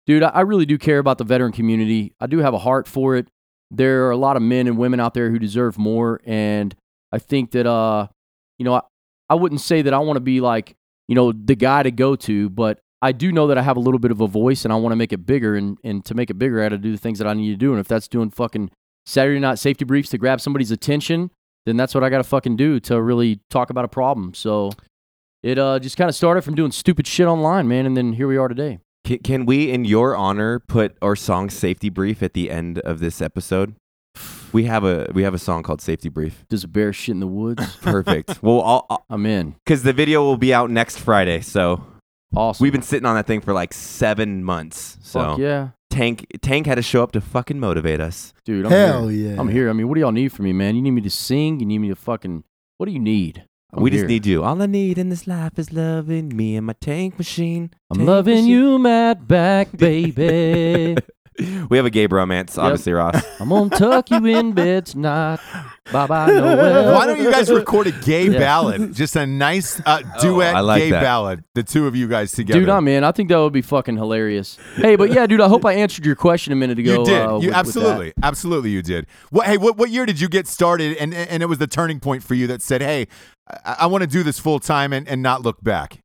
dude, 0.05 0.25
I 0.25 0.41
really 0.41 0.67
do 0.67 0.79
care 0.79 0.99
about 0.99 1.19
the 1.19 1.25
veteran 1.25 1.53
community. 1.53 2.13
I 2.19 2.27
do 2.27 2.39
have 2.39 2.55
a 2.55 2.59
heart 2.59 2.89
for 2.89 3.15
it. 3.15 3.29
There 3.71 4.09
are 4.09 4.11
a 4.11 4.17
lot 4.17 4.37
of 4.37 4.43
men 4.43 4.67
and 4.67 4.77
women 4.77 4.99
out 4.99 5.15
there 5.15 5.31
who 5.31 5.39
deserve 5.39 5.79
more, 5.79 6.21
and 6.25 6.75
I 7.13 7.19
think 7.19 7.53
that 7.53 7.67
uh, 7.67 8.09
you 8.59 8.65
know, 8.65 8.75
I, 8.75 8.81
I 9.31 9.35
wouldn't 9.35 9.61
say 9.61 9.83
that 9.83 9.95
I 9.95 9.99
want 9.99 10.17
to 10.17 10.21
be 10.21 10.41
like 10.41 10.77
you 11.09 11.15
know, 11.15 11.33
the 11.33 11.55
guy 11.55 11.83
to 11.83 11.91
go 11.91 12.17
to, 12.17 12.49
but 12.49 12.81
I 13.01 13.13
do 13.13 13.33
know 13.33 13.49
that 13.49 13.59
I 13.59 13.63
have 13.63 13.77
a 13.77 13.81
little 13.81 13.99
bit 13.99 14.11
of 14.11 14.21
a 14.21 14.27
voice 14.27 14.65
and 14.65 14.73
I 14.73 14.77
want 14.77 14.93
to 14.93 14.97
make 14.97 15.13
it 15.13 15.27
bigger. 15.27 15.57
And, 15.57 15.77
and 15.85 16.05
to 16.07 16.15
make 16.15 16.31
it 16.31 16.39
bigger, 16.39 16.61
I 16.61 16.65
got 16.65 16.69
to 16.71 16.79
do 16.79 16.93
the 16.93 16.99
things 16.99 17.19
that 17.19 17.27
I 17.27 17.35
need 17.35 17.51
to 17.51 17.57
do. 17.57 17.73
And 17.73 17.81
if 17.81 17.89
that's 17.89 18.09
doing 18.09 18.31
fucking 18.31 18.71
Saturday 19.05 19.41
night 19.41 19.59
safety 19.59 19.85
briefs 19.85 20.11
to 20.11 20.19
grab 20.19 20.41
somebody's 20.41 20.71
attention, 20.71 21.31
then 21.67 21.77
that's 21.77 21.95
what 21.95 22.05
I 22.05 22.09
got 22.09 22.19
to 22.19 22.25
fucking 22.25 22.57
do 22.57 22.81
to 22.81 23.03
really 23.03 23.41
talk 23.51 23.71
about 23.71 23.85
a 23.85 23.89
problem. 23.89 24.33
So 24.35 24.71
it 25.43 25.59
uh, 25.59 25.79
just 25.81 25.97
kind 25.97 26.09
of 26.09 26.15
started 26.15 26.43
from 26.43 26.55
doing 26.55 26.71
stupid 26.73 27.07
shit 27.07 27.27
online, 27.27 27.69
man. 27.69 27.85
And 27.85 27.97
then 27.97 28.15
here 28.15 28.29
we 28.29 28.37
are 28.37 28.49
today. 28.49 28.79
Can, 29.05 29.19
can 29.19 29.45
we, 29.47 29.71
in 29.71 29.85
your 29.85 30.17
honor, 30.17 30.61
put 30.61 30.97
our 31.03 31.17
song 31.17 31.51
"Safety 31.51 31.91
Brief" 31.91 32.23
at 32.23 32.35
the 32.35 32.51
end 32.51 32.79
of 32.79 33.01
this 33.01 33.21
episode? 33.21 33.75
We 34.53 34.65
have 34.65 34.85
a 34.85 35.11
we 35.15 35.23
have 35.23 35.35
a 35.35 35.39
song 35.39 35.63
called 35.63 35.81
"Safety 35.81 36.09
Brief." 36.09 36.45
Does 36.49 36.65
a 36.65 36.69
bear 36.69 36.93
shit 36.93 37.15
in 37.15 37.21
the 37.21 37.27
woods? 37.27 37.77
Perfect. 37.83 38.43
well, 38.43 38.87
I'm 39.09 39.27
in. 39.27 39.57
because 39.65 39.83
the 39.83 39.93
video 39.93 40.23
will 40.23 40.37
be 40.37 40.53
out 40.53 40.71
next 40.71 40.99
Friday, 40.99 41.41
so 41.41 41.85
Awesome. 42.35 42.63
we've 42.65 42.73
been 42.73 42.83
sitting 42.83 43.07
on 43.07 43.15
that 43.17 43.27
thing 43.27 43.41
for 43.41 43.53
like 43.53 43.73
seven 43.75 44.43
months. 44.45 44.99
So 45.03 45.21
Fuck 45.21 45.39
yeah. 45.39 45.69
Tank 45.91 46.27
Tank 46.41 46.67
had 46.67 46.77
to 46.77 46.83
show 46.83 47.03
up 47.03 47.13
to 47.13 47.21
fucking 47.21 47.61
motivate 47.61 48.01
us. 48.01 48.33
Dude, 48.45 48.65
I'm 48.67 48.73
Hell 48.73 49.09
here. 49.09 49.33
yeah. 49.35 49.41
I'm 49.41 49.49
here. 49.49 49.69
I 49.69 49.73
mean, 49.75 49.89
what 49.89 49.95
do 49.95 50.01
y'all 50.01 50.13
need 50.13 50.33
from 50.33 50.45
me, 50.47 50.53
man? 50.53 50.75
You 50.77 50.83
need 50.83 50.93
me 50.93 51.03
to 51.03 51.11
sing? 51.11 51.61
You 51.61 51.67
need 51.67 51.79
me 51.79 51.89
to 51.89 51.97
fucking. 51.97 52.45
What 52.79 52.87
do 52.87 52.93
you 52.93 52.99
need? 53.01 53.45
I'm 53.75 53.83
we 53.83 53.91
just 53.91 54.05
need 54.07 54.27
you. 54.27 54.45
All 54.45 54.61
I 54.61 54.67
need 54.67 54.99
in 54.99 55.09
this 55.09 55.27
life 55.27 55.59
is 55.59 55.73
loving 55.73 56.37
me 56.37 56.57
and 56.57 56.67
my 56.67 56.75
tank 56.79 57.17
machine. 57.17 57.71
I'm 57.91 57.99
Tank 57.99 58.09
loving 58.09 58.35
machine. 58.35 58.51
you, 58.51 58.79
Mat, 58.79 59.27
back, 59.27 59.69
baby. 59.77 60.97
We 61.39 61.77
have 61.79 61.87
a 61.87 61.91
gay 61.91 62.07
bromance, 62.09 62.59
obviously, 62.59 62.93
Ross. 62.93 63.25
I'm 63.41 63.49
gonna 63.49 63.71
tuck 63.71 64.11
you 64.11 64.25
in 64.27 64.53
bed 64.53 64.87
tonight. 64.87 65.41
Bye 65.91 66.07
bye, 66.07 66.27
Noel. 66.27 66.95
Why 66.95 67.07
don't 67.07 67.21
you 67.21 67.31
guys 67.31 67.51
record 67.51 67.87
a 67.87 67.91
gay 67.93 68.29
Yeah. 68.29 68.39
ballad? 68.39 68.93
Just 68.95 69.17
a 69.17 69.27
nice 69.27 69.81
uh, 69.87 70.03
duet 70.21 70.55
I 70.55 70.61
like 70.61 70.83
gay 70.83 70.91
that. 70.91 71.03
ballad. 71.03 71.43
The 71.55 71.63
two 71.63 71.87
of 71.87 71.97
you 71.97 72.07
guys 72.07 72.33
together. 72.33 72.61
Dude, 72.61 72.69
I'm 72.69 72.87
in. 72.87 73.03
I 73.03 73.13
think 73.13 73.31
that 73.31 73.39
would 73.39 73.53
be 73.53 73.63
fucking 73.63 73.97
hilarious. 73.97 74.59
Hey, 74.77 74.95
but 74.97 75.11
yeah, 75.11 75.27
dude, 75.27 75.41
I 75.41 75.49
hope 75.49 75.65
I 75.65 75.73
answered 75.73 76.05
your 76.05 76.15
question 76.17 76.53
a 76.53 76.57
minute 76.57 76.79
ago. 76.79 77.01
You 77.01 77.05
did. 77.07 77.21
uh, 77.23 77.29
you 77.29 77.35
with- 77.35 77.45
with 77.47 77.55
absolutely, 77.55 78.13
absolutely, 78.23 78.71
you 78.71 78.83
did. 78.83 79.07
What? 79.31 79.47
Hey, 79.47 79.57
what? 79.57 79.77
What 79.79 79.89
year 79.91 80.05
did 80.07 80.21
you 80.21 80.29
get 80.29 80.47
started? 80.47 80.97
And 80.99 81.15
and 81.15 81.43
it 81.43 81.47
was 81.47 81.59
the 81.59 81.67
turning 81.67 81.99
point 81.99 82.23
for 82.23 82.35
you 82.35 82.47
that 82.49 82.61
said, 82.63 82.83
"Hey, 82.83 83.09
I, 83.65 83.77
I 83.81 83.87
want 83.87 84.03
to 84.03 84.07
do 84.09 84.23
this 84.23 84.39
full 84.39 84.61
time 84.61 84.93
and, 84.93 85.09
and 85.09 85.23
not 85.23 85.41
look 85.43 85.63
back." 85.65 86.02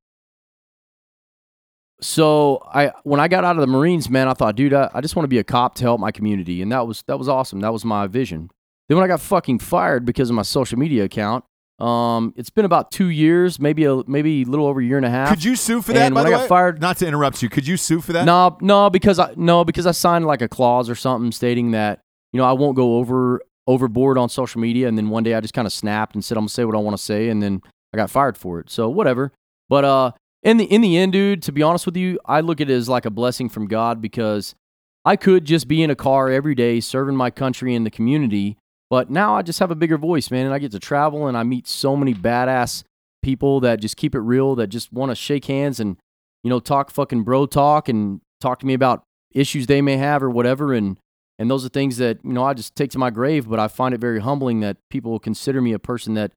So 2.00 2.62
I, 2.72 2.92
when 3.04 3.20
I 3.20 3.28
got 3.28 3.44
out 3.44 3.56
of 3.56 3.62
the 3.62 3.68
Marines, 3.68 4.10
man, 4.10 4.28
I 4.28 4.34
thought, 4.34 4.56
dude, 4.56 4.74
I, 4.74 4.90
I 4.94 5.02
just 5.02 5.16
want 5.16 5.24
to 5.24 5.30
be 5.30 5.40
a 5.40 5.44
cop 5.44 5.76
to 5.76 5.84
help 5.84 6.00
my 6.00 6.12
community, 6.12 6.62
and 6.62 6.72
that 6.72 6.86
was 6.86 7.04
that 7.08 7.18
was 7.18 7.28
awesome. 7.28 7.60
That 7.62 7.74
was 7.74 7.84
my 7.84 8.06
vision. 8.08 8.52
Then 8.88 8.98
when 8.98 9.04
I 9.04 9.08
got 9.08 9.20
fucking 9.20 9.60
fired 9.60 10.06
because 10.06 10.30
of 10.30 10.36
my 10.36 10.44
social 10.44 10.78
media 10.78 11.04
account, 11.06 11.44
um, 11.80 12.34
it's 12.38 12.50
been 12.52 12.66
about 12.66 12.92
two 12.92 13.08
years, 13.10 13.60
maybe 13.60 13.86
a 13.86 14.04
maybe 14.08 14.44
a 14.44 14.46
little 14.46 14.68
over 14.68 14.80
a 14.80 14.84
year 14.84 14.98
and 14.98 15.06
a 15.06 15.10
half. 15.10 15.30
Could 15.30 15.44
you 15.44 15.56
sue 15.56 15.82
for 15.82 15.94
that? 15.94 16.04
And 16.06 16.16
by 16.16 16.22
when 16.24 16.32
the 16.32 16.36
I 16.36 16.40
got 16.40 16.44
way? 16.44 16.48
fired- 16.48 16.82
not 16.82 16.98
to 16.98 17.08
interrupt 17.08 17.42
you, 17.42 17.50
could 17.50 17.66
you 17.66 17.78
sue 17.78 18.00
for 18.02 18.14
that? 18.14 18.26
No, 18.26 18.58
no, 18.62 18.90
because 18.92 19.18
I 19.18 19.34
no 19.36 19.66
because 19.66 19.88
I 19.88 19.92
signed 19.92 20.26
like 20.26 20.42
a 20.44 20.48
clause 20.48 20.90
or 20.90 20.96
something 20.96 21.32
stating 21.32 21.72
that 21.72 22.02
you 22.32 22.38
know 22.38 22.46
I 22.46 22.54
won't 22.54 22.76
go 22.76 22.98
over 22.98 23.42
overboard 23.66 24.18
on 24.20 24.30
social 24.30 24.62
media, 24.62 24.88
and 24.88 24.98
then 24.98 25.10
one 25.10 25.24
day 25.24 25.34
I 25.34 25.42
just 25.42 25.54
kind 25.56 25.66
of 25.66 25.74
snapped 25.74 26.14
and 26.14 26.24
said 26.24 26.38
I'm 26.38 26.44
gonna 26.44 26.50
say 26.50 26.64
what 26.64 26.76
I 26.76 26.80
want 26.80 26.96
to 26.96 27.04
say, 27.04 27.30
and 27.30 27.42
then 27.42 27.62
I 27.94 27.98
got 27.98 28.10
fired 28.12 28.38
for 28.38 28.60
it. 28.60 28.70
So 28.70 28.88
whatever. 28.88 29.34
But 29.70 29.84
uh, 29.84 30.12
in 30.48 30.58
the 30.58 30.66
in 30.66 30.82
the 30.82 30.98
end, 30.98 31.12
dude, 31.12 31.44
to 31.44 31.52
be 31.52 31.62
honest 31.62 31.86
with 31.86 31.98
you, 31.98 32.20
I 32.26 32.40
look 32.40 32.62
at 32.62 32.70
it 32.70 32.74
as 32.74 32.88
like 32.88 33.06
a 33.06 33.10
blessing 33.10 33.50
from 33.50 33.68
God 33.68 34.02
because 34.02 34.56
I 35.04 35.16
could 35.18 35.46
just 35.46 35.68
be 35.68 35.84
in 35.84 35.90
a 35.90 35.96
car 35.96 36.30
every 36.30 36.56
day 36.56 36.80
serving 36.80 37.16
my 37.16 37.30
country 37.30 37.76
and 37.76 37.86
the 37.86 37.92
community, 37.92 38.58
but 38.90 39.10
now 39.10 39.36
I 39.36 39.42
just 39.42 39.60
have 39.60 39.72
a 39.72 39.76
bigger 39.76 39.98
voice, 39.98 40.32
man, 40.32 40.46
and 40.46 40.54
I 40.54 40.60
get 40.60 40.72
to 40.72 40.80
travel 40.80 41.28
and 41.28 41.38
I 41.38 41.44
meet 41.44 41.68
so 41.68 41.96
many 41.98 42.14
badass 42.14 42.84
people 43.22 43.60
that 43.60 43.82
just 43.82 43.98
keep 43.98 44.16
it 44.16 44.20
real, 44.20 44.56
that 44.56 44.68
just 44.68 44.94
want 44.94 45.12
to 45.12 45.16
shake 45.16 45.46
hands 45.46 45.80
and 45.82 45.98
you 46.44 46.50
know, 46.50 46.62
talk 46.62 46.92
fucking 46.92 47.24
bro 47.24 47.46
talk 47.46 47.90
and 47.90 48.22
talk 48.40 48.60
to 48.60 48.66
me 48.66 48.74
about 48.74 49.04
issues 49.34 49.68
they 49.68 49.82
may 49.82 49.98
have 49.98 50.24
or 50.24 50.30
whatever. 50.30 50.74
And 50.74 50.98
and 51.38 51.52
those 51.52 51.66
are 51.66 51.70
things 51.70 51.98
that 51.98 52.20
you 52.24 52.32
know 52.32 52.46
I 52.46 52.54
just 52.54 52.74
take 52.74 52.90
to 52.92 52.98
my 52.98 53.10
grave. 53.10 53.50
But 53.50 53.60
I 53.60 53.68
find 53.68 53.94
it 53.94 54.00
very 54.00 54.22
humbling 54.22 54.62
that 54.62 54.78
people 54.90 55.20
consider 55.20 55.62
me 55.62 55.74
a 55.74 55.80
person 55.80 56.14
that 56.14 56.32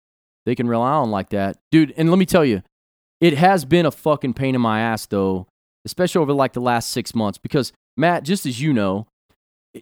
they 0.46 0.56
can 0.56 0.66
rely 0.66 0.90
on 0.90 1.12
like 1.12 1.28
that, 1.30 1.58
dude. 1.70 1.94
And 1.96 2.10
let 2.10 2.18
me 2.18 2.26
tell 2.26 2.44
you, 2.44 2.62
it 3.20 3.36
has 3.36 3.64
been 3.64 3.86
a 3.86 3.90
fucking 3.90 4.34
pain 4.34 4.54
in 4.54 4.60
my 4.60 4.80
ass 4.80 5.06
though, 5.06 5.46
especially 5.84 6.20
over 6.20 6.32
like 6.32 6.52
the 6.52 6.60
last 6.60 6.90
six 6.90 7.14
months. 7.14 7.38
Because 7.38 7.72
Mat, 7.96 8.24
just 8.24 8.46
as 8.46 8.60
you 8.60 8.72
know, 8.72 9.06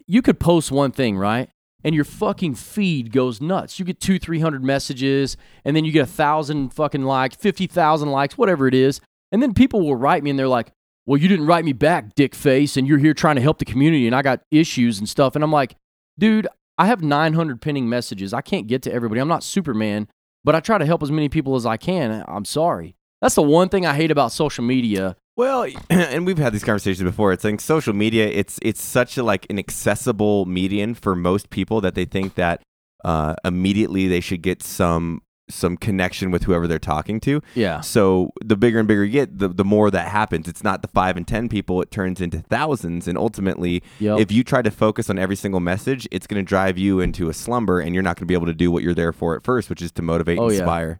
you 0.07 0.21
could 0.21 0.39
post 0.39 0.71
one 0.71 0.91
thing, 0.91 1.17
right? 1.17 1.49
And 1.83 1.95
your 1.95 2.03
fucking 2.03 2.55
feed 2.55 3.13
goes 3.13 3.39
nuts. 3.39 3.79
You 3.79 3.85
get 3.85 4.01
two, 4.01 4.19
three 4.19 4.39
hundred 4.39 4.63
messages, 4.63 5.37
and 5.63 5.75
then 5.75 5.85
you 5.85 5.91
get 5.91 6.03
a 6.03 6.11
thousand 6.11 6.73
fucking 6.73 7.03
likes, 7.03 7.37
fifty 7.37 7.67
thousand 7.67 8.09
likes, 8.09 8.37
whatever 8.37 8.67
it 8.67 8.73
is. 8.73 8.99
And 9.31 9.41
then 9.41 9.53
people 9.53 9.81
will 9.81 9.95
write 9.95 10.23
me 10.23 10.29
and 10.31 10.37
they're 10.37 10.47
like, 10.47 10.71
Well, 11.05 11.19
you 11.19 11.27
didn't 11.29 11.45
write 11.45 11.63
me 11.63 11.73
back, 11.73 12.15
dick 12.15 12.35
face, 12.35 12.75
and 12.75 12.87
you're 12.87 12.97
here 12.97 13.13
trying 13.13 13.35
to 13.35 13.41
help 13.41 13.59
the 13.59 13.65
community 13.65 14.07
and 14.07 14.15
I 14.15 14.21
got 14.21 14.41
issues 14.51 14.99
and 14.99 15.07
stuff. 15.07 15.35
And 15.35 15.43
I'm 15.43 15.51
like, 15.51 15.75
dude, 16.17 16.47
I 16.77 16.87
have 16.87 17.01
900 17.01 17.61
pending 17.61 17.89
messages. 17.89 18.33
I 18.33 18.41
can't 18.41 18.67
get 18.67 18.81
to 18.83 18.93
everybody. 18.93 19.21
I'm 19.21 19.27
not 19.27 19.43
Superman, 19.43 20.07
but 20.43 20.55
I 20.55 20.59
try 20.59 20.77
to 20.77 20.85
help 20.85 21.01
as 21.01 21.11
many 21.11 21.29
people 21.29 21.55
as 21.55 21.65
I 21.65 21.77
can. 21.77 22.23
I'm 22.27 22.45
sorry. 22.45 22.95
That's 23.21 23.35
the 23.35 23.41
one 23.41 23.69
thing 23.69 23.85
I 23.85 23.93
hate 23.95 24.11
about 24.11 24.31
social 24.31 24.63
media. 24.63 25.15
Well, 25.35 25.67
and 25.89 26.25
we've 26.25 26.37
had 26.37 26.53
these 26.53 26.63
conversations 26.63 27.03
before. 27.03 27.31
It's 27.33 27.43
like 27.43 27.61
social 27.61 27.93
media. 27.93 28.27
It's 28.27 28.59
it's 28.61 28.81
such 28.83 29.17
a 29.17 29.23
like 29.23 29.45
an 29.49 29.59
accessible 29.59 30.45
medium 30.45 30.93
for 30.93 31.15
most 31.15 31.49
people 31.49 31.81
that 31.81 31.95
they 31.95 32.05
think 32.05 32.35
that 32.35 32.61
uh, 33.05 33.35
immediately 33.45 34.07
they 34.07 34.19
should 34.19 34.41
get 34.41 34.61
some 34.63 35.21
some 35.51 35.75
connection 35.77 36.29
with 36.29 36.43
whoever 36.43 36.67
they're 36.67 36.77
talking 36.77 37.19
to. 37.19 37.41
Yeah. 37.55 37.81
So 37.81 38.29
the 38.45 38.55
bigger 38.55 38.77
and 38.77 38.87
bigger 38.87 39.03
you 39.03 39.11
get, 39.11 39.39
the, 39.39 39.47
the 39.47 39.65
more 39.65 39.89
that 39.89 40.07
happens. 40.07 40.47
It's 40.47 40.63
not 40.63 40.83
the 40.83 40.87
five 40.89 41.17
and 41.17 41.27
ten 41.27 41.49
people; 41.49 41.81
it 41.81 41.89
turns 41.89 42.21
into 42.21 42.39
thousands. 42.39 43.07
And 43.07 43.17
ultimately, 43.17 43.81
Yep. 43.99 44.19
if 44.19 44.31
you 44.31 44.43
try 44.43 44.61
to 44.61 44.69
focus 44.71 45.09
on 45.09 45.17
every 45.17 45.35
single 45.35 45.59
message, 45.59 46.07
it's 46.11 46.27
going 46.27 46.43
to 46.43 46.47
drive 46.47 46.77
you 46.77 46.99
into 46.99 47.29
a 47.29 47.33
slumber, 47.33 47.79
and 47.79 47.93
you're 47.95 48.03
not 48.03 48.15
going 48.17 48.21
to 48.23 48.25
be 48.27 48.33
able 48.35 48.45
to 48.45 48.53
do 48.53 48.69
what 48.71 48.83
you're 48.83 48.93
there 48.93 49.11
for 49.13 49.35
at 49.35 49.43
first, 49.43 49.69
which 49.69 49.81
is 49.81 49.91
to 49.93 50.01
motivate, 50.01 50.37
Oh, 50.37 50.49
inspire. 50.49 50.99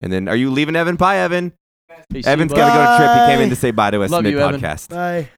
And 0.00 0.12
then, 0.12 0.28
are 0.28 0.36
you 0.36 0.50
leaving 0.50 0.76
Evan? 0.76 0.96
Bye, 0.96 1.18
Evan. 1.18 1.52
Hey, 2.12 2.22
see 2.22 2.28
Evan's 2.28 2.52
you, 2.52 2.56
got 2.56 2.68
to 2.68 2.74
go 2.74 2.90
to 2.90 2.96
trip. 2.96 3.20
He 3.28 3.32
came 3.34 3.42
in 3.42 3.50
to 3.50 3.56
say 3.56 3.70
bye 3.70 3.90
to 3.90 4.02
us 4.02 4.10
Love 4.10 4.22
mid 4.22 4.32
you, 4.32 4.40
Evan. 4.40 4.60
podcast. 4.60 4.88
Bye. 4.88 5.28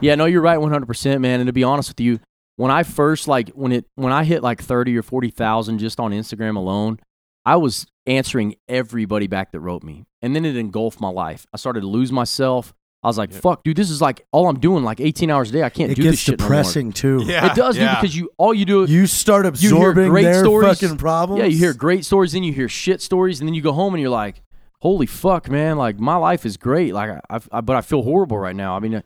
Yeah, 0.00 0.14
no, 0.14 0.24
you're 0.26 0.42
right, 0.42 0.58
100, 0.58 0.86
percent 0.86 1.20
man. 1.20 1.40
And 1.40 1.46
to 1.48 1.52
be 1.52 1.64
honest 1.64 1.90
with 1.90 2.00
you, 2.00 2.20
when 2.56 2.70
I 2.70 2.82
first 2.82 3.28
like 3.28 3.50
when 3.50 3.72
it 3.72 3.86
when 3.94 4.12
I 4.12 4.24
hit 4.24 4.42
like 4.42 4.62
30 4.62 4.96
or 4.96 5.02
40 5.02 5.30
thousand 5.30 5.78
just 5.78 6.00
on 6.00 6.12
Instagram 6.12 6.56
alone, 6.56 6.98
I 7.44 7.56
was 7.56 7.86
answering 8.06 8.56
everybody 8.68 9.26
back 9.26 9.52
that 9.52 9.60
wrote 9.60 9.82
me, 9.82 10.04
and 10.22 10.34
then 10.34 10.44
it 10.44 10.56
engulfed 10.56 11.00
my 11.00 11.08
life. 11.10 11.46
I 11.52 11.56
started 11.56 11.80
to 11.82 11.86
lose 11.86 12.10
myself. 12.12 12.74
I 13.02 13.06
was 13.06 13.16
like, 13.16 13.32
"Fuck, 13.32 13.62
dude, 13.62 13.76
this 13.76 13.90
is 13.90 14.00
like 14.00 14.26
all 14.32 14.48
I'm 14.48 14.58
doing, 14.58 14.82
like 14.82 15.00
18 15.00 15.30
hours 15.30 15.50
a 15.50 15.52
day. 15.52 15.62
I 15.62 15.70
can't 15.70 15.92
It 15.92 15.94
do 15.94 16.02
this 16.02 16.12
gets 16.12 16.20
shit 16.22 16.38
no 16.40 16.44
more." 16.44 16.48
depressing 16.56 16.92
too. 16.92 17.22
Yeah, 17.24 17.46
It 17.50 17.54
does, 17.54 17.76
yeah. 17.76 17.94
dude, 17.94 18.00
because 18.02 18.16
you 18.16 18.30
all 18.38 18.52
you 18.52 18.64
do 18.64 18.82
is 18.82 18.90
You 18.90 19.06
start 19.06 19.44
You 19.46 19.52
hear 19.52 19.76
absorbing 19.78 20.08
great 20.10 20.22
their 20.24 20.42
stories. 20.42 20.80
fucking 20.80 20.96
problems. 20.98 21.38
Yeah, 21.40 21.46
you 21.46 21.56
hear 21.58 21.72
great 21.74 22.04
stories, 22.04 22.32
then 22.32 22.42
you 22.42 22.52
hear 22.52 22.68
shit 22.68 23.00
stories, 23.00 23.38
and 23.40 23.48
then 23.48 23.54
you 23.54 23.62
go 23.62 23.72
home 23.72 23.94
and 23.94 24.00
you're 24.00 24.10
like, 24.10 24.42
"Holy 24.80 25.06
fuck, 25.06 25.48
man! 25.48 25.76
Like 25.78 26.00
my 26.00 26.16
life 26.16 26.44
is 26.44 26.56
great. 26.56 26.92
Like, 26.92 27.20
I, 27.30 27.40
I 27.52 27.60
but 27.60 27.76
I 27.76 27.82
feel 27.82 28.02
horrible 28.02 28.38
right 28.38 28.56
now. 28.56 28.76
I 28.76 28.80
mean, 28.80 28.94
uh, 28.96 29.02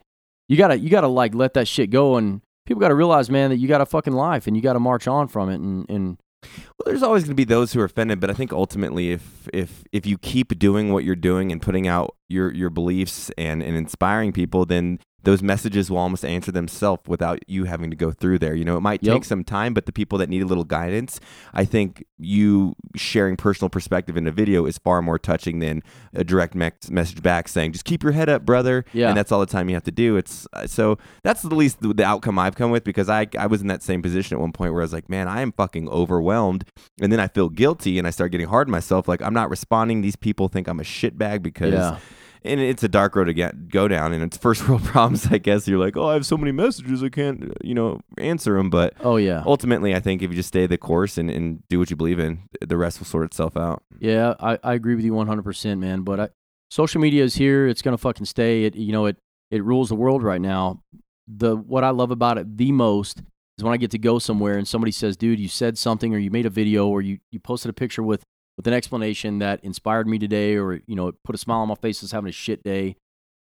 you 0.47 0.57
gotta 0.57 0.79
you 0.79 0.89
gotta 0.89 1.07
like 1.07 1.35
let 1.35 1.53
that 1.53 1.67
shit 1.67 1.91
go, 1.91 2.15
and 2.17 2.41
people 2.65 2.79
gotta 2.81 2.95
realize, 2.95 3.29
man, 3.29 3.51
that 3.51 3.57
you 3.57 3.67
got 3.67 3.81
a 3.81 3.85
fucking 3.85 4.13
life, 4.13 4.47
and 4.47 4.55
you 4.57 4.63
gotta 4.63 4.79
march 4.79 5.07
on 5.07 5.27
from 5.27 5.49
it. 5.49 5.59
And 5.61 5.87
and 5.89 6.17
Well, 6.43 6.85
there's 6.85 7.03
always 7.03 7.23
going 7.23 7.31
to 7.31 7.35
be 7.35 7.43
those 7.43 7.73
who 7.73 7.79
are 7.79 7.85
offended, 7.85 8.19
but 8.19 8.29
I 8.29 8.33
think 8.33 8.51
ultimately, 8.51 9.11
if 9.11 9.47
if 9.53 9.83
if 9.91 10.05
you 10.05 10.17
keep 10.17 10.57
doing 10.59 10.91
what 10.91 11.03
you're 11.03 11.15
doing 11.15 11.51
and 11.51 11.61
putting 11.61 11.87
out 11.87 12.15
your 12.29 12.53
your 12.53 12.69
beliefs 12.69 13.31
and 13.37 13.61
and 13.63 13.75
inspiring 13.75 14.31
people, 14.31 14.65
then 14.65 14.99
those 15.23 15.41
messages 15.41 15.89
will 15.89 15.97
almost 15.97 16.25
answer 16.25 16.51
themselves 16.51 17.01
without 17.07 17.39
you 17.47 17.63
having 17.65 17.89
to 17.89 17.95
go 17.95 18.11
through 18.11 18.39
there. 18.39 18.53
You 18.55 18.65
know, 18.65 18.77
it 18.77 18.81
might 18.81 19.01
Yep. 19.03 19.13
take 19.13 19.23
some 19.25 19.43
time, 19.43 19.73
but 19.73 19.85
the 19.85 19.91
people 19.91 20.17
that 20.19 20.29
need 20.29 20.41
a 20.41 20.45
little 20.45 20.63
guidance, 20.65 21.19
I 21.53 21.65
think 21.65 22.03
you 22.19 22.75
sharing 22.95 23.35
personal 23.37 23.69
perspective 23.69 24.15
in 24.17 24.27
a 24.27 24.31
video 24.31 24.65
is 24.65 24.77
far 24.77 25.01
more 25.01 25.17
touching 25.17 25.59
than 25.59 25.81
a 26.13 26.23
direct 26.23 26.55
me- 26.55 26.71
message 26.89 27.21
back 27.21 27.47
saying, 27.47 27.71
"Just 27.73 27.85
keep 27.85 28.03
your 28.03 28.11
head 28.11 28.29
up, 28.29 28.45
brother." 28.45 28.85
Yeah. 28.93 29.09
and 29.09 29.17
that's 29.17 29.31
all 29.31 29.39
the 29.39 29.45
time 29.45 29.69
you 29.69 29.75
have 29.75 29.83
to 29.83 29.91
do. 29.91 30.15
It's 30.17 30.47
uh, 30.53 30.67
so 30.67 30.97
that's 31.23 31.41
the 31.41 31.55
least 31.55 31.81
the, 31.81 31.93
the 31.93 32.03
outcome 32.05 32.37
I've 32.37 32.55
come 32.55 32.71
with 32.71 32.83
because 32.83 33.09
I 33.09 33.27
I 33.37 33.47
was 33.47 33.61
in 33.61 33.67
that 33.67 33.81
same 33.83 34.01
position 34.01 34.35
at 34.37 34.41
one 34.41 34.51
point 34.51 34.73
where 34.73 34.81
I 34.81 34.85
was 34.85 34.93
like, 34.93 35.09
man, 35.09 35.27
I 35.27 35.41
am 35.41 35.51
fucking 35.51 35.87
overwhelmed, 35.89 36.65
and 37.01 37.11
then 37.11 37.19
I 37.19 37.27
feel 37.27 37.49
guilty 37.49 37.97
and 37.97 38.05
I 38.07 38.11
start 38.11 38.31
getting 38.31 38.47
hard 38.47 38.67
on 38.67 38.71
myself. 38.71 39.07
Like 39.07 39.21
I'm 39.21 39.33
not 39.33 39.49
responding. 39.49 40.01
These 40.01 40.15
people 40.15 40.47
think 40.47 40.67
I'm 40.67 40.79
a 40.79 40.83
shitbag 40.83 41.41
because. 41.43 41.73
Yeah. 41.73 41.97
And 42.45 42.59
it's 42.59 42.83
a 42.83 42.89
dark 42.89 43.15
road 43.15 43.25
to 43.25 43.33
get 43.33 43.69
go 43.69 43.87
down, 43.87 44.11
and 44.11 44.21
it's 44.23 44.37
first 44.37 44.67
world 44.67 44.83
problems. 44.83 45.27
I 45.31 45.37
guess 45.37 45.67
you're 45.67 45.79
like, 45.79 45.95
oh, 45.95 46.07
I 46.07 46.13
have 46.13 46.25
so 46.25 46.37
many 46.37 46.51
messages, 46.51 47.01
I 47.01 47.09
can't, 47.09 47.53
you 47.63 47.73
know, 47.73 48.01
answer 48.17 48.57
them. 48.57 48.69
But 48.69 48.93
oh 48.99 49.15
yeah, 49.17 49.43
ultimately, 49.45 49.95
I 49.95 49.99
think 49.99 50.21
if 50.21 50.29
you 50.29 50.35
just 50.35 50.49
stay 50.49 50.67
the 50.67 50.77
course 50.77 51.17
and, 51.17 51.29
and 51.29 51.63
do 51.69 51.79
what 51.79 51.89
you 51.89 51.95
believe 51.95 52.19
in, 52.19 52.49
the 52.59 52.77
rest 52.77 52.99
will 52.99 53.05
sort 53.05 53.25
itself 53.25 53.55
out. 53.55 53.83
yeah, 53.99 54.33
I, 54.39 54.59
I 54.63 54.73
agree 54.73 54.95
with 54.95 55.05
you 55.05 55.13
100, 55.13 55.43
percent 55.43 55.79
man. 55.79 56.01
But 56.01 56.19
I, 56.19 56.29
social 56.69 56.99
media 56.99 57.23
is 57.23 57.35
here; 57.35 57.67
it's 57.67 57.81
gonna 57.81 57.97
fucking 57.97 58.25
stay. 58.25 58.65
It 58.65 58.75
you 58.75 58.91
know 58.91 59.05
it 59.05 59.17
it 59.49 59.63
rules 59.63 59.89
the 59.89 59.95
world 59.95 60.21
right 60.23 60.41
now. 60.41 60.81
The 61.27 61.55
what 61.55 61.83
I 61.83 61.91
love 61.91 62.11
about 62.11 62.37
it 62.37 62.57
the 62.57 62.71
most 62.73 63.21
is 63.57 63.63
when 63.63 63.73
I 63.73 63.77
get 63.77 63.91
to 63.91 63.99
go 63.99 64.19
somewhere 64.19 64.57
and 64.57 64.67
somebody 64.67 64.91
says, 64.91 65.15
"Dude, 65.15 65.39
you 65.39 65.47
said 65.47 65.77
something, 65.77 66.13
or 66.13 66.17
you 66.17 66.29
made 66.29 66.45
a 66.45 66.49
video, 66.49 66.87
or 66.87 67.01
you 67.01 67.19
you 67.31 67.39
posted 67.39 67.69
a 67.69 67.73
picture 67.73 68.03
with 68.03 68.23
with 68.57 68.67
an 68.67 68.73
explanation 68.73 69.39
that 69.39 69.63
inspired 69.63 70.07
me 70.07 70.19
today, 70.19 70.55
or 70.55 70.81
you 70.85 70.95
know, 70.95 71.07
it 71.07 71.15
put 71.23 71.35
a 71.35 71.37
smile 71.37 71.59
on 71.59 71.67
my 71.67 71.75
face 71.75 72.03
as 72.03 72.11
having 72.11 72.29
a 72.29 72.33
shit 72.33 72.63
day." 72.63 72.95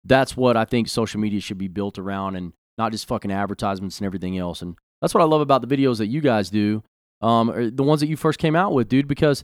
That's 0.04 0.38
what 0.38 0.56
I 0.56 0.66
think 0.66 0.88
social 0.88 1.20
media 1.20 1.42
should 1.42 1.58
be 1.58 1.68
built 1.68 1.98
around, 1.98 2.36
and 2.36 2.54
not 2.78 2.92
just 2.92 3.08
fucking 3.08 3.32
advertisements 3.32 4.00
and 4.00 4.06
everything 4.06 4.38
else. 4.38 4.62
And 4.62 4.78
that's 5.02 5.14
what 5.14 5.22
I 5.22 5.26
love 5.26 5.42
about 5.42 5.68
the 5.68 5.76
videos 5.76 5.98
that 5.98 6.08
you 6.08 6.22
guys 6.22 6.50
do, 6.50 6.84
um, 7.22 7.72
the 7.74 7.84
ones 7.84 8.02
that 8.02 8.08
you 8.08 8.16
first 8.16 8.40
came 8.40 8.56
out 8.56 8.74
with, 8.74 8.88
dude, 8.88 9.08
because 9.08 9.44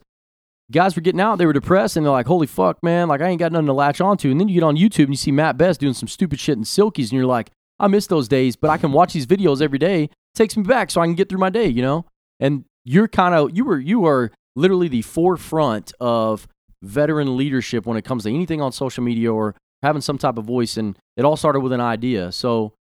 guys 0.71 0.95
were 0.95 1.01
getting 1.01 1.21
out, 1.21 1.37
they 1.37 1.45
were 1.45 1.53
depressed, 1.53 1.97
and 1.97 2.05
they're 2.05 2.11
like, 2.11 2.27
"Holy 2.27 2.47
fuck, 2.47 2.81
man! 2.83 3.07
Like 3.07 3.21
I 3.21 3.27
ain't 3.27 3.39
got 3.39 3.51
nothing 3.51 3.67
to 3.67 3.73
latch 3.73 4.01
onto." 4.01 4.31
And 4.31 4.39
then 4.39 4.47
you 4.47 4.55
get 4.55 4.63
on 4.63 4.77
YouTube 4.77 5.05
and 5.05 5.13
you 5.13 5.17
see 5.17 5.31
Mat 5.31 5.57
Best 5.57 5.79
doing 5.79 5.93
some 5.93 6.07
stupid 6.07 6.39
shit 6.39 6.57
in 6.57 6.63
silkies, 6.63 7.11
and 7.11 7.13
you're 7.13 7.25
like, 7.25 7.51
"I 7.79 7.87
miss 7.87 8.07
those 8.07 8.27
days, 8.27 8.55
but 8.55 8.69
I 8.69 8.77
can 8.77 8.91
watch 8.91 9.13
these 9.13 9.25
videos 9.25 9.61
every 9.61 9.79
day. 9.79 10.09
takes 10.35 10.57
me 10.57 10.63
back, 10.63 10.89
so 10.89 10.99
I 10.99 11.05
can 11.05 11.13
get 11.13 11.29
through 11.29 11.39
my 11.39 11.49
day." 11.49 11.67
You 11.67 11.81
know? 11.83 12.05
And 12.39 12.65
you're 12.83 13.07
kind 13.07 13.35
of 13.35 13.55
you 13.55 13.65
were 13.65 13.79
you 13.79 14.05
are 14.05 14.31
literally 14.55 14.87
the 14.87 15.01
forefront 15.01 15.93
of 15.99 16.47
veteran 16.81 17.37
leadership 17.37 17.85
when 17.85 17.97
it 17.97 18.03
comes 18.03 18.23
to 18.23 18.29
anything 18.29 18.61
on 18.61 18.71
social 18.71 19.03
media 19.03 19.31
or 19.33 19.55
having 19.81 20.01
some 20.01 20.17
type 20.17 20.37
of 20.37 20.45
voice, 20.45 20.77
and 20.77 20.97
it 21.17 21.25
all 21.25 21.35
started 21.37 21.59
with 21.61 21.71
an 21.73 21.81
idea. 21.81 22.31
So 22.31 22.73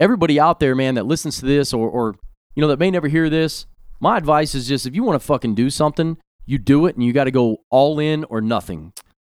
everybody 0.00 0.38
out 0.40 0.60
there, 0.60 0.74
man, 0.74 0.94
that 0.94 1.06
listens 1.06 1.38
to 1.40 1.46
this 1.46 1.72
or 1.72 1.88
or 1.88 2.16
you 2.54 2.60
know 2.60 2.68
that 2.68 2.78
may 2.78 2.90
never 2.90 3.08
hear 3.08 3.28
this, 3.30 3.66
my 4.00 4.16
advice 4.16 4.54
is 4.54 4.66
just 4.68 4.86
if 4.86 4.94
you 4.94 5.02
want 5.04 5.20
to 5.20 5.26
fucking 5.26 5.54
do 5.54 5.70
something, 5.70 6.16
you 6.46 6.58
do 6.58 6.86
it, 6.86 6.94
and 6.96 7.04
you 7.04 7.12
got 7.12 7.24
to 7.24 7.30
go 7.30 7.58
all 7.70 7.98
in 7.98 8.24
or 8.24 8.40
nothing, 8.40 8.92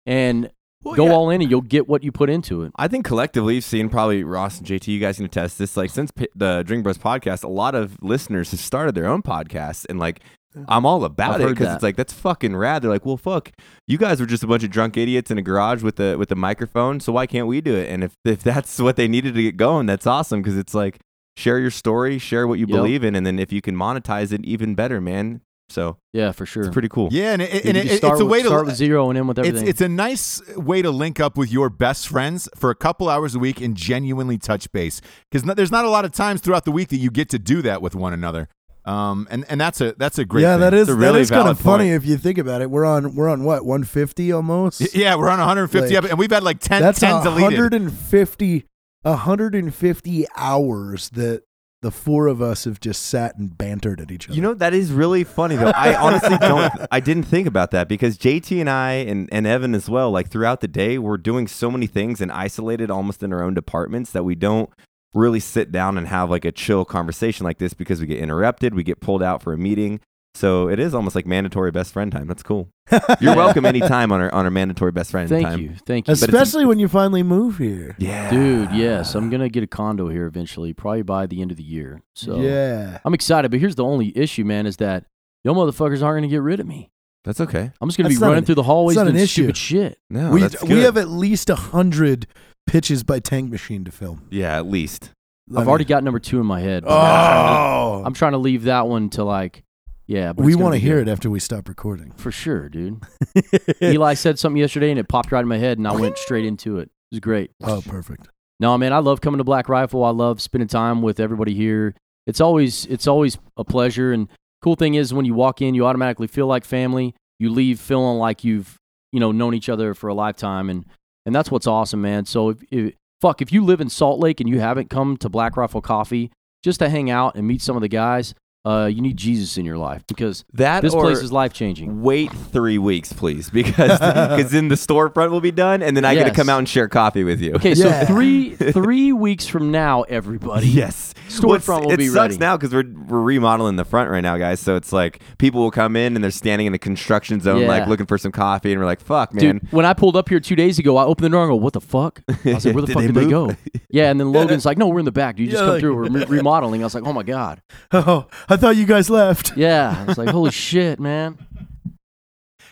and 0.06 0.52
Well, 0.84 0.96
go 0.96 1.06
yeah. 1.08 1.12
all 1.14 1.30
in, 1.30 1.42
and 1.42 1.50
you'll 1.52 1.62
get 1.62 1.90
what 1.90 2.04
you 2.04 2.12
put 2.12 2.30
into 2.30 2.64
it. 2.64 2.72
I 2.78 2.88
think 2.88 3.06
collectively, 3.06 3.56
you've 3.56 3.64
seen 3.66 3.90
probably 3.90 4.24
Ross 4.24 4.60
and 4.60 4.68
JT, 4.68 4.88
you 4.88 5.00
guys 5.00 5.18
can 5.18 5.26
attest 5.26 5.58
this. 5.58 5.76
Like 5.76 5.90
since 5.90 6.12
the 6.36 6.64
Drink 6.66 6.84
Bros 6.84 6.98
podcast, 6.98 7.44
a 7.44 7.50
lot 7.50 7.76
of 7.76 7.98
listeners 8.02 8.52
have 8.52 8.60
started 8.62 8.96
their 8.96 9.08
own 9.08 9.22
podcasts, 9.22 9.86
and 9.90 10.00
like 10.00 10.22
I'm 10.68 10.86
all 10.86 11.04
about 11.06 11.36
I've 11.42 11.48
it 11.48 11.50
because 11.50 11.74
it's 11.76 11.84
like 11.84 11.96
that's 11.96 12.14
fucking 12.14 12.56
rad. 12.56 12.82
They're 12.82 12.92
like, 12.92 13.06
well, 13.06 13.18
fuck, 13.18 13.52
you 13.88 13.98
guys 13.98 14.20
were 14.20 14.26
just 14.26 14.44
a 14.44 14.48
bunch 14.48 14.64
of 14.64 14.70
drunk 14.72 14.98
idiots 14.98 15.32
in 15.32 15.38
a 15.38 15.42
garage 15.42 15.82
with 15.84 16.00
a 16.00 16.16
with 16.18 16.32
a 16.32 16.36
microphone, 16.36 17.00
so 17.00 17.14
why 17.14 17.26
can't 17.28 17.48
we 17.48 17.62
do 17.62 17.76
it? 17.76 17.90
And 17.90 18.04
if 18.04 18.14
if 18.26 18.44
that's 18.44 18.80
what 18.80 18.96
they 18.96 19.08
needed 19.08 19.36
to 19.36 19.42
get 19.42 19.58
going, 19.58 19.86
that's 19.86 20.06
awesome 20.08 20.42
because 20.42 20.58
it's 20.58 20.74
like 20.74 21.00
share 21.38 21.60
your 21.60 21.72
story, 21.72 22.18
share 22.20 22.48
what 22.48 22.60
you 22.60 22.66
Yep. 22.68 22.76
believe 22.76 23.04
in, 23.04 23.16
and 23.16 23.26
then 23.26 23.40
if 23.40 23.52
you 23.54 23.62
can 23.62 23.76
monetize 23.76 24.32
it, 24.34 24.44
even 24.44 24.76
better, 24.76 25.00
man. 25.00 25.42
So 25.72 25.98
Yeah, 26.14 26.32
for 26.32 26.48
sure. 26.48 26.64
it's 26.64 26.74
pretty 26.74 26.90
cool. 26.90 27.10
Yeah, 27.12 27.34
and, 27.34 27.44
it, 27.44 27.64
and 27.64 27.78
it, 27.78 27.98
start 27.98 28.14
it's 28.14 28.22
a 28.22 28.26
way 28.26 28.42
to 28.42 28.48
start 28.48 28.66
with 28.66 28.76
zero 28.76 29.08
and 29.10 29.20
end 29.20 29.28
with 29.28 29.38
everything. 29.38 29.68
it's 29.68 29.82
a 29.82 29.88
nice 29.88 30.42
way 30.58 30.82
to 30.82 30.90
link 30.90 31.20
up 31.20 31.38
with 31.38 31.52
your 31.52 31.70
best 31.70 32.08
friends 32.08 32.50
for 32.56 32.72
a 32.72 32.76
couple 32.76 33.08
hours 33.08 33.36
a 33.36 33.40
week 33.40 33.62
and 33.62 33.78
genuinely 33.78 34.40
touch 34.40 34.72
base 34.72 35.00
because 35.30 35.44
there's 35.56 35.72
not 35.72 35.86
a 35.86 35.90
lot 35.92 36.06
of 36.06 36.12
times 36.12 36.42
throughout 36.42 36.66
the 36.66 36.72
week 36.72 36.88
that 36.90 36.98
you 36.98 37.12
get 37.12 37.30
to 37.30 37.38
do 37.38 37.62
that 37.62 37.84
with 37.84 37.94
one 37.94 38.14
another. 38.14 38.50
Um, 38.86 39.28
and 39.30 39.46
and 39.50 39.60
that's 39.60 39.82
a 39.82 39.94
that's 39.98 40.18
a 40.18 40.26
great. 40.26 40.42
yeah, 40.44 40.54
thing. 40.54 40.62
that 40.62 40.74
is 40.74 40.88
that 40.88 40.96
really 40.96 41.22
is 41.22 41.30
kind 41.30 41.48
of 41.50 41.60
funny 41.60 41.86
point. 41.86 41.96
if 41.96 42.06
you 42.06 42.18
think 42.18 42.38
about 42.38 42.62
it. 42.62 42.72
We're 42.72 42.86
on 42.86 43.14
we're 43.16 43.30
on 43.30 43.44
what 43.44 43.66
150 43.66 44.32
almost. 44.32 44.96
Yeah, 44.96 45.16
we're 45.16 45.30
on 45.30 45.40
150 45.40 45.94
Like, 45.94 46.04
up, 46.04 46.10
and 46.10 46.18
we've 46.18 46.32
had 46.32 46.44
like 46.44 46.60
10, 46.60 46.82
That's 46.82 47.00
10 47.00 47.24
deleted. 47.24 47.44
150 47.60 48.66
150 49.04 50.26
hours 50.36 51.10
that 51.12 51.44
the 51.82 51.92
four 51.92 52.28
of 52.28 52.42
us 52.42 52.66
have 52.66 52.82
just 52.82 53.04
sat 53.04 53.38
and 53.38 53.58
bantered 53.58 54.02
at 54.02 54.12
each 54.12 54.28
other. 54.28 54.36
You 54.36 54.42
know 54.42 54.54
that 54.54 54.74
is 54.74 54.92
really 54.92 55.24
funny 55.24 55.56
though. 55.56 55.72
I 55.74 55.96
honestly 56.02 56.38
don't. 56.38 56.74
I 56.92 57.00
didn't 57.00 57.24
think 57.24 57.48
about 57.48 57.72
that 57.72 57.88
because 57.88 58.18
JT 58.18 58.60
and 58.60 58.70
I 58.70 58.94
and, 58.94 59.30
and 59.32 59.48
Evan 59.48 59.74
as 59.74 59.90
well. 59.90 60.12
Like 60.12 60.30
throughout 60.30 60.60
the 60.62 60.68
day, 60.68 60.98
we're 60.98 61.18
doing 61.18 61.48
so 61.48 61.72
many 61.72 61.88
things 61.88 62.20
and 62.20 62.32
isolated 62.32 62.92
almost 62.92 63.24
in 63.24 63.32
our 63.32 63.42
own 63.44 63.54
departments 63.54 64.12
that 64.12 64.24
we 64.24 64.36
don't 64.36 64.70
really 65.14 65.40
sit 65.40 65.72
down 65.72 65.98
and 65.98 66.08
have 66.08 66.30
like 66.30 66.46
a 66.46 66.52
chill 66.52 66.86
conversation 66.86 67.44
like 67.44 67.58
this 67.58 67.74
because 67.74 68.00
we 68.02 68.08
get 68.08 68.20
interrupted, 68.20 68.74
we 68.76 68.84
get 68.84 69.00
pulled 69.00 69.24
out 69.24 69.42
for 69.42 69.54
a 69.54 69.58
meeting. 69.58 70.00
So 70.36 70.70
it 70.70 70.80
is 70.80 70.94
almost 70.94 71.16
like 71.16 71.26
mandatory 71.26 71.72
best 71.72 71.92
friend 71.92 72.12
time. 72.12 72.28
That's 72.28 72.44
cool. 72.44 72.70
You're 73.20 73.36
welcome 73.36 73.66
anytime 73.66 74.12
on 74.12 74.22
our 74.22 74.32
on 74.34 74.46
our 74.46 74.52
mandatory 74.52 74.92
best 74.92 75.10
friend 75.12 75.28
time. 75.28 75.42
Thank 75.42 75.48
time. 75.52 75.60
you, 75.62 75.76
thank 75.88 76.08
you, 76.08 76.14
Especially 76.14 76.66
when 76.66 76.78
you 76.78 76.88
finally 76.88 77.24
move 77.24 77.58
here. 77.58 77.96
Yeah, 77.98 78.30
dude. 78.30 78.72
Yes, 78.72 79.16
I'm 79.16 79.30
gonna 79.32 79.50
get 79.50 79.64
a 79.64 79.68
condo 79.68 80.08
here 80.10 80.28
eventually, 80.28 80.72
probably 80.74 81.02
by 81.02 81.26
the 81.26 81.42
end 81.42 81.50
of 81.52 81.58
the 81.58 81.64
year. 81.64 82.04
So 82.16 82.40
Yeah. 82.40 83.00
I'm 83.04 83.14
excited. 83.16 83.50
But 83.50 83.60
here's 83.60 83.76
the 83.76 83.84
only 83.84 84.16
issue, 84.16 84.46
man, 84.46 84.68
is 84.68 84.78
that 84.78 85.06
y'all 85.44 85.56
motherfuckers 85.56 86.04
aren't 86.04 86.18
gonna 86.18 86.28
get 86.28 86.44
rid 86.44 86.60
of 86.60 86.68
me. 86.68 86.92
That's 87.26 87.42
okay. 87.42 87.72
I'm 87.82 87.90
just 87.90 87.98
gonna 87.98 88.10
That's 88.10 88.20
be 88.20 88.22
not 88.22 88.28
running 88.28 88.38
an- 88.40 88.46
through 88.46 88.56
the 88.56 88.64
hallways 88.64 88.96
not 88.98 89.08
an 89.08 89.14
doing 89.14 89.24
issue. 89.24 89.42
stupid 89.44 89.58
shit. 89.58 89.98
No, 90.12 90.30
we 90.32 90.42
that's 90.42 90.64
we 90.64 90.80
have 90.82 90.96
at 90.96 91.10
least 91.10 91.50
a 91.50 91.56
hundred 91.56 92.28
pitches 92.72 93.04
by 93.04 93.20
Tank 93.20 93.52
Machine 93.52 93.84
to 93.86 93.92
film. 93.92 94.28
yeah, 94.30 94.58
at 94.58 94.66
least. 94.68 95.12
I've 95.56 95.68
already 95.68 95.86
got 95.86 96.04
number 96.04 96.20
two 96.20 96.40
in 96.40 96.46
my 96.46 96.60
head. 96.62 96.84
but 96.84 96.92
Oh, 96.92 98.04
I'm 98.06 98.14
trying 98.14 98.34
to 98.34 98.38
leave 98.38 98.64
that 98.64 98.88
one 98.88 99.10
to 99.12 99.24
like, 99.24 99.64
yeah. 100.06 100.32
But 100.34 100.46
we 100.46 100.54
want 100.56 100.74
to 100.76 100.80
hear 100.80 101.00
it 101.00 101.08
after 101.08 101.30
we 101.30 101.40
stop 101.40 101.68
recording. 101.68 102.12
for 102.18 102.32
sure, 102.32 102.70
dude. 102.70 103.02
Eli 103.82 104.14
said 104.14 104.38
something 104.38 104.60
yesterday 104.60 104.92
and 104.92 105.00
it 105.00 105.08
popped 105.08 105.32
right 105.32 105.42
in 105.42 105.48
my 105.48 105.58
head, 105.58 105.78
and 105.80 105.88
I 105.88 105.94
went 105.94 106.18
straight 106.20 106.46
into 106.46 106.78
it. 106.78 106.84
It 107.12 107.16
was 107.16 107.20
great. 107.22 107.50
Oh, 107.64 107.82
perfect. 107.84 108.28
No, 108.60 108.78
man, 108.78 108.94
I 108.94 109.00
love 109.00 109.22
coming 109.22 109.40
to 109.40 109.44
Black 109.44 109.70
Rifle. 109.70 110.04
I 110.04 110.12
love 110.12 110.40
spending 110.42 110.68
time 110.68 111.02
with 111.02 111.20
everybody 111.20 111.56
here. 111.56 111.96
It's 112.28 112.42
always 112.42 112.86
it's 112.86 113.08
always 113.08 113.40
a 113.58 113.64
pleasure. 113.64 114.12
And 114.14 114.28
cool 114.62 114.76
thing 114.76 114.94
is 114.94 115.14
when 115.16 115.26
you 115.26 115.34
walk 115.34 115.64
in, 115.64 115.74
you 115.74 115.88
automatically 115.88 116.28
feel 116.28 116.46
like 116.46 116.64
family. 116.64 117.16
You 117.40 117.50
leave 117.52 117.80
feeling 117.80 118.20
like 118.20 118.44
you've 118.44 118.78
you 119.12 119.20
know 119.20 119.32
known 119.32 119.56
each 119.56 119.70
other 119.70 119.96
for 119.96 120.10
a 120.10 120.14
lifetime, 120.14 120.70
and 120.70 120.86
and 121.26 121.36
that's 121.36 121.52
what's 121.52 121.68
awesome, 121.68 122.02
man. 122.02 122.26
So 122.26 122.50
if, 122.50 122.64
if 122.72 122.94
fuck 123.22 123.42
if 123.42 123.52
you 123.52 123.64
live 123.64 123.82
in 123.82 123.90
Salt 123.90 124.20
Lake 124.20 124.40
and 124.40 124.50
you 124.50 124.60
haven't 124.60 124.90
come 124.90 125.18
to 125.18 125.30
Black 125.30 125.58
Rifle 125.58 125.82
Coffee 125.82 126.32
just 126.64 126.80
to 126.80 126.90
hang 126.90 127.10
out 127.10 127.36
and 127.36 127.48
meet 127.48 127.62
some 127.62 127.76
of 127.76 127.82
the 127.82 127.88
guys, 127.88 128.34
uh, 128.66 128.90
you 128.92 129.02
need 129.02 129.16
Jesus 129.18 129.58
in 129.58 129.66
your 129.66 129.78
life 129.78 130.04
because 130.08 130.44
That 130.54 130.82
this 130.82 130.94
place 130.94 131.20
is 131.20 131.32
life 131.32 131.54
changing. 131.54 132.02
wait 132.02 132.32
three 132.32 132.78
weeks, 132.78 133.14
please, 133.14 133.50
because 133.50 134.00
because 134.00 134.52
then 134.52 134.68
the 134.68 134.76
storefront 134.76 135.32
will 135.32 135.42
be 135.42 135.52
done, 135.52 135.82
and 135.82 135.96
then 135.96 136.04
I 136.06 136.14
get 136.14 136.24
to 136.24 136.28
Yes. 136.30 136.36
come 136.36 136.50
out 136.50 136.60
and 136.60 136.68
share 136.68 136.88
coffee 136.88 137.24
with 137.24 137.40
you. 137.42 137.54
Okay, 137.56 137.74
Yeah. 137.74 138.02
so 138.02 138.14
three 138.14 138.56
three 138.56 139.14
weeks 139.14 139.48
from 139.48 139.72
now, 139.72 140.02
everybody. 140.04 140.68
Yes. 140.68 141.14
Storefront 141.30 141.44
Well, 141.48 141.56
it's- 141.56 141.68
will 141.86 141.92
it 141.94 141.98
be 141.98 142.08
sucks 142.08 142.16
ready. 142.34 142.38
now 142.38 142.58
because 142.58 142.74
we're 142.74 142.84
we're 143.08 143.22
remodeling 143.22 143.76
the 143.78 143.86
front 143.86 144.10
right 144.10 144.22
now, 144.22 144.38
guys. 144.38 144.60
So 144.60 144.76
it's 144.76 144.92
like 144.92 145.22
people 145.38 145.62
will 145.62 145.72
come 145.72 145.96
in 145.96 146.16
and 146.16 146.24
they're 146.24 146.32
standing 146.32 146.66
in 146.68 146.74
the 146.74 146.80
construction 146.80 147.40
zone, 147.40 147.66
like 147.66 147.88
looking 147.88 148.08
for 148.08 148.18
some 148.18 148.32
coffee, 148.32 148.72
and 148.72 148.80
we're 148.82 148.86
like, 148.88 149.00
"Fuck, 149.00 149.34
man." 149.34 149.60
Dude, 149.60 149.72
when 149.72 149.86
I 149.86 149.94
pulled 149.94 150.16
up 150.18 150.28
here 150.28 150.40
two 150.40 150.56
days 150.56 150.80
ago, 150.80 150.98
I 150.98 151.06
opened 151.06 151.26
the 151.26 151.30
door 151.30 151.44
and 151.44 151.50
go, 151.52 151.56
"What 151.56 151.74
the 151.74 151.82
fuck?" 151.82 152.22
I 152.28 152.54
was 152.54 152.66
like, 152.66 152.76
"Where 152.76 152.82
the 152.82 152.88
Did 152.88 152.94
fuck 152.94 153.02
they 153.02 153.08
did 153.08 153.16
they 153.16 153.22
move? 153.28 153.30
go?" 153.30 153.56
Yeah, 153.90 154.12
and 154.12 154.20
then 154.20 154.32
Logan's 154.32 154.66
like, 154.66 154.78
"No, 154.78 154.88
we're 154.90 155.00
in 155.00 155.06
the 155.06 155.12
back. 155.12 155.36
dude. 155.38 155.46
You 155.46 155.52
just 155.52 155.62
Yeah, 155.62 155.66
come 155.68 155.74
like- 155.76 155.82
through. 155.82 155.96
We're 155.96 156.10
re- 156.10 156.26
remodeling." 156.26 156.82
I 156.82 156.86
was 156.86 156.94
like, 156.96 157.06
"Oh 157.08 157.14
my 157.14 157.24
god." 157.24 157.62
Oh, 157.92 158.26
I 158.50 158.58
thought 158.58 158.76
you 158.76 158.86
guys 158.86 159.10
left. 159.10 159.56
Yeah, 159.56 159.96
I 159.98 160.04
was 160.06 160.18
like, 160.18 160.30
"Holy 160.30 160.52
shit, 160.68 161.00
man!" 161.00 161.38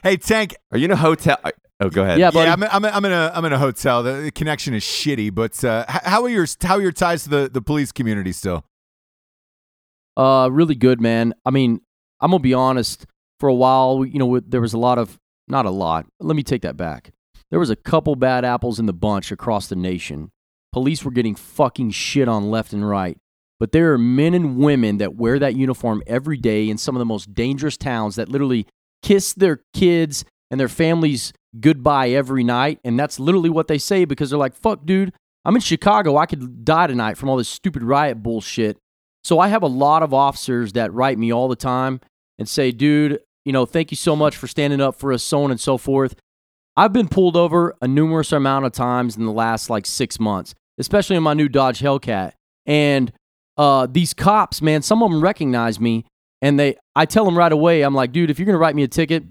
Hey, 0.03 0.17
Tank. 0.17 0.55
Are 0.71 0.77
you 0.77 0.85
in 0.85 0.91
a 0.91 0.95
hotel? 0.95 1.37
Oh, 1.79 1.89
go 1.89 2.03
ahead. 2.03 2.17
Yeah, 2.17 2.31
buddy. 2.31 2.47
Yeah, 2.47 2.53
I'm, 2.53 2.63
I'm, 2.63 2.85
I'm 2.85 3.05
in 3.05 3.11
a 3.11 3.31
I'm 3.33 3.45
in 3.45 3.53
a 3.53 3.59
hotel. 3.59 4.01
The, 4.01 4.13
the 4.13 4.31
connection 4.31 4.73
is 4.73 4.83
shitty, 4.83 5.33
but 5.33 5.63
uh, 5.63 5.85
how 5.87 6.23
are 6.23 6.29
your 6.29 6.47
how 6.61 6.77
are 6.77 6.81
your 6.81 6.91
ties 6.91 7.23
to 7.23 7.29
the, 7.29 7.49
the 7.49 7.61
police 7.61 7.91
community 7.91 8.31
still? 8.31 8.65
Uh, 10.15 10.49
really 10.51 10.73
good, 10.73 10.99
man. 10.99 11.33
I 11.45 11.51
mean, 11.51 11.81
I'm 12.19 12.31
gonna 12.31 12.41
be 12.41 12.53
honest. 12.53 13.05
For 13.39 13.47
a 13.47 13.53
while, 13.53 14.03
you 14.03 14.17
know, 14.17 14.39
there 14.39 14.61
was 14.61 14.73
a 14.73 14.79
lot 14.79 14.97
of 14.97 15.19
not 15.47 15.67
a 15.67 15.69
lot. 15.69 16.07
Let 16.19 16.35
me 16.35 16.41
take 16.41 16.63
that 16.63 16.75
back. 16.75 17.11
There 17.51 17.59
was 17.59 17.69
a 17.69 17.75
couple 17.75 18.15
bad 18.15 18.43
apples 18.43 18.79
in 18.79 18.87
the 18.87 18.93
bunch 18.93 19.31
across 19.31 19.67
the 19.67 19.75
nation. 19.75 20.31
Police 20.73 21.05
were 21.05 21.11
getting 21.11 21.35
fucking 21.35 21.91
shit 21.91 22.27
on 22.27 22.49
left 22.49 22.73
and 22.73 22.87
right. 22.87 23.17
But 23.59 23.71
there 23.71 23.93
are 23.93 23.97
men 23.97 24.33
and 24.33 24.57
women 24.57 24.97
that 24.97 25.15
wear 25.15 25.39
that 25.39 25.55
uniform 25.55 26.03
every 26.05 26.37
day 26.37 26.69
in 26.69 26.77
some 26.77 26.95
of 26.95 26.99
the 26.99 27.05
most 27.05 27.33
dangerous 27.33 27.77
towns 27.77 28.15
that 28.15 28.29
literally 28.29 28.67
kiss 29.01 29.33
their 29.33 29.61
kids 29.73 30.25
and 30.51 30.59
their 30.59 30.67
families 30.67 31.33
goodbye 31.59 32.09
every 32.09 32.43
night. 32.43 32.79
And 32.83 32.99
that's 32.99 33.19
literally 33.19 33.49
what 33.49 33.67
they 33.67 33.77
say 33.77 34.05
because 34.05 34.29
they're 34.29 34.39
like, 34.39 34.55
fuck, 34.55 34.85
dude, 34.85 35.13
I'm 35.43 35.55
in 35.55 35.61
Chicago. 35.61 36.17
I 36.17 36.25
could 36.25 36.65
die 36.65 36.87
tonight 36.87 37.17
from 37.17 37.29
all 37.29 37.37
this 37.37 37.49
stupid 37.49 37.83
riot 37.83 38.21
bullshit. 38.21 38.77
So 39.23 39.39
I 39.39 39.47
have 39.47 39.63
a 39.63 39.67
lot 39.67 40.03
of 40.03 40.13
officers 40.13 40.73
that 40.73 40.93
write 40.93 41.17
me 41.17 41.33
all 41.33 41.47
the 41.47 41.55
time 41.55 41.99
and 42.37 42.47
say, 42.47 42.71
dude, 42.71 43.19
you 43.43 43.51
know, 43.51 43.65
thank 43.65 43.91
you 43.91 43.97
so 43.97 44.15
much 44.15 44.35
for 44.35 44.47
standing 44.47 44.81
up 44.81 44.95
for 44.95 45.11
us, 45.11 45.23
so 45.23 45.43
on 45.43 45.51
and 45.51 45.59
so 45.59 45.77
forth. 45.77 46.15
I've 46.75 46.93
been 46.93 47.07
pulled 47.07 47.35
over 47.35 47.75
a 47.81 47.87
numerous 47.87 48.31
amount 48.31 48.65
of 48.65 48.71
times 48.71 49.17
in 49.17 49.25
the 49.25 49.31
last 49.31 49.69
like 49.69 49.85
six 49.85 50.19
months, 50.19 50.53
especially 50.77 51.15
in 51.15 51.23
my 51.23 51.33
new 51.33 51.49
Dodge 51.49 51.79
Hellcat. 51.79 52.33
And 52.65 53.11
uh, 53.57 53.87
these 53.89 54.13
cops, 54.13 54.61
man, 54.61 54.81
some 54.81 55.01
of 55.01 55.11
them 55.11 55.21
recognize 55.21 55.79
me 55.79 56.05
and 56.41 56.59
they, 56.59 56.75
I 56.95 57.05
tell 57.05 57.25
them 57.25 57.37
right 57.37 57.51
away, 57.51 57.81
I'm 57.81 57.95
like, 57.95 58.11
dude, 58.11 58.29
if 58.29 58.39
you're 58.39 58.51
to 58.51 58.57
write 58.57 58.75
me 58.75 58.83
a 58.83 58.87
ticket, 58.87 59.23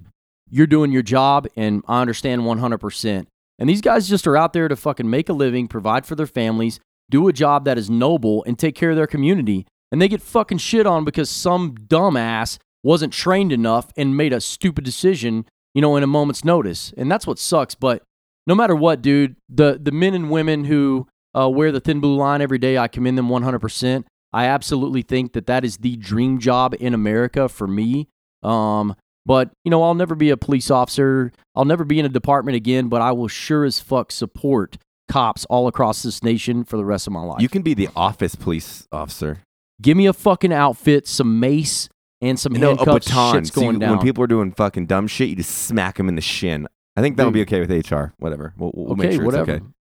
you're 0.50 0.66
doing 0.66 0.92
your 0.92 1.02
job 1.02 1.46
and 1.56 1.82
I 1.86 2.00
understand 2.00 2.42
100%. 2.42 3.26
And 3.58 3.68
these 3.68 3.80
guys 3.80 4.08
just 4.08 4.26
are 4.26 4.36
out 4.36 4.52
there 4.52 4.68
to 4.68 4.76
fucking 4.76 5.08
make 5.08 5.28
a 5.28 5.32
living, 5.32 5.68
provide 5.68 6.04
for 6.04 6.14
their 6.14 6.26
families, 6.26 6.80
do 7.08 7.28
a 7.28 7.32
job 7.32 7.64
that 7.64 7.78
is 7.78 7.88
noble, 7.88 8.44
and 8.44 8.58
take 8.58 8.74
care 8.74 8.90
of 8.90 8.96
their 8.96 9.06
community. 9.06 9.66
And 9.90 10.02
they 10.02 10.08
get 10.08 10.20
fucking 10.20 10.58
shit 10.58 10.86
on 10.86 11.04
because 11.04 11.30
some 11.30 11.74
dumbass 11.74 12.58
wasn't 12.82 13.12
trained 13.12 13.52
enough 13.52 13.92
and 13.96 14.16
made 14.16 14.32
a 14.32 14.40
stupid 14.40 14.84
decision, 14.84 15.46
you 15.74 15.80
know, 15.80 15.96
in 15.96 16.02
a 16.02 16.08
moment's 16.08 16.44
notice. 16.44 16.92
And 16.96 17.10
that's 17.10 17.26
what 17.26 17.38
sucks. 17.38 17.74
But 17.74 18.02
no 18.46 18.54
matter 18.54 18.76
what, 18.76 19.00
dude, 19.00 19.36
the, 19.48 19.78
the 19.80 19.92
men 19.92 20.14
and 20.14 20.30
women 20.30 20.64
who 20.64 21.06
uh, 21.36 21.48
wear 21.48 21.72
the 21.72 21.80
thin 21.80 22.00
blue 22.00 22.16
line 22.16 22.42
every 22.42 22.58
day, 22.58 22.76
I 22.76 22.88
commend 22.88 23.16
them 23.16 23.28
100%. 23.28 24.04
I 24.36 24.46
absolutely 24.46 25.02
think 25.02 25.32
that 25.32 25.46
that 25.46 25.64
is 25.64 25.78
the 25.78 25.96
dream 25.96 26.38
job 26.38 26.74
in 26.78 26.92
America 26.92 27.48
for 27.48 27.66
me. 27.66 28.08
Um, 28.42 28.94
but, 29.24 29.50
you 29.64 29.70
know, 29.70 29.82
I'll 29.82 29.94
never 29.94 30.14
be 30.14 30.30
a 30.30 30.36
police 30.36 30.70
officer. 30.70 31.32
I'll 31.54 31.64
never 31.64 31.84
be 31.84 31.98
in 31.98 32.04
a 32.04 32.08
department 32.10 32.54
again, 32.56 32.88
but 32.88 33.00
I 33.00 33.12
will 33.12 33.28
sure 33.28 33.64
as 33.64 33.80
fuck 33.80 34.12
support 34.12 34.76
cops 35.08 35.44
all 35.46 35.66
across 35.68 36.02
this 36.02 36.22
nation 36.22 36.64
for 36.64 36.76
the 36.76 36.84
rest 36.84 37.06
of 37.06 37.12
my 37.12 37.22
life. 37.22 37.40
You 37.40 37.48
can 37.48 37.62
be 37.62 37.74
the 37.74 37.88
office 37.96 38.34
police 38.34 38.86
officer. 38.92 39.38
Give 39.80 39.96
me 39.96 40.06
a 40.06 40.12
fucking 40.12 40.52
outfit, 40.52 41.06
some 41.06 41.40
mace, 41.40 41.88
and 42.20 42.38
some 42.38 42.52
No, 42.52 42.72
a 42.72 42.76
handcuffs. 42.76 43.06
baton. 43.08 43.34
Shit's 43.36 43.52
So 43.54 43.62
you- 43.70 43.78
down. 43.78 43.90
when 43.96 43.98
people 44.00 44.22
are 44.24 44.26
doing 44.28 44.52
fucking 44.52 44.86
dumb 44.86 45.06
shit, 45.06 45.28
you 45.30 45.36
just 45.36 45.50
smack 45.50 45.96
them 45.96 46.08
in 46.08 46.14
the 46.14 46.20
shin. 46.22 46.66
I 46.96 47.02
think 47.02 47.16
that'll 47.16 47.32
be 47.32 47.42
okay 47.42 47.60
with 47.60 47.70
HR. 47.70 48.12
Whatever. 48.18 48.54
We'll, 48.56 48.72
we'll 48.74 48.92
okay, 48.92 49.02
make 49.08 49.12
sure 49.12 49.24
whatever. 49.24 49.52
it's 49.54 49.62
okay. 49.64 49.72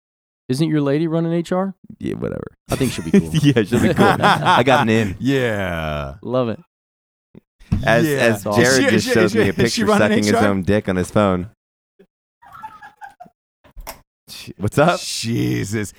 Isn't 0.48 0.68
your 0.68 0.80
lady 0.80 1.08
running 1.08 1.32
HR? 1.32 1.74
Yeah, 1.98 2.14
whatever. 2.14 2.44
I 2.70 2.76
think 2.76 2.92
she'll 2.92 3.04
be 3.04 3.10
cool. 3.18 3.30
yeah, 3.34 3.62
she'll 3.64 3.80
be 3.82 3.92
cool. 3.94 4.06
I 4.06 4.62
got 4.62 4.82
an 4.82 4.88
in. 4.88 5.16
Yeah. 5.18 6.14
Love 6.22 6.48
it. 6.50 6.60
As 7.84 8.06
Yeah. 8.06 8.16
as 8.18 8.36
Is 8.38 8.42
Jarred 8.44 8.84
she- 8.84 8.90
just 8.90 9.06
she- 9.08 9.12
shows 9.12 9.32
she- 9.32 9.38
me 9.38 9.48
a 9.48 9.52
picture 9.52 9.86
sucking 9.86 10.24
his 10.24 10.32
own 10.34 10.62
dick 10.62 10.88
on 10.88 10.96
his 10.96 11.10
phone. 11.10 11.50
What's 14.56 14.78
up? 14.78 15.00
Jesus. 15.00 15.92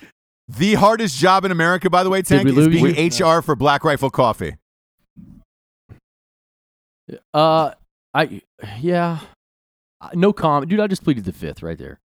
The 0.48 0.74
hardest 0.74 1.18
job 1.18 1.44
in 1.44 1.50
America, 1.52 1.90
by 1.90 2.02
the 2.02 2.08
way, 2.10 2.22
Tank, 2.22 2.44
we 2.46 2.56
is 2.58 2.68
being 2.68 2.94
you? 2.96 3.26
HR 3.26 3.42
for 3.42 3.54
Black 3.54 3.84
Rifle 3.84 4.08
Coffee. 4.10 4.54
Uh, 7.34 7.72
I 8.14 8.42
yeah, 8.80 9.20
no 10.14 10.32
comment, 10.32 10.70
dude. 10.70 10.80
I 10.80 10.86
just 10.86 11.04
pleaded 11.04 11.24
the 11.24 11.32
fifth 11.32 11.62
right 11.62 11.76
there. 11.78 12.00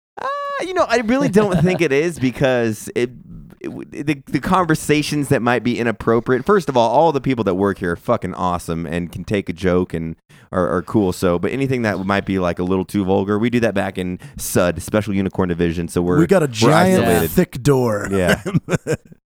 You 0.62 0.74
know, 0.74 0.86
I 0.88 0.98
really 1.00 1.30
don't 1.30 1.62
think 1.62 1.82
it 1.82 1.92
is 1.92 2.20
because 2.20 2.90
it, 2.96 3.10
it 3.62 4.06
the, 4.08 4.22
the 4.28 4.40
conversations 4.40 5.30
that 5.30 5.42
might 5.42 5.64
be 5.64 5.78
inappropriate. 5.80 6.46
First 6.46 6.70
of 6.70 6.78
all, 6.78 6.90
all 6.90 7.12
the 7.12 7.22
people 7.22 7.44
that 7.46 7.56
work 7.56 7.78
here 7.80 7.92
are 7.94 7.96
fucking 7.96 8.34
awesome 8.36 8.86
and 8.86 9.12
can 9.12 9.24
take 9.24 9.50
a 9.50 9.54
joke 9.54 9.94
and 9.94 10.16
are, 10.52 10.68
are 10.70 10.82
cool. 10.82 11.14
So, 11.14 11.38
but 11.40 11.52
anything 11.52 11.82
that 11.84 12.00
might 12.06 12.26
be 12.26 12.40
like 12.40 12.60
a 12.60 12.64
little 12.64 12.86
too 12.86 13.04
vulgar, 13.06 13.38
we 13.38 13.50
do 13.50 13.60
that 13.62 13.74
back 13.74 13.98
in 13.98 14.20
SUD, 14.38 14.82
Special 14.82 15.14
Unicorn 15.14 15.50
Division. 15.50 15.88
So 15.88 16.02
we're 16.02 16.20
we 16.20 16.28
got 16.28 16.44
a 16.44 16.48
giant, 16.48 17.04
isolated. 17.04 17.32
thick 17.32 17.64
door. 17.64 18.08
Yeah. 18.12 18.42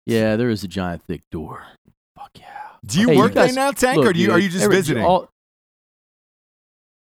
Yeah, 0.08 0.36
there 0.36 0.50
is 0.50 0.64
a 0.64 0.68
giant 0.68 1.04
thick 1.04 1.22
door. 1.32 1.64
Fuck 2.18 2.32
yeah. 2.40 2.48
Do 2.84 3.00
you 3.00 3.10
Hey, 3.10 3.18
work 3.18 3.36
guys- 3.36 3.54
there 3.54 3.64
now, 3.66 3.72
Tank, 3.72 3.98
look, 3.98 4.08
or 4.08 4.14
do 4.14 4.20
you, 4.20 4.32
are 4.32 4.40
you 4.40 4.50
just 4.50 4.64
every- 4.64 4.76
visiting? 4.78 5.04
all- 5.04 5.30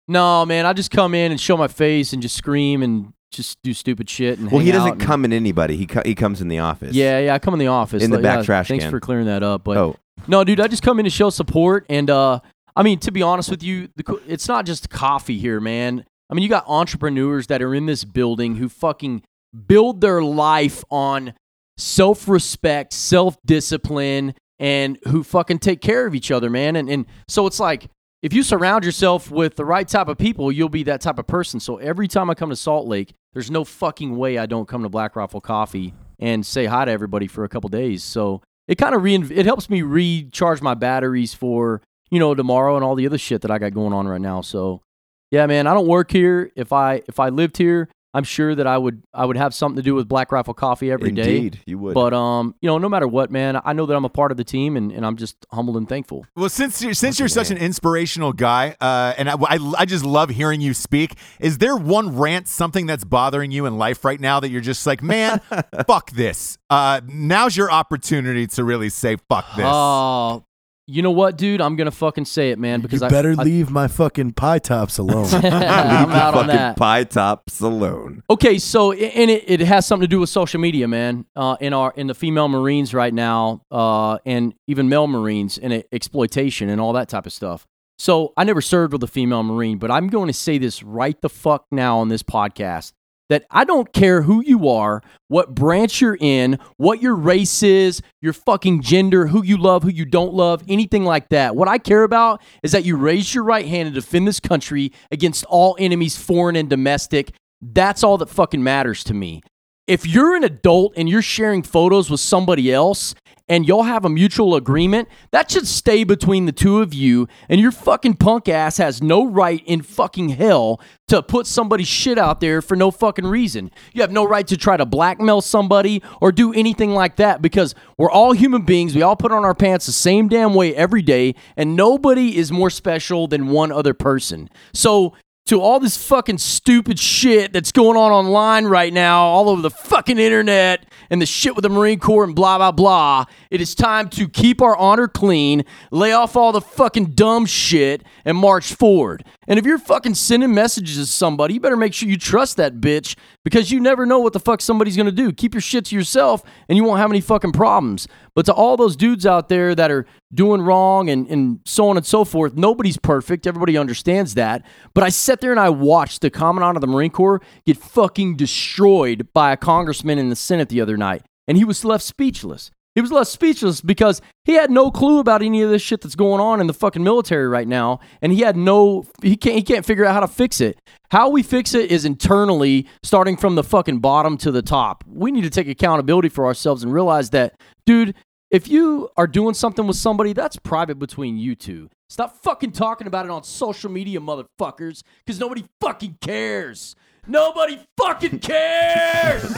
no, 0.09 0.47
man. 0.47 0.65
I 0.65 0.73
just 0.73 0.91
come 0.91 1.15
in 1.15 1.31
and 1.31 1.39
show 1.41 1.57
my 1.59 1.69
face 1.69 2.15
and 2.15 2.23
just 2.23 2.35
scream 2.35 2.83
and 2.83 3.13
just 3.31 3.59
do 3.63 3.75
stupid 3.75 4.09
shit. 4.09 4.39
And 4.39 4.51
well, 4.51 4.61
he 4.61 4.73
doesn't 4.73 4.99
come 4.99 5.25
in 5.25 5.33
anybody. 5.33 5.77
He 5.77 5.87
co- 5.87 6.03
he 6.05 6.15
comes 6.15 6.41
in 6.41 6.49
the 6.49 6.59
office. 6.61 6.95
Yeah, 6.95 7.19
yeah. 7.19 7.35
I 7.35 7.39
come 7.39 7.55
in 7.55 7.61
the 7.61 7.67
office 7.69 8.03
In 8.03 8.11
the 8.11 8.17
Like, 8.17 8.23
back 8.23 8.37
yeah, 8.39 8.43
trash 8.45 8.69
Thanks 8.69 8.85
can. 8.85 8.91
for 8.91 9.01
clearing 9.01 9.27
that 9.27 9.43
up. 9.43 9.65
But 9.65 9.77
Oh, 9.77 9.97
No, 10.27 10.45
dude, 10.45 10.61
I 10.61 10.69
just 10.69 10.83
come 10.83 10.99
in 10.99 11.05
to 11.05 11.11
show 11.11 11.31
support, 11.31 11.85
and 11.89 12.09
uh, 12.11 12.41
I 12.75 12.83
mean, 12.83 12.99
to 13.01 13.11
be 13.13 13.23
honest 13.23 13.51
with 13.51 13.63
you, 13.63 13.89
the, 13.97 14.21
it's 14.27 14.49
not 14.49 14.67
just 14.67 14.89
coffee 14.91 15.39
here, 15.39 15.61
man. 15.61 16.05
I 16.31 16.35
mean, 16.35 16.43
you 16.43 16.49
got 16.49 16.65
entrepreneurs 16.67 17.47
that 17.49 17.63
are 17.63 17.75
in 17.75 17.87
this 17.87 18.05
building 18.05 18.57
who 18.57 18.69
fucking 18.69 19.23
build 19.67 20.01
their 20.01 20.23
life 20.23 20.85
on 20.91 21.35
self-respect, 21.79 22.93
self-discipline, 22.93 24.35
and 24.59 24.99
who 25.09 25.23
fucking 25.23 25.59
take 25.59 25.81
care 25.81 26.07
of 26.07 26.15
each 26.15 26.31
other, 26.31 26.51
man. 26.51 26.77
And 26.77 26.89
and 26.89 27.07
so 27.29 27.47
it's 27.47 27.61
like 27.61 27.89
if 28.23 28.33
you 28.33 28.43
surround 28.43 28.85
yourself 28.85 29.31
with 29.31 29.57
the 29.57 29.65
right 29.65 29.87
type 29.87 30.09
of 30.09 30.19
people, 30.19 30.51
you'll 30.51 30.69
be 30.69 30.83
that 30.85 31.01
type 31.01 31.19
of 31.19 31.27
person. 31.27 31.61
So 31.61 31.77
every 31.77 32.09
time 32.09 32.31
I 32.31 32.35
come 32.35 32.51
to 32.51 32.57
Salt 32.57 32.87
Lake, 32.87 33.15
there's 33.33 33.51
no 33.51 33.65
fucking 33.65 34.17
way 34.17 34.39
I 34.39 34.47
don't 34.47 34.67
come 34.67 34.83
to 34.83 34.89
Black 34.89 35.15
Rifle 35.17 35.41
Coffee 35.41 35.95
and 36.19 36.45
say 36.45 36.67
hi 36.67 36.85
to 36.85 36.91
everybody 36.91 37.27
for 37.27 37.45
a 37.45 37.49
couple 37.49 37.69
days. 37.69 38.03
So 38.03 38.43
it 38.67 38.77
kind 38.77 38.95
of 38.95 39.03
re- 39.03 39.15
it 39.15 39.47
helps 39.47 39.71
me 39.71 39.83
recharge 39.83 40.61
my 40.61 40.75
batteries 40.75 41.33
for 41.33 41.81
you 42.11 42.19
know, 42.19 42.35
tomorrow 42.35 42.77
and 42.77 42.85
all 42.85 42.95
the 42.95 43.07
other 43.07 43.19
shit 43.19 43.43
that 43.43 43.51
I 43.51 43.59
got 43.59 43.75
going 43.75 43.93
on 43.93 44.09
right 44.09 44.21
now. 44.21 44.41
So, 44.41 44.83
yeah, 45.31 45.47
man, 45.47 45.67
I 45.67 45.75
don't 45.75 45.87
work 45.87 46.11
here. 46.11 46.51
If 46.57 46.73
I 46.73 47.03
if 47.07 47.21
I 47.21 47.29
lived 47.29 47.59
here, 47.59 47.89
I'm 48.15 48.25
sure 48.25 48.55
that 48.55 48.67
I 48.67 48.79
would 48.79 49.03
I 49.13 49.27
would 49.27 49.37
have 49.37 49.55
something 49.55 49.77
to 49.77 49.83
do 49.83 49.95
with 49.95 50.09
Black 50.09 50.33
Rifle 50.33 50.55
Coffee 50.55 50.91
every 50.91 51.13
day. 51.13 51.37
Indeed, 51.37 51.61
you 51.67 51.79
would. 51.79 51.95
But 51.95 52.15
um, 52.15 52.55
you 52.61 52.67
know, 52.67 52.79
no 52.79 52.89
matter 52.89 53.07
what, 53.07 53.31
man, 53.31 53.61
I 53.65 53.75
know 53.75 53.85
that 53.85 53.95
I'm 53.95 54.05
a 54.05 54.09
part 54.09 54.31
of 54.31 54.39
the 54.39 54.45
team, 54.45 54.77
and, 54.77 54.91
and 54.91 55.05
I'm 55.05 55.17
just 55.17 55.37
humbled 55.53 55.77
and 55.77 55.89
thankful. 55.89 56.25
Well, 56.35 56.49
since 56.49 56.81
you're, 56.81 56.95
since 56.95 57.19
you're 57.19 57.29
such 57.29 57.51
an 57.51 57.59
inspirational 57.59 58.33
guy, 58.33 58.77
uh, 58.81 59.13
and 59.19 59.29
I, 59.29 59.35
I, 59.35 59.75
I 59.79 59.85
just 59.85 60.05
love 60.05 60.31
hearing 60.31 60.61
you 60.61 60.73
speak, 60.73 61.15
is 61.39 61.59
there 61.59 61.77
one 61.77 62.17
rant, 62.17 62.49
something 62.49 62.87
that's 62.87 63.05
bothering 63.05 63.51
you 63.51 63.67
in 63.67 63.77
life 63.77 64.05
right 64.05 64.21
now 64.21 64.41
that 64.41 64.51
you're 64.51 64.63
just 64.63 64.87
like, 64.87 65.03
man, 65.03 65.41
fuck 65.87 66.11
this? 66.13 66.57
Uh, 66.71 67.03
now's 67.07 67.57
your 67.57 67.71
opportunity 67.71 68.47
to 68.47 68.65
really 68.65 68.89
say 68.89 69.17
fuck 69.29 69.45
this. 69.55 69.67
Oh, 69.67 70.45
you 70.91 71.03
know 71.03 71.11
what, 71.11 71.37
dude? 71.37 71.61
I'm 71.61 71.77
gonna 71.77 71.91
fucking 71.91 72.25
say 72.25 72.51
it, 72.51 72.59
man, 72.59 72.81
because 72.81 73.03
you 73.03 73.07
I 73.07 73.11
better 73.11 73.35
I, 73.39 73.43
leave 73.43 73.71
my 73.71 73.89
fucking 73.89 74.33
pie 74.33 74.59
tops 74.59 74.97
alone. 74.97 75.27
I'm 75.35 76.11
out 76.11 76.35
on 76.35 76.47
that. 76.47 76.77
pie 76.79 77.05
tops 77.05 77.61
alone. 77.61 78.23
Okay, 78.31 78.59
so 78.59 78.93
and 78.93 79.31
it, 79.31 79.45
it 79.47 79.61
has 79.61 79.87
something 79.87 80.09
to 80.09 80.11
do 80.11 80.19
with 80.21 80.31
social 80.31 80.59
media, 80.59 80.89
man. 80.89 81.27
Uh, 81.37 81.57
in 81.61 81.75
our 81.75 81.93
in 81.95 82.07
the 82.07 82.15
female 82.15 82.49
Marines 82.49 82.95
right 82.95 83.13
now, 83.13 83.61
uh, 83.71 84.17
and 84.25 84.55
even 84.67 84.89
male 84.89 85.07
Marines 85.07 85.59
and 85.59 85.75
it- 85.75 85.89
exploitation 85.93 86.71
and 86.71 86.81
all 86.81 86.95
that 86.95 87.11
type 87.11 87.27
of 87.27 87.35
stuff. 87.35 87.67
So 87.99 88.33
I 88.37 88.45
never 88.45 88.63
served 88.63 88.95
with 88.95 89.03
a 89.03 89.09
female 89.09 89.43
Marine, 89.43 89.77
but 89.77 89.91
I'm 89.91 90.09
going 90.09 90.29
to 90.29 90.33
say 90.33 90.57
this 90.57 90.83
right 90.83 91.21
the 91.21 91.29
fuck 91.29 91.67
now 91.71 91.99
on 91.99 92.09
this 92.09 92.23
podcast 92.23 92.93
that 93.29 93.45
I 93.51 93.65
don't 93.65 93.93
care 93.93 94.23
who 94.23 94.43
you 94.43 94.69
are, 94.69 95.03
what 95.29 95.55
branch 95.55 96.01
you're 96.01 96.17
in, 96.19 96.59
what 96.77 97.03
your 97.03 97.15
race 97.15 97.63
is, 97.63 98.01
your 98.21 98.33
fucking 98.33 98.83
gender, 98.83 99.27
who 99.27 99.45
you 99.45 99.57
love, 99.57 99.83
who 99.83 99.91
you 99.91 100.05
don't 100.05 100.35
love, 100.35 100.63
anything 100.69 101.05
like 101.05 101.29
that. 101.29 101.55
What 101.55 101.69
I 101.69 101.79
care 101.79 102.03
about 102.03 102.43
is 102.63 102.73
that 102.73 102.85
you 102.85 102.97
raise 102.97 103.35
your 103.35 103.45
right 103.45 103.67
hand 103.67 103.87
and 103.87 103.95
defend 103.95 104.27
this 104.27 104.41
country 104.41 104.93
against 105.11 105.45
all 105.45 105.77
enemies, 105.79 106.17
foreign 106.17 106.57
and 106.57 106.71
domestic. 106.71 107.33
That's 107.61 108.03
all 108.03 108.19
that 108.19 108.31
fucking 108.31 108.63
matters 108.63 109.05
to 109.05 109.15
me. 109.15 109.43
If 109.87 110.07
you're 110.07 110.37
an 110.37 110.45
adult 110.45 110.95
and 110.97 111.09
you're 111.09 111.23
sharing 111.23 111.63
photos 111.63 112.11
with 112.11 112.21
somebody 112.21 112.73
else 112.73 113.15
and 113.49 113.67
y'all 113.67 113.85
have 113.85 114.05
a 114.05 114.09
mutual 114.09 114.55
agreement, 114.55 115.09
that 115.31 115.51
should 115.51 115.67
stay 115.67 116.05
between 116.05 116.47
the 116.47 116.53
two 116.53 116.81
of 116.81 116.93
you. 116.93 117.29
And 117.49 117.61
your 117.61 117.73
fucking 117.73 118.15
punk 118.15 118.49
ass 118.49 118.77
has 118.77 119.03
no 119.03 119.27
right 119.27 119.63
in 119.65 119.83
fucking 119.83 120.31
hell 120.31 120.81
to 121.09 121.23
put 121.23 121.47
somebody's 121.47 121.89
shit 121.89 122.19
out 122.19 122.41
there 122.41 122.61
for 122.61 122.77
no 122.77 122.91
fucking 122.91 123.27
reason. 123.27 123.71
You 123.93 124.03
have 124.03 124.13
no 124.13 124.27
right 124.27 124.47
to 124.47 124.57
try 124.57 124.77
to 124.77 124.85
blackmail 124.85 125.41
somebody 125.41 126.03
or 126.21 126.33
do 126.33 126.53
anything 126.53 126.93
like 126.93 127.17
that 127.17 127.41
because 127.41 127.75
we're 127.97 128.11
all 128.11 128.33
human 128.33 128.63
beings. 128.63 128.95
We 128.95 129.03
all 129.03 129.17
put 129.17 129.33
on 129.33 129.45
our 129.45 129.55
pants 129.55 129.87
the 129.87 129.93
same 129.93 130.29
damn 130.29 130.55
way 130.55 130.75
every 130.75 131.03
day, 131.03 131.35
and 131.57 131.77
nobody 131.77 132.37
is 132.37 132.53
more 132.53 132.71
special 132.71 133.27
than 133.27 133.49
one 133.49 133.73
other 133.73 133.95
person. 133.95 134.51
So, 134.75 135.15
to 135.49 135.63
all 135.63 135.81
this 135.81 135.97
fucking 135.97 136.37
stupid 136.37 136.99
shit 136.99 137.53
that's 137.55 137.73
going 137.73 137.97
on 137.97 138.13
online 138.13 138.67
right 138.67 138.93
now, 138.93 139.23
all 139.23 139.49
over 139.49 139.63
the 139.63 139.71
fucking 139.71 140.19
internet, 140.19 140.85
and 141.11 141.23
the 141.23 141.27
shit 141.27 141.57
with 141.57 141.63
the 141.63 141.71
Marine 141.71 141.99
Corps 141.99 142.25
and 142.25 142.35
blah, 142.35 142.59
blah, 142.59 142.71
blah. 142.71 143.25
It 143.51 143.63
is 143.63 143.75
time 143.75 144.11
to 144.11 144.29
keep 144.29 144.61
our 144.61 144.77
honor 144.77 145.09
clean, 145.09 145.65
lay 145.91 146.13
off 146.13 146.37
all 146.37 146.53
the 146.53 146.61
fucking 146.61 147.13
dumb 147.13 147.47
shit, 147.47 148.05
and 148.27 148.37
march 148.37 148.75
forward. 148.75 149.25
And 149.47 149.59
if 149.59 149.65
you're 149.65 149.79
fucking 149.79 150.15
sending 150.15 150.53
messages 150.53 150.97
to 150.97 151.07
somebody, 151.07 151.55
you 151.55 151.61
better 151.61 151.77
make 151.77 151.95
sure 151.95 152.09
you 152.09 152.19
trust 152.19 152.59
that 152.59 152.81
bitch 152.81 153.17
because 153.43 153.71
you 153.71 153.81
never 153.81 154.05
know 154.05 154.19
what 154.19 154.35
the 154.35 154.41
fuck 154.41 154.61
somebody's 154.61 154.99
gonna 154.99 155.11
do. 155.11 155.33
Keep 155.33 155.55
your 155.55 155.63
shit 155.63 155.87
to 155.87 155.97
yourself 155.97 156.43
and 156.69 156.77
you 156.77 156.85
won't 156.85 157.01
have 157.01 157.11
any 157.11 157.23
fucking 157.23 157.53
problems. 157.53 158.07
But 158.39 158.47
to 158.47 158.53
all 158.53 158.77
those 158.77 158.95
dudes 158.95 159.27
out 159.27 159.49
there 159.49 159.75
that 159.75 159.91
are 159.91 160.07
doing 160.33 160.63
wrong 160.63 161.11
and, 161.11 161.27
and 161.27 161.59
so 161.65 161.89
on 161.89 161.97
and 161.97 162.07
so 162.07 162.25
forth, 162.25 162.55
nobody's 162.55 162.97
perfect. 162.97 163.49
Everybody 163.49 163.77
understands 163.77 164.35
that. 164.35 164.65
But 164.95 165.03
I 165.03 165.09
sat 165.09 165.41
there 165.41 165.51
and 165.51 165.59
I 165.59 165.71
watched 165.71 166.21
the 166.21 166.31
Commandant 166.31 166.77
of 166.77 166.81
the 166.81 166.87
Marine 166.87 167.11
Corps 167.11 167.43
get 167.67 167.79
fucking 167.79 168.37
destroyed 168.37 169.27
by 169.33 169.51
a 169.51 169.57
congressman 169.57 170.21
in 170.21 170.29
the 170.29 170.37
Senate 170.37 170.69
the 170.69 170.81
other 170.81 170.97
night. 170.97 171.23
And 171.49 171.59
he 171.59 171.65
was 171.65 171.85
left 171.85 172.05
speechless. 172.05 172.71
He 172.95 173.01
was 173.01 173.11
left 173.11 173.29
speechless 173.29 173.81
because 173.81 174.21
he 174.45 174.55
had 174.55 174.71
no 174.71 174.93
clue 174.93 175.19
about 175.19 175.43
any 175.43 175.63
of 175.63 175.71
this 175.71 175.83
shit 175.83 176.01
that's 176.01 176.15
going 176.15 176.41
on 176.41 176.61
in 176.61 176.69
the 176.69 176.73
fucking 176.73 177.03
military 177.03 177.49
right 177.49 177.67
now, 177.69 178.01
and 178.23 178.33
he 178.33 178.41
had 178.41 178.57
no 178.57 179.05
he 179.23 179.37
can't 179.37 179.55
he 179.57 179.63
can't 179.63 179.87
figure 179.87 180.05
out 180.05 180.15
how 180.15 180.21
to 180.21 180.29
fix 180.29 180.61
it. 180.61 180.81
How 181.11 181.29
we 181.29 181.43
fix 181.43 181.75
it 181.75 181.93
is 181.93 182.05
internally, 182.05 182.87
starting 183.03 183.37
from 183.37 183.55
the 183.55 183.63
fucking 183.63 184.01
bottom 184.01 184.37
to 184.39 184.51
the 184.51 184.63
top. 184.63 185.05
We 185.07 185.31
need 185.31 185.43
to 185.43 185.51
take 185.51 185.69
accountability 185.69 186.29
for 186.29 186.45
ourselves 186.45 186.83
and 186.83 186.93
realize 186.93 187.31
that, 187.31 187.55
dude, 187.87 188.15
if 188.51 188.69
you 188.69 189.11
are 189.17 189.27
doing 189.27 189.55
something 189.55 189.87
with 189.87 189.97
somebody, 189.97 190.33
that's 190.33 190.57
private 190.57 190.99
between 190.99 191.37
you 191.37 191.55
two. 191.55 191.91
Stop 192.09 192.37
fucking 192.43 192.73
talking 192.73 193.07
about 193.07 193.27
it 193.27 193.31
on 193.31 193.45
social 193.45 193.91
media, 193.91 194.21
motherfuckers, 194.21 195.03
because 195.25 195.39
nobody 195.39 195.65
fucking 195.81 196.17
cares. 196.21 196.97
Nobody 197.27 197.79
fucking 197.99 198.39
cares. 198.39 199.55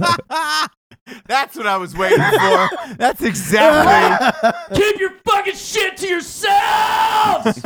That's 1.26 1.56
what 1.56 1.66
I 1.66 1.76
was 1.76 1.96
waiting 1.96 2.18
for. 2.18 2.68
That's 2.96 3.22
exactly. 3.22 4.50
Keep 4.76 5.00
your 5.00 5.10
fucking 5.24 5.54
shit 5.54 5.96
to 5.98 6.08
yourselves. 6.08 7.60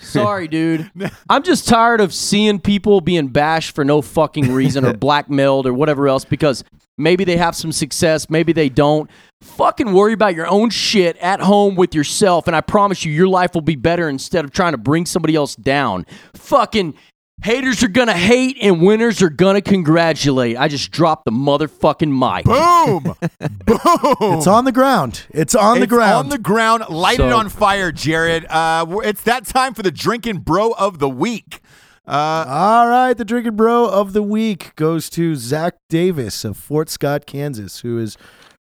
Sorry, 0.06 0.48
dude. 0.48 0.90
I'm 1.28 1.42
just 1.42 1.68
tired 1.68 2.00
of 2.00 2.14
seeing 2.14 2.60
people 2.60 3.00
being 3.00 3.28
bashed 3.28 3.74
for 3.74 3.84
no 3.84 4.02
fucking 4.02 4.52
reason 4.52 4.84
or 4.84 4.92
blackmailed 4.98 5.66
or 5.66 5.74
whatever 5.74 6.08
else 6.08 6.24
because 6.24 6.64
maybe 6.98 7.24
they 7.24 7.36
have 7.36 7.56
some 7.56 7.72
success, 7.72 8.28
maybe 8.30 8.52
they 8.52 8.68
don't. 8.68 9.10
Fucking 9.42 9.92
worry 9.92 10.12
about 10.12 10.36
your 10.36 10.46
own 10.46 10.70
shit 10.70 11.16
at 11.16 11.40
home 11.40 11.74
with 11.74 11.96
yourself, 11.96 12.46
and 12.46 12.54
I 12.54 12.60
promise 12.60 13.04
you, 13.04 13.12
your 13.12 13.26
life 13.26 13.54
will 13.54 13.60
be 13.60 13.74
better 13.74 14.08
instead 14.08 14.44
of 14.44 14.52
trying 14.52 14.72
to 14.72 14.78
bring 14.78 15.04
somebody 15.04 15.34
else 15.34 15.56
down. 15.56 16.06
Fucking 16.34 16.94
haters 17.42 17.82
are 17.82 17.88
gonna 17.88 18.12
hate 18.16 18.56
and 18.62 18.80
winners 18.82 19.22
are 19.22 19.30
gonna 19.30 19.60
congratulate. 19.62 20.56
I 20.56 20.68
just 20.68 20.90
dropped 20.90 21.24
the 21.24 21.30
motherfucking 21.30 22.08
mic. 22.10 22.44
Boom! 22.44 23.02
Boom! 23.66 24.36
it's 24.38 24.46
on 24.46 24.64
the 24.64 24.72
ground. 24.72 25.24
It's 25.30 25.54
on 25.54 25.78
the 25.78 25.84
It's 25.84 25.90
ground. 25.90 26.14
on 26.24 26.28
the 26.28 26.38
ground. 26.38 26.84
Light 26.88 27.14
it 27.14 27.30
So- 27.30 27.36
on 27.36 27.48
fire, 27.48 27.92
Jarred. 27.92 28.44
Uh, 28.46 28.84
we're- 28.88 29.08
it's 29.08 29.22
that 29.24 29.44
time 29.46 29.74
for 29.74 29.82
the 29.82 29.90
drinking 29.90 30.38
bro 30.38 30.72
of 30.72 30.98
the 30.98 31.08
week. 31.08 31.60
Uh, 32.06 32.44
All 32.48 32.88
right, 32.88 33.14
the 33.16 33.24
drinking 33.24 33.54
bro 33.54 33.88
of 33.88 34.12
the 34.12 34.22
week 34.24 34.74
goes 34.74 35.08
to 35.10 35.36
Zach 35.36 35.74
Davis 35.88 36.44
of 36.44 36.56
Fort 36.56 36.90
Scott, 36.90 37.26
Kansas, 37.26 37.80
who 37.80 37.96
is 37.96 38.16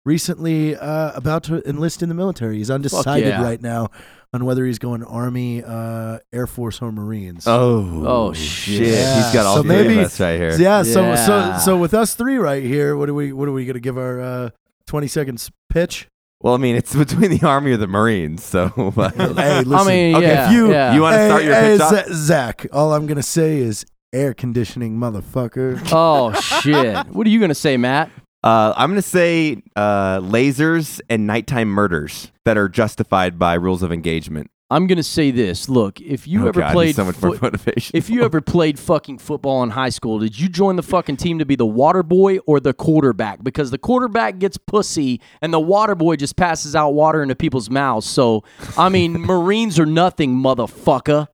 recently 0.04 0.76
uh, 0.76 1.12
about 1.14 1.44
to 1.44 1.66
enlist 1.68 2.02
in 2.02 2.08
the 2.08 2.14
military. 2.14 2.58
He's 2.58 2.70
undecided 2.70 3.28
yeah. 3.28 3.42
right 3.42 3.60
now 3.60 3.90
on 4.32 4.44
whether 4.44 4.64
he's 4.64 4.78
going 4.78 5.02
Army, 5.02 5.62
uh, 5.64 6.18
Air 6.32 6.46
Force, 6.46 6.80
or 6.80 6.92
Marines. 6.92 7.44
Oh, 7.46 8.04
Oh, 8.06 8.32
shit. 8.32 8.86
Yeah, 8.88 9.22
He's 9.24 9.34
got 9.34 9.44
all 9.46 9.56
so 9.56 9.62
three 9.62 9.70
maybe- 9.70 9.98
of 9.98 10.06
us 10.06 10.20
right 10.20 10.38
here. 10.38 10.56
yeah, 10.58 10.82
so 10.82 11.02
Yeah. 11.02 11.14
so 11.58 11.64
so 11.64 11.76
with 11.76 11.94
us 11.94 12.14
three 12.14 12.36
right 12.36 12.62
here, 12.62 12.96
what 12.96 13.08
are 13.08 13.14
we 13.14 13.32
what 13.32 13.48
are 13.48 13.52
we 13.52 13.64
gonna 13.66 13.80
give 13.80 13.98
our 13.98 14.20
uh, 14.20 14.50
twenty 14.86 15.08
seconds 15.08 15.50
pitch? 15.68 16.06
Well, 16.42 16.54
I 16.54 16.58
mean, 16.58 16.76
it's 16.76 16.94
between 17.04 17.36
the 17.36 17.46
Army 17.46 17.72
or 17.72 17.76
the 17.76 17.86
Marines. 17.88 18.42
So, 18.44 18.68
Hey, 18.76 18.84
listen. 18.86 19.74
I 19.74 19.84
mean, 19.84 20.16
Okay, 20.16 20.26
yeah, 20.26 20.46
if 20.46 20.52
you- 20.52 20.70
yeah. 20.72 20.94
you 20.94 21.02
want 21.02 21.14
to 21.14 21.18
hey, 21.18 21.28
start 21.28 21.44
your 21.44 21.54
hey, 21.54 21.72
pitch 21.72 21.80
off? 21.80 22.06
Z- 22.06 22.14
Zach, 22.14 22.66
all 22.72 22.94
I'm 22.94 23.06
gonna 23.06 23.22
say 23.22 23.58
is 23.58 23.84
air 24.12 24.32
conditioning, 24.32 24.96
motherfucker. 24.96 25.80
Oh 25.92 26.32
shit! 26.40 26.96
What 27.12 27.26
are 27.26 27.30
you 27.30 27.40
gonna 27.40 27.54
say, 27.54 27.76
Mat? 27.76 28.10
Uh, 28.42 28.72
I'm 28.76 28.90
going 28.90 29.02
to 29.02 29.02
say 29.02 29.62
uh, 29.76 30.20
lasers 30.20 31.00
and 31.10 31.26
nighttime 31.26 31.68
murders 31.68 32.32
that 32.44 32.56
are 32.56 32.68
justified 32.68 33.38
by 33.38 33.54
rules 33.54 33.82
of 33.82 33.92
engagement. 33.92 34.50
I'm 34.72 34.86
gonna 34.86 35.02
say 35.02 35.32
this. 35.32 35.68
Look, 35.68 36.00
if 36.00 36.28
you 36.28 36.44
oh, 36.44 36.48
ever 36.48 36.60
God, 36.60 36.72
played 36.72 36.94
so 36.94 37.04
much 37.04 37.20
motivation. 37.20 37.96
if 37.96 38.08
you 38.08 38.22
ever 38.22 38.40
played 38.40 38.78
fucking 38.78 39.18
football 39.18 39.64
in 39.64 39.70
high 39.70 39.88
school, 39.88 40.20
did 40.20 40.38
you 40.38 40.48
join 40.48 40.76
the 40.76 40.82
fucking 40.84 41.16
team 41.16 41.40
to 41.40 41.44
be 41.44 41.56
the 41.56 41.66
water 41.66 42.04
boy 42.04 42.38
or 42.46 42.60
the 42.60 42.72
quarterback? 42.72 43.42
Because 43.42 43.72
the 43.72 43.78
quarterback 43.78 44.38
gets 44.38 44.56
pussy 44.56 45.20
and 45.42 45.52
the 45.52 45.58
water 45.58 45.96
boy 45.96 46.14
just 46.14 46.36
passes 46.36 46.76
out 46.76 46.90
water 46.90 47.20
into 47.20 47.34
people's 47.34 47.68
mouths. 47.68 48.06
So, 48.06 48.44
I 48.78 48.90
mean, 48.90 49.12
Marines 49.20 49.76
are 49.80 49.86
nothing, 49.86 50.36
motherfucker. 50.36 51.26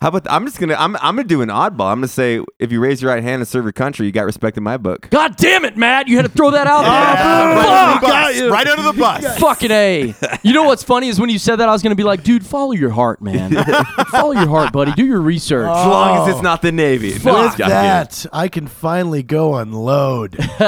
How 0.00 0.08
about 0.08 0.26
I'm 0.30 0.44
just 0.44 0.58
gonna 0.60 0.74
I'm 0.74 0.94
I'm 0.96 1.16
gonna 1.16 1.24
do 1.24 1.40
an 1.42 1.48
oddball. 1.48 1.90
I'm 1.90 1.98
gonna 1.98 2.08
say 2.08 2.40
if 2.58 2.70
you 2.70 2.80
raise 2.80 3.00
your 3.00 3.10
right 3.12 3.22
hand 3.22 3.40
and 3.40 3.48
serve 3.48 3.64
your 3.64 3.72
country, 3.72 4.04
you 4.06 4.12
got 4.12 4.24
respect 4.26 4.56
in 4.58 4.62
my 4.62 4.76
book. 4.76 5.08
God 5.10 5.36
damn 5.36 5.64
it, 5.64 5.76
Mat! 5.76 6.06
You 6.08 6.16
had 6.16 6.26
to 6.26 6.30
throw 6.30 6.50
that 6.50 6.66
out 6.66 6.82
there. 6.82 6.90
right, 6.90 7.56
under 7.56 7.62
Fuck. 7.62 8.00
the 8.02 8.06
bus. 8.06 8.50
right 8.52 8.66
under 8.68 8.82
the 8.82 8.92
bus. 8.92 9.38
Fucking 9.38 9.70
a. 9.70 10.14
You 10.42 10.52
know 10.52 10.64
what's 10.64 10.82
funny 10.82 11.08
is 11.08 11.18
when 11.18 11.30
you 11.30 11.38
said 11.38 11.56
that, 11.56 11.68
I 11.68 11.72
was 11.72 11.82
gonna 11.82 11.94
be 11.94 12.04
like, 12.04 12.22
dude, 12.22 12.44
follow 12.44 12.72
your 12.72 12.90
heart, 12.90 13.22
man. 13.22 13.52
follow 14.10 14.32
your 14.32 14.48
heart, 14.48 14.72
buddy. 14.72 14.92
Do 14.92 15.04
your 15.06 15.20
research. 15.20 15.66
As 15.66 15.86
long 15.86 16.28
as 16.28 16.34
it's 16.34 16.42
not 16.42 16.60
the 16.62 16.72
Navy. 16.72 17.12
No, 17.12 17.18
Fuck 17.18 17.34
I'm 17.36 17.44
With 17.48 17.56
that, 17.58 18.26
I 18.32 18.48
can 18.48 18.66
finally 18.66 19.22
go 19.22 19.54
unload. 19.56 20.32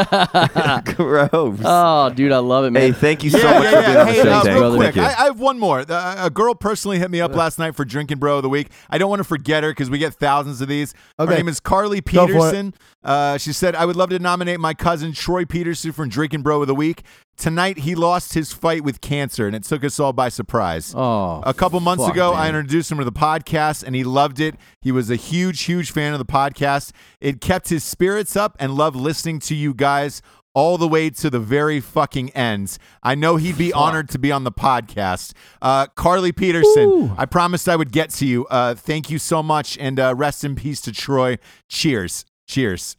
Gross. 0.96 1.58
Oh, 1.64 2.10
dude, 2.14 2.32
I 2.32 2.38
love 2.38 2.64
it, 2.64 2.70
man. 2.70 2.82
hey, 2.82 2.92
thank 2.92 3.22
you 3.24 3.30
so 3.30 3.38
Yeah, 3.38 3.52
much 3.58 3.72
yeah, 3.72 3.80
for 3.80 3.82
being 3.82 3.94
yeah. 3.94 4.00
on 4.00 4.06
the 4.06 4.12
Hey, 4.12 4.22
show, 4.22 4.66
uh, 4.66 4.70
real 4.70 4.76
quick, 4.76 4.96
I, 4.96 5.06
I 5.06 5.24
have 5.26 5.40
one 5.40 5.58
more. 5.58 5.84
Uh, 5.88 6.16
a 6.18 6.30
girl 6.30 6.54
personally 6.54 6.98
hit 6.98 7.10
me 7.10 7.20
up 7.20 7.34
last 7.34 7.58
night 7.58 7.74
for 7.74 7.84
drinking 7.84 8.18
bro 8.18 8.36
of 8.38 8.42
the 8.42 8.48
week. 8.48 8.68
I 8.90 8.98
don't 8.98 9.10
want 9.10 9.17
to 9.18 9.24
forget 9.24 9.62
her 9.64 9.70
because 9.70 9.90
we 9.90 9.98
get 9.98 10.14
thousands 10.14 10.60
of 10.60 10.68
these. 10.68 10.94
Her 11.18 11.26
name 11.26 11.48
is 11.48 11.60
Carly 11.60 12.00
Go 12.00 12.26
for 12.26 12.30
it. 12.30 12.34
Peterson. 12.34 12.74
Uh, 13.04 13.38
she 13.38 13.52
said, 13.52 13.74
"I 13.74 13.84
would 13.84 13.96
love 13.96 14.10
to 14.10 14.18
nominate 14.18 14.58
my 14.60 14.74
cousin 14.74 15.12
Troy 15.12 15.44
Peterson 15.44 15.92
from 15.92 16.08
drinking 16.08 16.42
bro 16.42 16.60
of 16.60 16.66
the 16.66 16.74
week. 16.74 17.02
tonight 17.36 17.78
he 17.78 17.94
lost 17.94 18.34
his 18.34 18.52
fight 18.52 18.82
with 18.82 19.00
cancer, 19.00 19.46
and 19.46 19.54
it 19.54 19.62
took 19.62 19.84
us 19.84 20.00
all 20.00 20.12
by 20.12 20.28
surprise. 20.28 20.92
Oh, 20.96 21.40
A 21.46 21.54
couple 21.54 21.78
months 21.78 22.02
fuck, 22.04 22.12
ago, 22.14 22.32
I 22.32 22.48
introduced 22.48 22.90
him 22.90 22.98
to 22.98 23.04
the 23.04 23.12
podcast, 23.12 23.84
and 23.84 23.94
he 23.94 24.02
loved 24.02 24.40
it. 24.40 24.56
He 24.82 24.90
was 24.90 25.08
a 25.08 25.14
huge, 25.14 25.62
huge 25.62 25.92
fan 25.92 26.12
of 26.12 26.18
the 26.18 26.24
podcast. 26.24 26.90
It 27.20 27.40
kept 27.40 27.68
his 27.68 27.84
spirits 27.84 28.34
up 28.34 28.56
and 28.58 28.74
loved 28.74 28.96
listening 28.96 29.38
to 29.40 29.54
you 29.54 29.72
guys 29.72 30.20
all 30.58 30.76
the 30.76 30.88
way 30.88 31.08
to 31.08 31.30
the 31.30 31.38
very 31.38 31.78
fucking 31.78 32.30
ends. 32.30 32.80
I 33.00 33.14
know 33.14 33.36
he'd 33.36 33.56
be 33.56 33.72
honored 33.72 34.08
to 34.08 34.18
be 34.18 34.32
on 34.32 34.42
the 34.42 34.50
podcast. 34.50 35.32
Uh, 35.62 35.86
Carly 35.86 36.32
Peterson, 36.32 37.14
I 37.16 37.26
promised 37.26 37.68
I 37.68 37.76
would 37.76 37.92
get 37.92 38.10
to 38.10 38.26
you. 38.26 38.44
Uh, 38.46 38.74
thank 38.74 39.08
you 39.08 39.20
so 39.20 39.40
much, 39.40 39.78
and 39.78 40.00
uh, 40.00 40.16
rest 40.16 40.42
in 40.42 40.56
peace 40.56 40.80
to 40.80 40.90
Troy. 40.92 41.38
Cheers. 41.68 42.24
Cheers. 42.48 42.96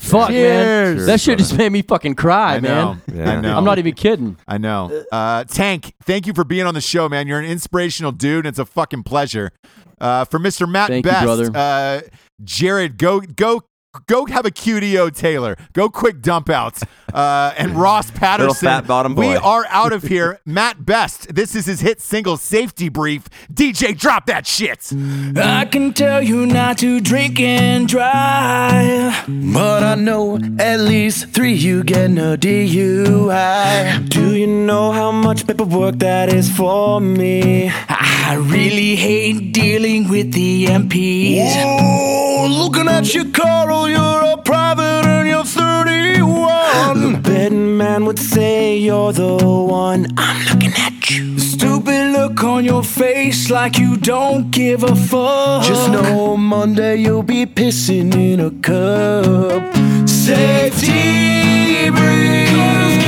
Fuck, 0.00 0.28
man. 0.28 0.96
Cheers. 0.96 1.06
That 1.06 1.18
shit 1.18 1.38
just 1.38 1.56
made 1.56 1.72
me 1.72 1.80
fucking 1.80 2.14
cry, 2.14 2.56
I 2.56 2.60
man. 2.60 3.00
Yeah. 3.10 3.30
I 3.30 3.40
know. 3.40 3.56
I'm 3.56 3.64
not 3.64 3.78
even 3.78 3.94
kidding. 3.94 4.36
I 4.46 4.58
know. 4.58 5.04
Uh, 5.10 5.44
Tank, 5.44 5.94
thank 6.02 6.26
you 6.26 6.34
for 6.34 6.44
being 6.44 6.66
on 6.66 6.74
the 6.74 6.82
show, 6.82 7.08
man. 7.08 7.26
You're 7.26 7.40
an 7.40 7.46
inspirational 7.46 8.12
dude, 8.12 8.44
and 8.44 8.48
it's 8.48 8.58
a 8.58 8.66
fucking 8.66 9.04
pleasure. 9.04 9.50
Uh, 9.98 10.26
for 10.26 10.38
Mr. 10.38 10.68
Mat 10.68 10.88
Thank 10.88 11.06
you, 11.06 11.10
Best, 11.10 11.24
brother. 11.24 11.50
Uh, 11.54 12.02
Jarred, 12.44 12.98
go 12.98 13.20
go 13.20 13.62
go 14.06 14.26
have 14.26 14.44
a 14.46 14.50
QDO 14.50 15.14
Taylor. 15.16 15.56
Go 15.72 15.88
quick 15.88 16.20
dump 16.20 16.48
outs. 16.50 16.82
Uh, 17.12 17.52
and 17.56 17.72
Ross 17.76 18.10
Patterson. 18.10 18.66
fat 18.66 18.86
bottom 18.86 19.14
We 19.14 19.34
are 19.36 19.64
out 19.68 19.92
of 19.92 20.02
here. 20.12 20.40
Mat 20.44 20.84
Best, 20.84 21.34
this 21.34 21.54
is 21.54 21.66
his 21.66 21.80
hit 21.80 22.00
single 22.00 22.36
Safety 22.36 22.88
Brief. 22.88 23.28
DJ, 23.52 23.96
drop 23.98 24.26
that 24.26 24.46
shit. 24.46 24.92
I 25.36 25.64
can 25.64 25.92
tell 25.92 26.22
you 26.22 26.46
not 26.46 26.78
to 26.78 27.00
drink 27.00 27.40
and 27.40 27.88
drive. 27.88 29.24
But 29.26 29.82
I 29.82 29.94
know 29.94 30.38
at 30.58 30.80
least 30.80 31.30
three 31.30 31.54
you 31.54 31.82
get 31.82 32.10
no 32.10 32.36
DUI. 32.36 34.08
Do 34.08 34.34
you 34.34 34.46
know 34.46 34.92
how 34.92 35.10
much 35.12 35.46
paperwork 35.46 35.98
that 35.98 36.32
is 36.32 36.54
for 36.54 37.00
me? 37.00 37.70
I 37.88 38.34
really 38.34 38.96
hate 38.96 39.52
dealing 39.52 40.08
with 40.08 40.32
the 40.32 40.66
MPs. 40.66 42.27
Oh, 42.40 42.46
looking 42.46 42.86
at 42.86 43.14
you, 43.14 43.32
Carl, 43.32 43.88
you're 43.88 44.22
a 44.32 44.36
private 44.36 45.04
and 45.06 45.28
you're 45.28 45.42
31. 45.42 47.12
The 47.12 47.18
betting 47.18 47.76
man 47.76 48.04
would 48.04 48.20
say 48.20 48.76
you're 48.76 49.12
the 49.12 49.36
one. 49.44 50.06
I'm 50.16 50.46
looking 50.46 50.72
at 50.76 51.10
you. 51.10 51.36
Stupid 51.40 52.12
look 52.12 52.44
on 52.44 52.64
your 52.64 52.84
face 52.84 53.50
like 53.50 53.76
you 53.76 53.96
don't 53.96 54.52
give 54.52 54.84
a 54.84 54.94
fuck. 54.94 55.64
Just 55.64 55.90
know 55.90 56.36
Monday 56.36 56.98
you'll 56.98 57.24
be 57.24 57.44
pissing 57.44 58.14
in 58.14 58.38
a 58.38 58.52
cup. 58.52 60.08
Safety 60.08 61.90
breeze. 61.90 63.07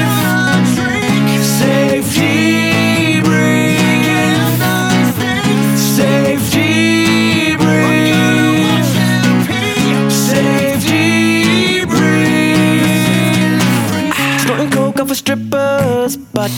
Strippers, 15.31 16.17
but 16.17 16.51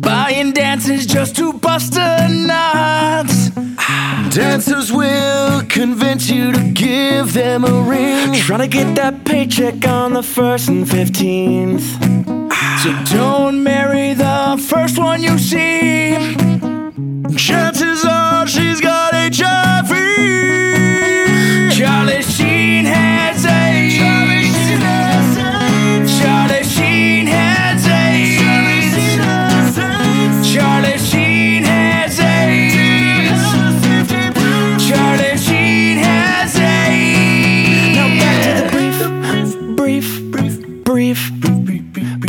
buying 0.00 0.52
dances 0.52 1.06
just 1.06 1.36
to 1.36 1.52
bust 1.52 1.94
a 1.96 2.28
nuts. 2.28 3.50
Dancers 4.34 4.92
will 4.92 5.62
convince 5.68 6.28
you 6.28 6.52
to 6.52 6.72
give 6.72 7.32
them 7.32 7.64
a 7.64 7.82
ring. 7.82 8.34
Trying 8.34 8.60
to 8.60 8.66
get 8.68 8.96
that 8.96 9.24
paycheck 9.24 9.86
on 9.86 10.14
the 10.14 10.22
first 10.22 10.68
and 10.68 10.88
fifteenth. 10.88 11.84
So 12.82 12.90
don't 13.16 13.62
marry 13.62 14.14
the 14.14 14.60
first 14.68 14.98
one 14.98 15.22
you 15.22 15.38
see. 15.38 16.34
Chances 17.36 18.04
are 18.04 18.48
she's 18.48 18.80
got 18.80 19.14
HIV. 19.14 19.75
Charlie 19.75 19.75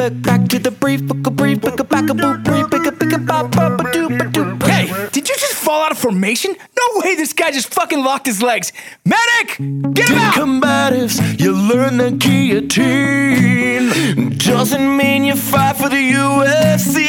Back, 0.08 0.22
back 0.22 0.47
to 0.49 0.60
the 0.60 0.72
brief, 0.72 1.05
book 1.05 1.28
a 1.28 1.32
brief, 1.32 1.60
book 1.60 1.82
a 1.82 1.84
back 1.84 2.10
a 2.10 2.14
boop, 2.14 2.41
brief, 2.41 2.70
pick 2.70 2.86
a 2.86 2.93
pick 2.93 3.12
a 3.12 3.18
bop, 3.18 3.51
bop, 3.51 3.82
a 3.82 3.84
doop, 3.84 4.18
a 4.22 4.24
doop. 4.32 4.64
Hey, 4.64 4.88
did 5.12 5.28
you 5.28 5.36
just 5.36 5.53
fall 5.53 5.82
out 5.84 5.91
of 5.91 5.97
formation? 5.97 6.55
No 6.78 7.01
way, 7.01 7.16
this 7.16 7.34
guy 7.34 7.51
just 7.51 7.74
fucking 7.74 8.01
locked 8.01 8.26
his 8.26 8.41
legs. 8.41 8.72
Medic, 9.03 9.58
get 9.93 10.08
him 10.08 10.18
out! 10.18 10.34
Combatives, 10.36 11.20
you 11.41 11.51
learn 11.51 11.97
the 11.97 12.12
guillotine. 12.12 13.89
Doesn't 14.38 14.95
mean 14.95 15.26
you 15.26 15.36
fight 15.36 15.76
for 15.76 15.89
the 15.89 15.97
UFC. 15.97 17.03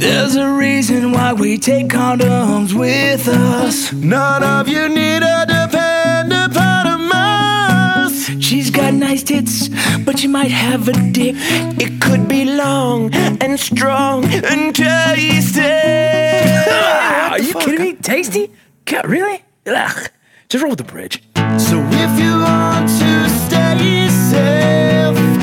There's 0.00 0.34
a 0.34 0.48
reason 0.48 1.12
why 1.12 1.32
we 1.32 1.58
take 1.58 1.86
condoms 1.90 2.72
with 2.72 3.28
us. 3.28 3.92
None 3.92 4.42
of 4.42 4.66
you 4.66 4.88
need 4.88 5.20
to 5.20 5.44
depend 5.46 5.89
got 8.90 8.98
nice 8.98 9.22
tits, 9.22 9.68
but 10.04 10.18
she 10.18 10.26
might 10.26 10.50
have 10.50 10.88
a 10.88 10.92
dick. 11.12 11.34
It 11.78 12.00
could 12.00 12.28
be 12.28 12.44
long 12.44 13.14
and 13.14 13.58
strong 13.58 14.24
and 14.24 14.76
ah, 14.80 15.12
tasty. 15.14 15.60
Are 17.30 17.38
you 17.38 17.54
kidding 17.54 17.80
me? 17.80 17.92
Tasty? 17.94 18.50
God, 18.84 19.06
really? 19.06 19.44
Ugh. 19.66 20.10
Just 20.48 20.62
roll 20.62 20.70
with 20.70 20.78
the 20.78 20.84
bridge. 20.84 21.22
So 21.36 21.78
if 21.78 22.18
you 22.18 22.32
want 22.40 22.88
to 22.88 23.28
stay 23.46 24.08
safe, 24.08 25.39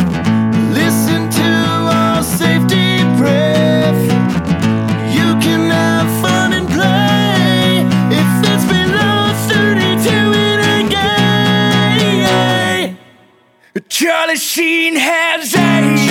Charlie 13.99 14.35
Sheen 14.35 14.95
has 14.95 15.55
AIDS. 15.55 16.06